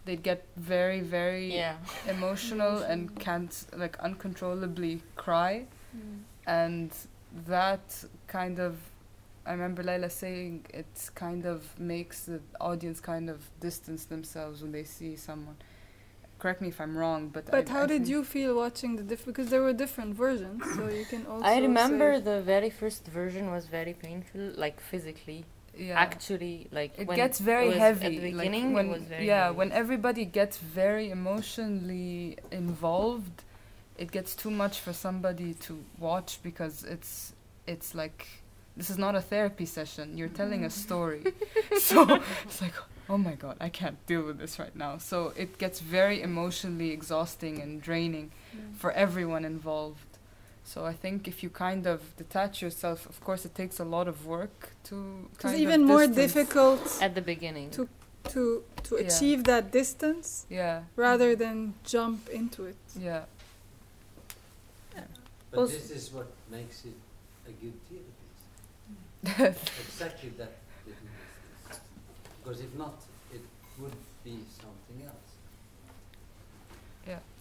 they'd 0.08 0.26
get 0.32 0.40
very 0.56 1.00
very 1.18 1.46
Yeah. 1.62 1.76
emotional 2.16 2.74
and 2.92 3.00
can't 3.26 3.54
like 3.82 3.94
uncontrollably 4.08 4.94
cry, 5.24 5.52
mm. 5.96 6.18
and 6.62 6.90
that 7.54 7.86
kind 8.38 8.58
of 8.66 8.72
I 9.50 9.52
remember 9.58 9.82
Laila 9.88 10.10
saying 10.24 10.54
it 10.82 10.92
kind 11.24 11.44
of 11.52 11.58
makes 11.94 12.18
the 12.32 12.40
audience 12.70 12.98
kind 13.12 13.26
of 13.34 13.38
distance 13.68 14.02
themselves 14.14 14.56
when 14.62 14.72
they 14.78 14.84
see 14.84 15.12
someone. 15.16 15.56
Correct 16.42 16.60
me 16.64 16.68
if 16.74 16.78
I'm 16.84 16.94
wrong, 17.02 17.22
but 17.36 17.44
But 17.56 17.66
I, 17.68 17.72
how 17.76 17.82
I 17.86 17.86
did 17.94 18.04
you 18.14 18.20
feel 18.34 18.52
watching 18.64 18.92
the 19.00 19.02
different 19.10 19.32
Because 19.36 19.50
there 19.52 19.62
were 19.68 19.76
different 19.84 20.12
versions, 20.26 20.60
so 20.76 20.82
you 21.00 21.06
can 21.12 21.22
also. 21.30 21.44
I 21.52 21.56
remember 21.68 22.08
say- 22.16 22.24
the 22.32 22.38
very 22.54 22.70
first 22.82 23.02
version 23.20 23.44
was 23.56 23.64
very 23.78 23.94
painful, 24.06 24.42
like 24.64 24.76
physically. 24.92 25.40
Yeah. 25.78 25.98
Actually, 25.98 26.66
like 26.72 26.98
it 26.98 27.06
when 27.06 27.16
gets 27.16 27.38
very 27.38 27.68
it 27.68 27.78
heavy 27.78 28.06
at 28.06 28.10
the 28.10 28.32
like, 28.32 28.50
beginning. 28.50 28.72
when 28.72 28.86
it 28.86 28.92
was 28.92 29.02
very 29.02 29.26
yeah 29.26 29.44
heavy. 29.44 29.56
when 29.56 29.72
everybody 29.72 30.24
gets 30.24 30.56
very 30.56 31.10
emotionally 31.10 32.36
involved 32.50 33.44
it 33.98 34.12
gets 34.12 34.34
too 34.34 34.50
much 34.50 34.78
for 34.78 34.92
somebody 34.92 35.52
to 35.54 35.84
watch 35.98 36.38
because 36.42 36.84
it's 36.84 37.34
it's 37.66 37.94
like 37.94 38.26
this 38.76 38.88
is 38.88 38.96
not 38.96 39.14
a 39.14 39.20
therapy 39.20 39.66
session 39.66 40.16
you're 40.16 40.28
telling 40.28 40.64
a 40.64 40.68
mm. 40.68 40.72
story 40.72 41.22
so 41.78 42.22
it's 42.44 42.62
like 42.62 42.74
oh 43.10 43.18
my 43.18 43.34
god 43.34 43.56
i 43.60 43.68
can't 43.68 44.04
deal 44.06 44.22
with 44.22 44.38
this 44.38 44.58
right 44.58 44.76
now 44.76 44.96
so 44.96 45.32
it 45.36 45.58
gets 45.58 45.80
very 45.80 46.22
emotionally 46.22 46.90
exhausting 46.90 47.60
and 47.60 47.82
draining 47.82 48.30
for 48.72 48.92
everyone 48.92 49.44
involved 49.44 50.07
so 50.72 50.84
I 50.92 50.94
think 51.02 51.26
if 51.32 51.36
you 51.42 51.50
kind 51.50 51.86
of 51.86 51.98
detach 52.22 52.54
yourself, 52.64 52.98
of 53.12 53.16
course, 53.26 53.42
it 53.48 53.54
takes 53.54 53.76
a 53.80 53.84
lot 53.96 54.06
of 54.12 54.16
work 54.26 54.56
to. 54.88 54.94
It's 55.32 55.38
kind 55.42 55.54
of 55.54 55.60
even 55.66 55.80
more 55.92 56.06
difficult 56.24 56.82
at 57.06 57.12
the 57.14 57.22
beginning 57.32 57.70
to 57.76 57.82
to 58.32 58.42
to 58.86 58.92
Yeah. 58.96 59.06
achieve 59.06 59.38
that 59.44 59.64
distance 59.80 60.28
Yeah. 60.50 60.76
rather 61.06 61.30
than 61.42 61.56
jump 61.94 62.28
into 62.28 62.60
it. 62.72 62.76
Yeah. 63.08 63.24
But 65.50 65.58
Also- 65.60 65.72
this 65.78 65.90
is 65.90 66.12
what 66.16 66.28
makes 66.50 66.84
it 66.90 66.98
a 67.50 67.52
good 67.62 67.76
theatre 67.88 68.12
piece. 68.20 69.74
exactly 69.88 70.30
that. 70.40 70.52
Because 72.38 72.60
if 72.60 72.72
not, 72.74 72.96
it 73.36 73.40
would 73.80 73.96
be 74.24 74.36
something 74.62 74.98
else. 75.06 75.27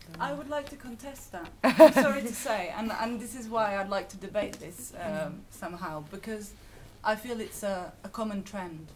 Yeah. 0.10 0.26
I 0.26 0.34
would 0.34 0.50
like 0.50 0.70
to 0.70 0.76
contest 0.76 1.32
that. 1.32 1.50
I'm 1.64 1.94
sorry 1.94 2.22
to 2.22 2.34
say, 2.34 2.74
and 2.78 2.92
and 2.92 3.20
this 3.20 3.36
is 3.36 3.48
why 3.48 3.78
I'd 3.78 3.90
like 3.90 4.10
to 4.10 4.18
debate 4.18 4.54
this 4.60 4.94
um, 5.00 5.42
somehow 5.50 6.04
because 6.12 6.54
I 7.04 7.16
feel 7.16 7.40
it's 7.40 7.64
a, 7.64 7.94
a 8.04 8.10
common 8.10 8.44
trend. 8.44 8.88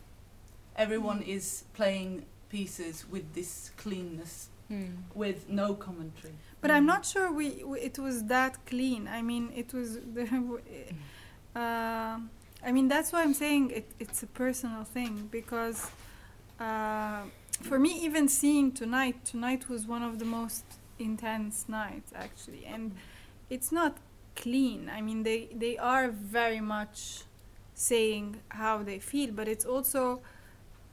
Everyone 0.76 1.22
is 1.22 1.64
playing 1.74 2.26
pieces 2.49 3.05
with 3.09 3.34
this 3.34 3.72
cleanness, 3.78 4.49
with 5.14 5.49
no 5.49 5.74
commentary. 5.74 6.34
But 6.62 6.72
I'm 6.72 6.86
not 6.86 7.05
sure 7.05 7.32
we, 7.32 7.64
we 7.64 7.80
it 7.80 7.99
was 7.99 8.24
that 8.26 8.66
clean. 8.66 9.07
I 9.07 9.22
mean, 9.22 9.51
it 9.55 9.74
was 9.74 9.95
the. 10.14 10.26
Uh, 11.55 12.20
I 12.64 12.72
mean, 12.72 12.88
that's 12.88 13.12
why 13.12 13.24
I'm 13.24 13.34
saying 13.34 13.72
it, 13.72 13.91
it's 13.99 14.24
a 14.24 14.28
personal 14.28 14.84
thing 14.84 15.28
because 15.32 15.89
uh, 16.59 17.22
for 17.62 17.80
me, 17.80 17.99
even 18.03 18.28
seeing 18.28 18.72
tonight, 18.72 19.26
tonight 19.26 19.68
was 19.68 19.88
one 19.88 20.03
of 20.03 20.20
the 20.20 20.26
most 20.26 20.64
intense 21.02 21.68
nights 21.68 22.12
actually, 22.16 22.66
and 22.66 22.93
it's 23.49 23.72
not 23.72 23.97
clean. 24.36 24.89
I 24.89 25.02
mean, 25.02 25.24
they 25.24 25.49
they 25.54 25.78
are 25.78 26.10
very 26.10 26.62
much 26.62 27.24
saying 27.74 28.38
how 28.49 28.84
they 28.84 28.99
feel, 28.99 29.32
but 29.32 29.47
it's 29.47 29.66
also 29.66 30.22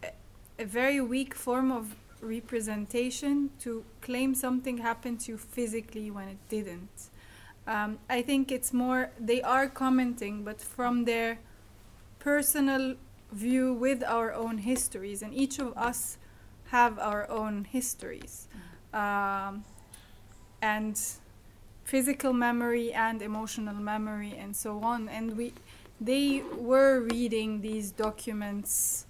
a, 0.02 0.10
a 0.58 0.64
very 0.64 1.00
weak 1.00 1.34
form 1.34 1.70
of 1.70 1.94
representation 2.20 3.50
to 3.60 3.84
claim 4.00 4.34
something 4.34 4.78
happened 4.78 5.20
to 5.20 5.32
you 5.32 5.38
physically 5.38 6.10
when 6.10 6.28
it 6.28 6.38
didn't. 6.48 7.10
Um, 7.66 7.98
I 8.08 8.22
think 8.22 8.50
it's 8.50 8.72
more 8.72 9.10
they 9.20 9.42
are 9.42 9.68
commenting, 9.68 10.42
but 10.42 10.60
from 10.60 11.04
their 11.04 11.38
personal 12.18 12.96
view 13.30 13.74
with 13.74 14.02
our 14.02 14.32
own 14.32 14.58
histories, 14.58 15.22
and 15.22 15.34
each 15.34 15.58
of 15.58 15.76
us 15.76 16.16
have 16.70 16.98
our 16.98 17.28
own 17.30 17.64
histories, 17.64 18.48
um, 18.92 19.64
and 20.60 21.00
physical 21.84 22.32
memory 22.32 22.92
and 22.92 23.22
emotional 23.22 23.74
memory 23.74 24.34
and 24.38 24.54
so 24.54 24.80
on. 24.82 25.08
And 25.08 25.36
we, 25.36 25.52
they 26.00 26.42
were 26.56 27.00
reading 27.00 27.60
these 27.60 27.90
documents 27.90 29.06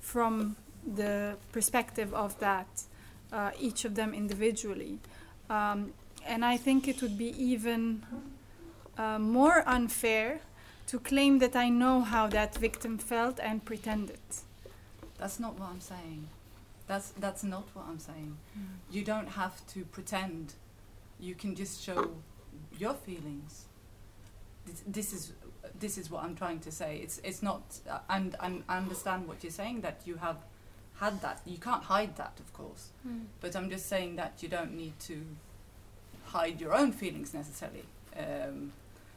from 0.00 0.56
the 0.84 1.36
perspective 1.52 2.12
of 2.14 2.38
that, 2.40 2.82
uh, 3.32 3.50
each 3.60 3.84
of 3.84 3.94
them 3.94 4.14
individually. 4.14 4.98
Um, 5.50 5.92
and 6.26 6.44
I 6.44 6.56
think 6.56 6.88
it 6.88 7.00
would 7.02 7.16
be 7.16 7.34
even 7.42 8.04
uh, 8.96 9.18
more 9.18 9.62
unfair 9.66 10.40
to 10.88 10.98
claim 10.98 11.38
that 11.38 11.54
I 11.54 11.68
know 11.68 12.00
how 12.00 12.26
that 12.28 12.56
victim 12.56 12.98
felt 12.98 13.38
and 13.38 13.64
pretend 13.64 14.10
it. 14.10 14.42
That's 15.18 15.38
not 15.38 15.58
what 15.58 15.68
I'm 15.70 15.80
saying. 15.80 16.28
That's 16.88 17.10
that's 17.10 17.44
not 17.44 17.68
what 17.74 17.84
I'm 17.86 17.98
saying. 17.98 18.38
You 18.90 19.04
don't 19.04 19.28
have 19.28 19.64
to 19.68 19.84
pretend. 19.84 20.54
You 21.20 21.34
can 21.34 21.54
just 21.54 21.82
show 21.82 22.10
your 22.78 22.94
feelings. 22.94 23.66
This, 24.66 24.82
this 24.86 25.12
is 25.12 25.32
this 25.78 25.98
is 25.98 26.10
what 26.10 26.24
I'm 26.24 26.34
trying 26.34 26.60
to 26.60 26.72
say. 26.72 26.98
It's 27.02 27.18
it's 27.22 27.42
not. 27.42 27.62
Uh, 27.88 27.98
and, 28.08 28.34
and 28.40 28.64
I 28.68 28.78
understand 28.78 29.28
what 29.28 29.44
you're 29.44 29.52
saying 29.52 29.82
that 29.82 30.00
you 30.06 30.16
have 30.16 30.38
had 30.98 31.20
that. 31.20 31.42
You 31.44 31.58
can't 31.58 31.84
hide 31.84 32.16
that, 32.16 32.40
of 32.40 32.52
course. 32.54 32.88
Mm. 33.06 33.26
But 33.40 33.54
I'm 33.54 33.68
just 33.68 33.86
saying 33.86 34.16
that 34.16 34.42
you 34.42 34.48
don't 34.48 34.74
need 34.74 34.98
to 35.00 35.24
hide 36.24 36.58
your 36.58 36.74
own 36.74 36.92
feelings 36.92 37.34
necessarily. 37.34 37.84
Um, 38.16 38.72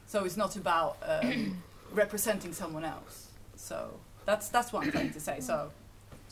so 0.06 0.24
it's 0.26 0.36
not 0.36 0.56
about 0.56 0.98
um, 1.02 1.62
representing 1.92 2.52
someone 2.52 2.84
else. 2.84 3.28
So 3.56 3.98
that's 4.26 4.50
that's 4.50 4.74
what 4.74 4.84
I'm 4.84 4.92
trying 4.92 5.12
to 5.14 5.20
say. 5.20 5.40
So. 5.40 5.70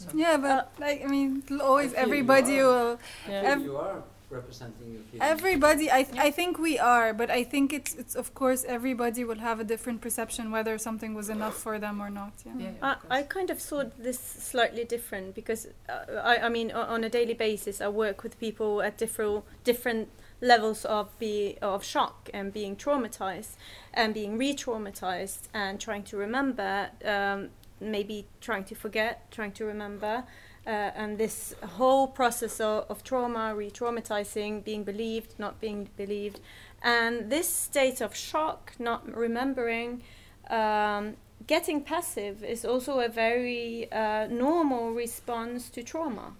So. 0.01 0.09
Yeah, 0.14 0.36
but 0.36 0.72
like 0.84 0.98
I 1.05 1.09
mean, 1.09 1.42
always 1.62 1.90
I 1.92 1.96
feel 1.96 1.98
you 1.98 2.03
everybody 2.07 2.57
will. 2.62 2.98
Yeah. 3.28 3.53
ev- 3.53 3.62
you 3.62 3.76
are 3.76 4.03
representing 4.30 4.92
your 4.94 5.03
feelings. 5.11 5.28
Everybody, 5.34 5.90
I, 5.90 6.03
th- 6.05 6.16
I 6.28 6.30
think 6.30 6.57
we 6.68 6.78
are, 6.78 7.12
but 7.12 7.30
I 7.30 7.42
think 7.42 7.72
it's, 7.72 7.92
it's 7.96 8.14
of 8.14 8.32
course 8.32 8.62
everybody 8.76 9.24
will 9.24 9.40
have 9.48 9.59
a 9.59 9.64
different 9.64 10.01
perception 10.01 10.53
whether 10.53 10.78
something 10.78 11.14
was 11.14 11.28
enough 11.28 11.57
for 11.57 11.80
them 11.80 12.01
or 12.01 12.11
not. 12.11 12.34
Yeah. 12.46 12.53
Yeah, 12.64 12.70
I, 13.11 13.18
I 13.18 13.22
kind 13.22 13.51
of 13.51 13.61
saw 13.61 13.82
this 13.98 14.20
slightly 14.20 14.84
different 14.84 15.34
because 15.34 15.66
uh, 15.88 16.20
I, 16.22 16.46
I 16.46 16.48
mean 16.48 16.70
o- 16.70 16.82
on 16.94 17.03
a 17.03 17.09
daily 17.09 17.34
basis 17.34 17.80
I 17.80 17.88
work 17.88 18.22
with 18.22 18.38
people 18.38 18.82
at 18.82 18.96
different 18.98 19.44
different 19.64 20.09
levels 20.40 20.84
of 20.84 21.07
be 21.18 21.59
of 21.61 21.84
shock 21.84 22.30
and 22.32 22.53
being 22.53 22.76
traumatized 22.76 23.57
and 23.92 24.14
being 24.14 24.38
re-traumatized 24.38 25.48
and 25.53 25.80
trying 25.80 26.05
to 26.05 26.16
remember 26.16 26.88
um, 27.05 27.51
maybe 27.81 28.26
trying 28.41 28.64
to 28.64 28.74
forget 28.74 29.31
trying 29.31 29.53
to 29.53 29.64
remember 29.64 30.24
uh, 30.66 30.70
and 30.70 31.16
this 31.18 31.55
whole 31.76 32.07
process 32.07 32.61
of, 32.61 32.85
of 32.89 33.03
trauma 33.03 33.55
re-traumatizing 33.55 34.62
being 34.64 34.85
believed 34.85 35.35
not 35.39 35.61
being 35.61 35.89
believed 35.97 36.41
and 36.83 37.31
this 37.31 37.49
state 37.49 38.01
of 38.01 38.14
shock 38.14 38.72
not 38.78 39.07
remembering 39.14 40.03
um, 40.51 41.16
getting 41.47 41.83
passive 41.83 42.45
is 42.45 42.64
also 42.64 43.01
a 43.01 43.09
very 43.09 43.91
uh, 43.93 44.26
normal 44.26 44.93
response 44.93 45.70
to 45.70 45.83
trauma. 45.83 46.35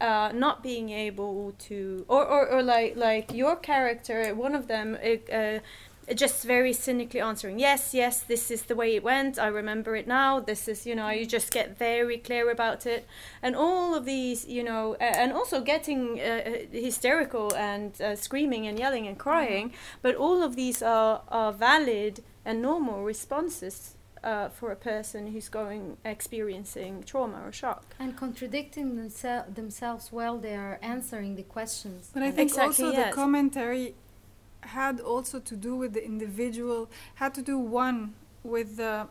Uh, 0.00 0.30
not 0.34 0.62
being 0.62 0.90
able 0.90 1.54
to, 1.58 2.04
or, 2.06 2.24
or, 2.26 2.46
or 2.46 2.62
like 2.62 2.94
like 2.94 3.32
your 3.32 3.56
character, 3.56 4.34
one 4.34 4.54
of 4.54 4.68
them, 4.68 4.98
uh, 5.02 5.32
uh, 5.32 5.58
just 6.14 6.44
very 6.44 6.72
cynically 6.72 7.20
answering, 7.20 7.58
yes, 7.58 7.94
yes, 7.94 8.20
this 8.20 8.50
is 8.50 8.62
the 8.62 8.74
way 8.74 8.96
it 8.96 9.02
went. 9.02 9.38
I 9.38 9.46
remember 9.46 9.94
it 9.96 10.06
now. 10.06 10.40
This 10.40 10.68
is, 10.68 10.86
you 10.86 10.94
know, 10.94 11.08
you 11.10 11.26
just 11.26 11.52
get 11.52 11.78
very 11.78 12.18
clear 12.18 12.50
about 12.50 12.86
it, 12.86 13.06
and 13.42 13.54
all 13.54 13.94
of 13.94 14.04
these, 14.04 14.46
you 14.46 14.64
know, 14.64 14.94
uh, 15.00 15.04
and 15.04 15.32
also 15.32 15.60
getting 15.60 16.20
uh, 16.20 16.22
uh, 16.22 16.50
hysterical 16.72 17.54
and 17.54 18.00
uh, 18.00 18.16
screaming 18.16 18.66
and 18.66 18.78
yelling 18.78 19.06
and 19.06 19.18
crying. 19.18 19.72
But 20.02 20.16
all 20.16 20.42
of 20.42 20.56
these 20.56 20.82
are 20.82 21.22
are 21.28 21.52
valid 21.52 22.22
and 22.44 22.60
normal 22.60 23.04
responses 23.04 23.94
uh, 24.24 24.48
for 24.48 24.70
a 24.70 24.76
person 24.76 25.28
who's 25.32 25.48
going 25.48 25.96
experiencing 26.04 27.02
trauma 27.04 27.42
or 27.44 27.52
shock. 27.52 27.94
And 27.98 28.16
contradicting 28.16 28.96
themse- 28.96 29.54
themselves 29.54 30.12
while 30.12 30.38
they 30.38 30.54
are 30.54 30.78
answering 30.82 31.36
the 31.36 31.42
questions. 31.42 32.10
But 32.12 32.22
I 32.22 32.30
think 32.30 32.50
Exactly, 32.50 32.86
also 32.86 32.96
yes. 32.96 33.10
the 33.10 33.14
commentary 33.14 33.94
had 34.62 35.00
also 35.00 35.38
to 35.40 35.56
do 35.56 35.76
with 35.76 35.92
the 35.92 36.04
individual, 36.04 36.88
had 37.16 37.34
to 37.34 37.42
do 37.42 37.58
one 37.58 38.14
with 38.42 38.76
the 38.76 39.06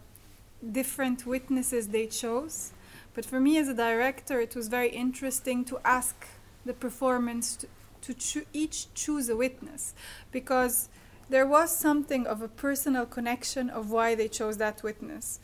different 0.72 1.26
witnesses 1.26 1.90
they 1.90 2.08
chose. 2.08 2.74
But 3.14 3.26
for 3.26 3.40
me 3.40 3.58
as 3.58 3.68
a 3.68 3.74
director, 3.74 4.40
it 4.40 4.56
was 4.56 4.68
very 4.68 4.90
interesting 4.90 5.66
to 5.66 5.80
ask 5.84 6.28
the 6.66 6.74
performance 6.74 7.56
to, 7.58 7.68
to 8.02 8.14
choo- 8.14 8.46
each 8.54 8.94
choose 8.94 9.28
a 9.30 9.36
witness 9.36 9.94
because 10.32 10.90
there 11.30 11.46
was 11.46 11.76
something 11.76 12.28
of 12.28 12.42
a 12.42 12.48
personal 12.48 13.06
connection 13.06 13.70
of 13.70 13.92
why 13.92 14.16
they 14.16 14.28
chose 14.28 14.58
that 14.58 14.84
witness. 14.84 15.40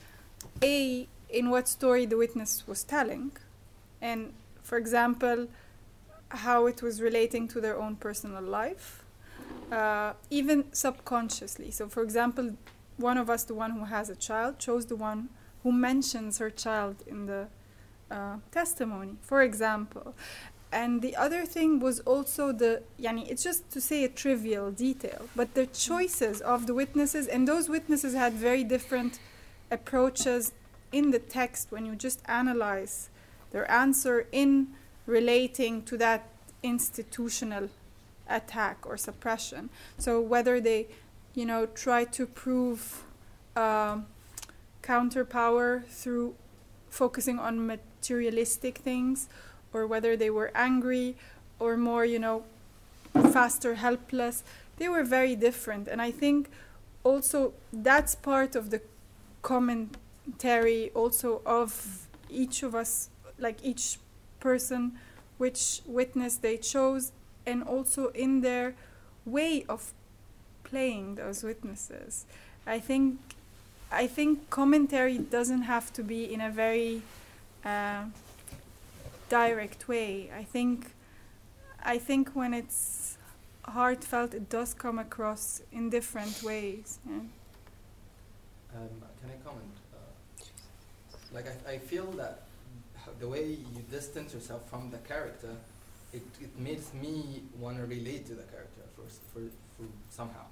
A, 0.62 1.08
in 1.30 1.50
what 1.50 1.68
story 1.68 2.06
the 2.06 2.18
witness 2.18 2.66
was 2.68 2.84
telling, 2.84 3.32
and 4.02 4.34
for 4.64 4.78
example, 4.78 5.48
how 6.30 6.66
it 6.68 6.82
was 6.82 7.02
relating 7.02 7.48
to 7.48 7.62
their 7.62 7.80
own 7.80 7.96
personal 7.96 8.42
life, 8.42 9.04
uh, 9.72 10.14
even 10.30 10.66
subconsciously. 10.74 11.72
So, 11.72 11.88
for 11.88 12.04
example, 12.04 12.56
one 12.98 13.18
of 13.18 13.30
us, 13.30 13.44
the 13.44 13.54
one 13.54 13.72
who 13.72 13.86
has 13.86 14.10
a 14.10 14.16
child, 14.16 14.60
chose 14.60 14.86
the 14.86 14.96
one 14.96 15.30
who 15.64 15.72
mentions 15.72 16.38
her 16.40 16.50
child 16.50 17.04
in 17.06 17.26
the 17.26 17.48
uh, 18.10 18.38
testimony, 18.52 19.16
for 19.22 19.42
example. 19.42 20.16
And 20.72 21.02
the 21.02 21.16
other 21.16 21.46
thing 21.46 21.80
was 21.80 22.00
also 22.02 22.52
the, 22.52 22.84
yani, 23.00 23.30
it's 23.30 23.44
just 23.44 23.70
to 23.72 23.80
say 23.80 24.04
a 24.04 24.10
trivial 24.10 24.72
detail, 24.72 25.30
but 25.36 25.54
the 25.54 25.66
choices 25.66 26.42
of 26.42 26.68
the 26.68 26.74
witnesses, 26.74 27.28
and 27.28 27.48
those 27.48 27.70
witnesses 27.70 28.14
had 28.14 28.34
very 28.34 28.64
different 28.64 29.20
approaches 29.72 30.52
in 30.92 31.12
the 31.12 31.20
text 31.20 31.72
when 31.72 31.86
you 31.86 31.96
just 31.96 32.22
analyze 32.26 33.10
their 33.52 33.70
answer 33.72 34.28
in 34.32 34.68
relating 35.06 35.82
to 35.84 35.98
that 35.98 36.30
institutional 36.64 37.70
attack 38.30 38.86
or 38.86 38.98
suppression. 38.98 39.70
So 39.98 40.22
whether 40.22 40.60
they, 40.60 40.88
you 41.34 41.46
know, 41.46 41.66
try 41.66 42.04
to 42.06 42.26
prove 42.26 43.04
um, 43.56 44.06
counterpower 44.82 45.84
through 45.90 46.36
focusing 46.90 47.40
on 47.40 47.66
materialistic 47.66 48.80
things, 48.80 49.28
or 49.74 49.86
whether 49.86 50.16
they 50.16 50.30
were 50.30 50.52
angry 50.56 51.16
or 51.60 51.78
more, 51.78 52.06
you 52.06 52.20
know, 52.20 52.44
faster, 53.14 53.76
helpless, 53.76 54.44
they 54.78 54.88
were 54.88 55.04
very 55.04 55.36
different. 55.36 55.88
And 55.88 56.02
I 56.02 56.12
think 56.12 56.50
also 57.04 57.54
that's 57.74 58.16
part 58.16 58.56
of 58.56 58.70
the 58.70 58.82
commentary 59.42 60.92
also 60.94 61.42
of 61.46 62.08
each 62.30 62.64
of 62.64 62.74
us, 62.76 63.10
like 63.38 63.58
each 63.64 63.98
person, 64.40 64.94
which 65.38 65.82
witness 65.86 66.38
they 66.38 66.58
chose, 66.58 67.12
and 67.48 67.64
also 67.64 68.10
in 68.10 68.42
their 68.42 68.76
way 69.26 69.66
of 69.68 69.94
playing 70.64 71.16
those 71.16 71.44
witnesses. 71.44 72.26
I 72.68 72.80
think 72.80 73.20
I 73.92 74.06
think 74.06 74.50
commentary 74.50 75.18
doesn't 75.18 75.64
have 75.64 75.94
to 75.94 76.04
be 76.04 76.34
in 76.34 76.42
a 76.42 76.50
very 76.50 77.02
uh, 77.64 78.04
direct 79.30 79.88
way. 79.88 80.30
I 80.38 80.44
think 80.44 80.92
I 81.84 81.98
think 81.98 82.32
when 82.34 82.54
it's 82.54 83.18
heartfelt, 83.64 84.34
it 84.34 84.50
does 84.50 84.74
come 84.74 85.00
across 85.00 85.62
in 85.72 85.90
different 85.90 86.44
ways. 86.44 87.00
Yeah. 87.06 87.16
Um, 88.76 88.90
can 89.22 89.30
I 89.30 89.38
comment? 89.46 89.76
Uh, 89.94 90.44
like 91.34 91.46
I, 91.48 91.76
I 91.76 91.78
feel 91.78 92.12
that 92.14 92.44
the 93.20 93.28
way 93.28 93.46
you 93.46 93.82
distance 93.90 94.34
yourself 94.34 94.70
from 94.70 94.92
the 94.92 94.98
character, 94.98 95.56
it, 96.14 96.22
it 96.42 96.58
makes 96.60 96.94
me 96.94 97.44
want 97.60 97.78
to 97.78 97.86
relate 97.86 98.26
to 98.28 98.34
the 98.36 98.44
character 98.44 98.82
for, 98.96 99.04
for, 99.34 99.46
for 99.78 99.88
somehow. 100.10 100.46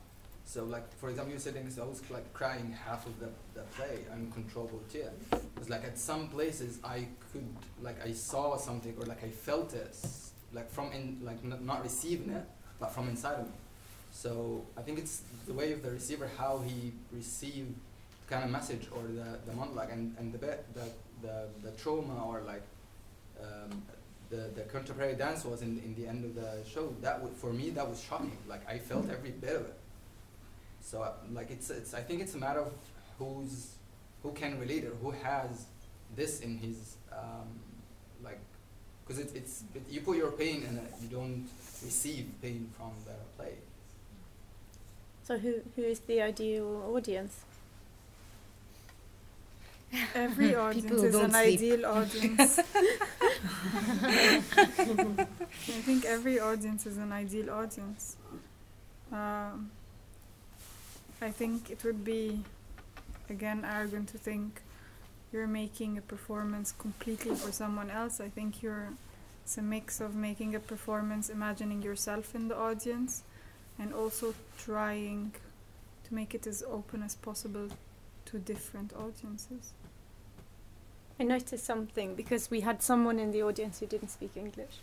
So 0.45 0.63
like 0.63 0.91
for 0.97 1.09
example, 1.09 1.33
you 1.33 1.39
said 1.39 1.55
in 1.55 1.67
I 1.67 1.85
was 1.85 2.01
like 2.11 2.31
crying 2.33 2.75
half 2.85 3.05
of 3.07 3.19
the, 3.19 3.29
the 3.55 3.61
play, 3.75 3.99
uncontrollable 4.11 4.81
tear. 4.91 5.11
It's 5.57 5.69
like 5.69 5.83
at 5.83 5.97
some 5.97 6.27
places 6.27 6.79
I 6.83 7.07
could 7.31 7.47
like 7.81 8.05
I 8.05 8.13
saw 8.13 8.55
something 8.57 8.93
or 8.99 9.05
like 9.05 9.23
I 9.23 9.29
felt 9.29 9.73
it, 9.73 9.97
like 10.53 10.69
from 10.69 10.91
in 10.91 11.19
like 11.23 11.39
n- 11.43 11.65
not 11.65 11.83
receiving 11.83 12.29
it, 12.29 12.45
but 12.79 12.93
from 12.93 13.09
inside 13.09 13.39
of 13.39 13.47
me. 13.47 13.53
So 14.11 14.63
I 14.77 14.81
think 14.81 14.99
it's 14.99 15.23
the 15.47 15.53
way 15.53 15.73
of 15.73 15.81
the 15.81 15.91
receiver 15.91 16.29
how 16.37 16.59
he 16.59 16.93
received 17.11 17.73
kind 18.29 18.43
of 18.43 18.49
message 18.49 18.87
or 18.91 19.01
the, 19.01 19.39
the 19.45 19.53
monologue 19.53 19.89
and, 19.91 20.15
and 20.19 20.31
the 20.31 20.37
the, 20.37 20.57
the 21.23 21.47
the 21.63 21.71
trauma 21.71 22.23
or 22.25 22.41
like 22.41 22.63
um, 23.41 23.81
the 24.29 24.49
the 24.55 24.61
contemporary 24.63 25.15
dance 25.15 25.45
was 25.45 25.61
in 25.61 25.79
in 25.79 25.95
the 25.95 26.07
end 26.07 26.25
of 26.25 26.35
the 26.35 26.67
show. 26.69 26.93
That 27.01 27.21
would 27.21 27.33
for 27.33 27.53
me 27.53 27.69
that 27.71 27.87
was 27.87 28.01
shocking. 28.01 28.37
Like 28.47 28.67
I 28.67 28.77
felt 28.77 29.09
every 29.09 29.31
bit 29.31 29.55
of 29.55 29.61
it. 29.61 29.77
So 30.81 31.01
uh, 31.01 31.13
like 31.33 31.51
it's 31.51 31.69
it's 31.69 31.93
I 31.93 32.01
think 32.01 32.21
it's 32.21 32.35
a 32.35 32.37
matter 32.37 32.59
of 32.59 32.73
who's 33.17 33.75
who 34.23 34.31
can 34.31 34.59
relate 34.59 34.85
or 34.85 34.95
who 35.01 35.11
has 35.11 35.65
this 36.15 36.41
in 36.41 36.57
his 36.57 36.95
um, 37.11 37.47
like 38.23 38.39
because 39.05 39.21
it, 39.21 39.31
it's 39.35 39.63
it, 39.73 39.83
you 39.89 40.01
put 40.01 40.17
your 40.17 40.31
pain 40.31 40.63
in 40.63 40.77
it 40.77 40.93
you 41.01 41.07
don't 41.07 41.47
receive 41.83 42.27
pain 42.41 42.69
from 42.77 42.91
the 43.05 43.13
play. 43.37 43.55
So 45.23 45.37
who 45.37 45.61
who 45.75 45.81
is 45.81 45.99
the 46.01 46.21
ideal 46.21 46.91
audience? 46.95 47.45
Every 50.13 50.55
audience 50.65 51.03
is 51.03 51.15
an 51.19 51.31
sleep. 51.31 51.59
ideal 51.59 51.85
audience. 51.85 52.59
I 54.07 54.41
think 55.87 56.05
every 56.05 56.39
audience 56.39 56.85
is 56.85 56.97
an 56.97 57.11
ideal 57.11 57.49
audience. 57.49 58.17
Um, 59.11 59.71
I 61.21 61.29
think 61.31 61.69
it 61.69 61.83
would 61.83 62.03
be, 62.03 62.43
again, 63.29 63.65
arrogant 63.65 64.09
to 64.09 64.17
think 64.17 64.61
you're 65.31 65.47
making 65.47 65.97
a 65.97 66.01
performance 66.01 66.73
completely 66.77 67.35
for 67.35 67.51
someone 67.51 67.89
else. 67.89 68.19
I 68.19 68.29
think 68.29 68.61
you're, 68.61 68.89
it's 69.43 69.57
a 69.57 69.61
mix 69.61 70.01
of 70.01 70.15
making 70.15 70.55
a 70.55 70.59
performance, 70.59 71.29
imagining 71.29 71.81
yourself 71.81 72.35
in 72.35 72.47
the 72.47 72.57
audience, 72.57 73.23
and 73.79 73.93
also 73.93 74.33
trying 74.57 75.33
to 76.05 76.13
make 76.13 76.35
it 76.35 76.45
as 76.47 76.63
open 76.67 77.01
as 77.03 77.15
possible 77.15 77.69
to 78.25 78.39
different 78.39 78.93
audiences. 78.93 79.73
I 81.19 81.23
noticed 81.23 81.63
something 81.65 82.15
because 82.15 82.51
we 82.51 82.61
had 82.61 82.81
someone 82.81 83.19
in 83.19 83.31
the 83.31 83.41
audience 83.43 83.79
who 83.79 83.85
didn't 83.85 84.09
speak 84.09 84.35
English. 84.35 84.79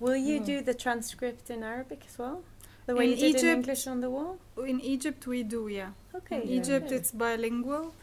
Will 0.00 0.16
you 0.16 0.40
Mm. 0.40 0.46
do 0.46 0.60
the 0.62 0.74
transcript 0.74 1.48
in 1.50 1.62
Arabic 1.62 2.02
as 2.06 2.18
well? 2.18 2.42
The 2.86 2.94
way 2.94 3.04
In 3.04 3.10
you 3.10 3.16
did 3.16 3.24
in 3.30 3.36
Egypt- 3.36 3.56
English 3.56 3.86
on 3.86 4.00
the 4.00 4.10
wall? 4.10 4.38
In 4.66 4.80
Egypt, 4.80 5.26
we 5.26 5.42
do, 5.42 5.68
yeah. 5.68 5.92
Okay. 6.14 6.42
In 6.42 6.48
yeah, 6.48 6.56
Egypt, 6.60 6.88
good. 6.88 6.96
it's 6.96 7.12
bilingual, 7.12 7.94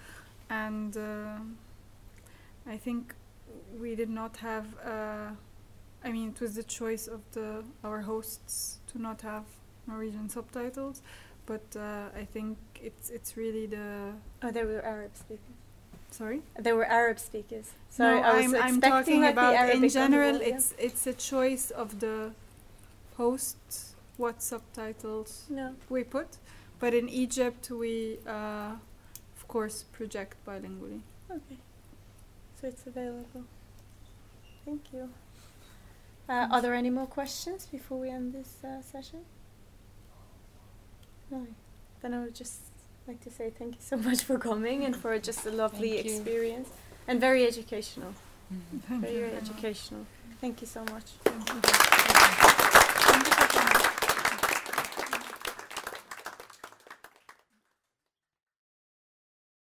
and 0.50 0.98
uh, 0.98 1.38
I 2.66 2.78
think 2.78 3.14
we 3.80 3.96
did 3.96 4.10
not 4.10 4.38
have. 4.38 4.66
Uh, 4.84 5.32
I 6.04 6.12
mean, 6.12 6.30
it 6.30 6.42
was 6.42 6.56
the 6.56 6.64
choice 6.64 7.08
of 7.08 7.22
the 7.34 7.64
our 7.84 8.02
hosts 8.02 8.80
to 8.88 8.98
not 9.00 9.22
have 9.22 9.44
Norwegian 9.86 10.30
subtitles, 10.30 11.04
but 11.46 11.76
uh, 11.76 12.10
I 12.22 12.26
think 12.26 12.58
it's 12.84 13.10
it's 13.10 13.38
really 13.38 13.66
the. 13.68 14.14
Oh, 14.42 14.52
there 14.52 14.66
were 14.66 14.82
Arab 14.84 15.16
speakers. 15.16 15.56
Sorry. 16.12 16.42
There 16.60 16.76
were 16.76 16.86
Arab 16.86 17.20
speakers. 17.20 17.72
So 17.90 18.04
no, 18.04 18.22
I 18.22 18.36
was 18.36 18.46
I'm, 18.46 18.56
I'm 18.56 18.76
expecting 18.78 19.22
talking 19.22 19.26
about 19.26 19.70
in 19.70 19.88
general. 19.90 20.38
yeah. 20.42 20.56
It's 20.56 20.74
it's 20.78 21.08
a 21.08 21.14
choice 21.14 21.72
of 21.72 22.00
the 22.00 22.32
host 23.18 23.58
what 24.18 24.42
subtitles 24.42 25.46
No. 25.50 25.74
we 25.90 26.04
put, 26.04 26.38
but 26.80 26.94
in 26.94 27.10
Egypt 27.10 27.70
we 27.72 28.20
uh, 28.28 28.74
of 29.38 29.48
course 29.48 29.84
project 29.92 30.36
bilingually. 30.46 31.02
Okay. 31.30 31.58
So 32.60 32.68
it's 32.68 32.86
available. 32.86 33.46
Thank 34.66 34.94
you. 34.94 35.10
Uh, 36.30 36.48
are 36.52 36.62
there 36.62 36.76
any 36.76 36.90
more 36.90 37.08
questions 37.08 37.66
before 37.66 38.00
we 38.00 38.10
end 38.10 38.34
this 38.34 38.58
uh, 38.64 38.82
session? 38.82 39.22
No. 41.32 41.48
Then 42.02 42.14
I 42.14 42.20
will 42.24 42.32
just 42.32 42.71
like 43.12 43.22
to 43.22 43.30
say 43.30 43.50
thank 43.50 43.76
you 43.76 43.82
so 43.82 43.98
much 44.10 44.24
for 44.24 44.38
coming 44.38 44.86
and 44.86 44.96
for 44.96 45.18
just 45.20 45.46
a 45.46 45.52
lovely 45.52 45.94
Thank 45.96 46.06
you. 46.06 46.16
experience 46.16 46.70
and 47.08 47.20
very 47.20 47.46
educational. 47.46 48.14
Mm-hmm. 48.54 48.78
Thank 48.88 49.02
Very, 49.02 49.14
you 49.14 49.20
very 49.22 49.36
educational. 49.36 50.06
Thank 50.40 50.62
you 50.62 50.68
so 50.68 50.82
much. 50.94 52.58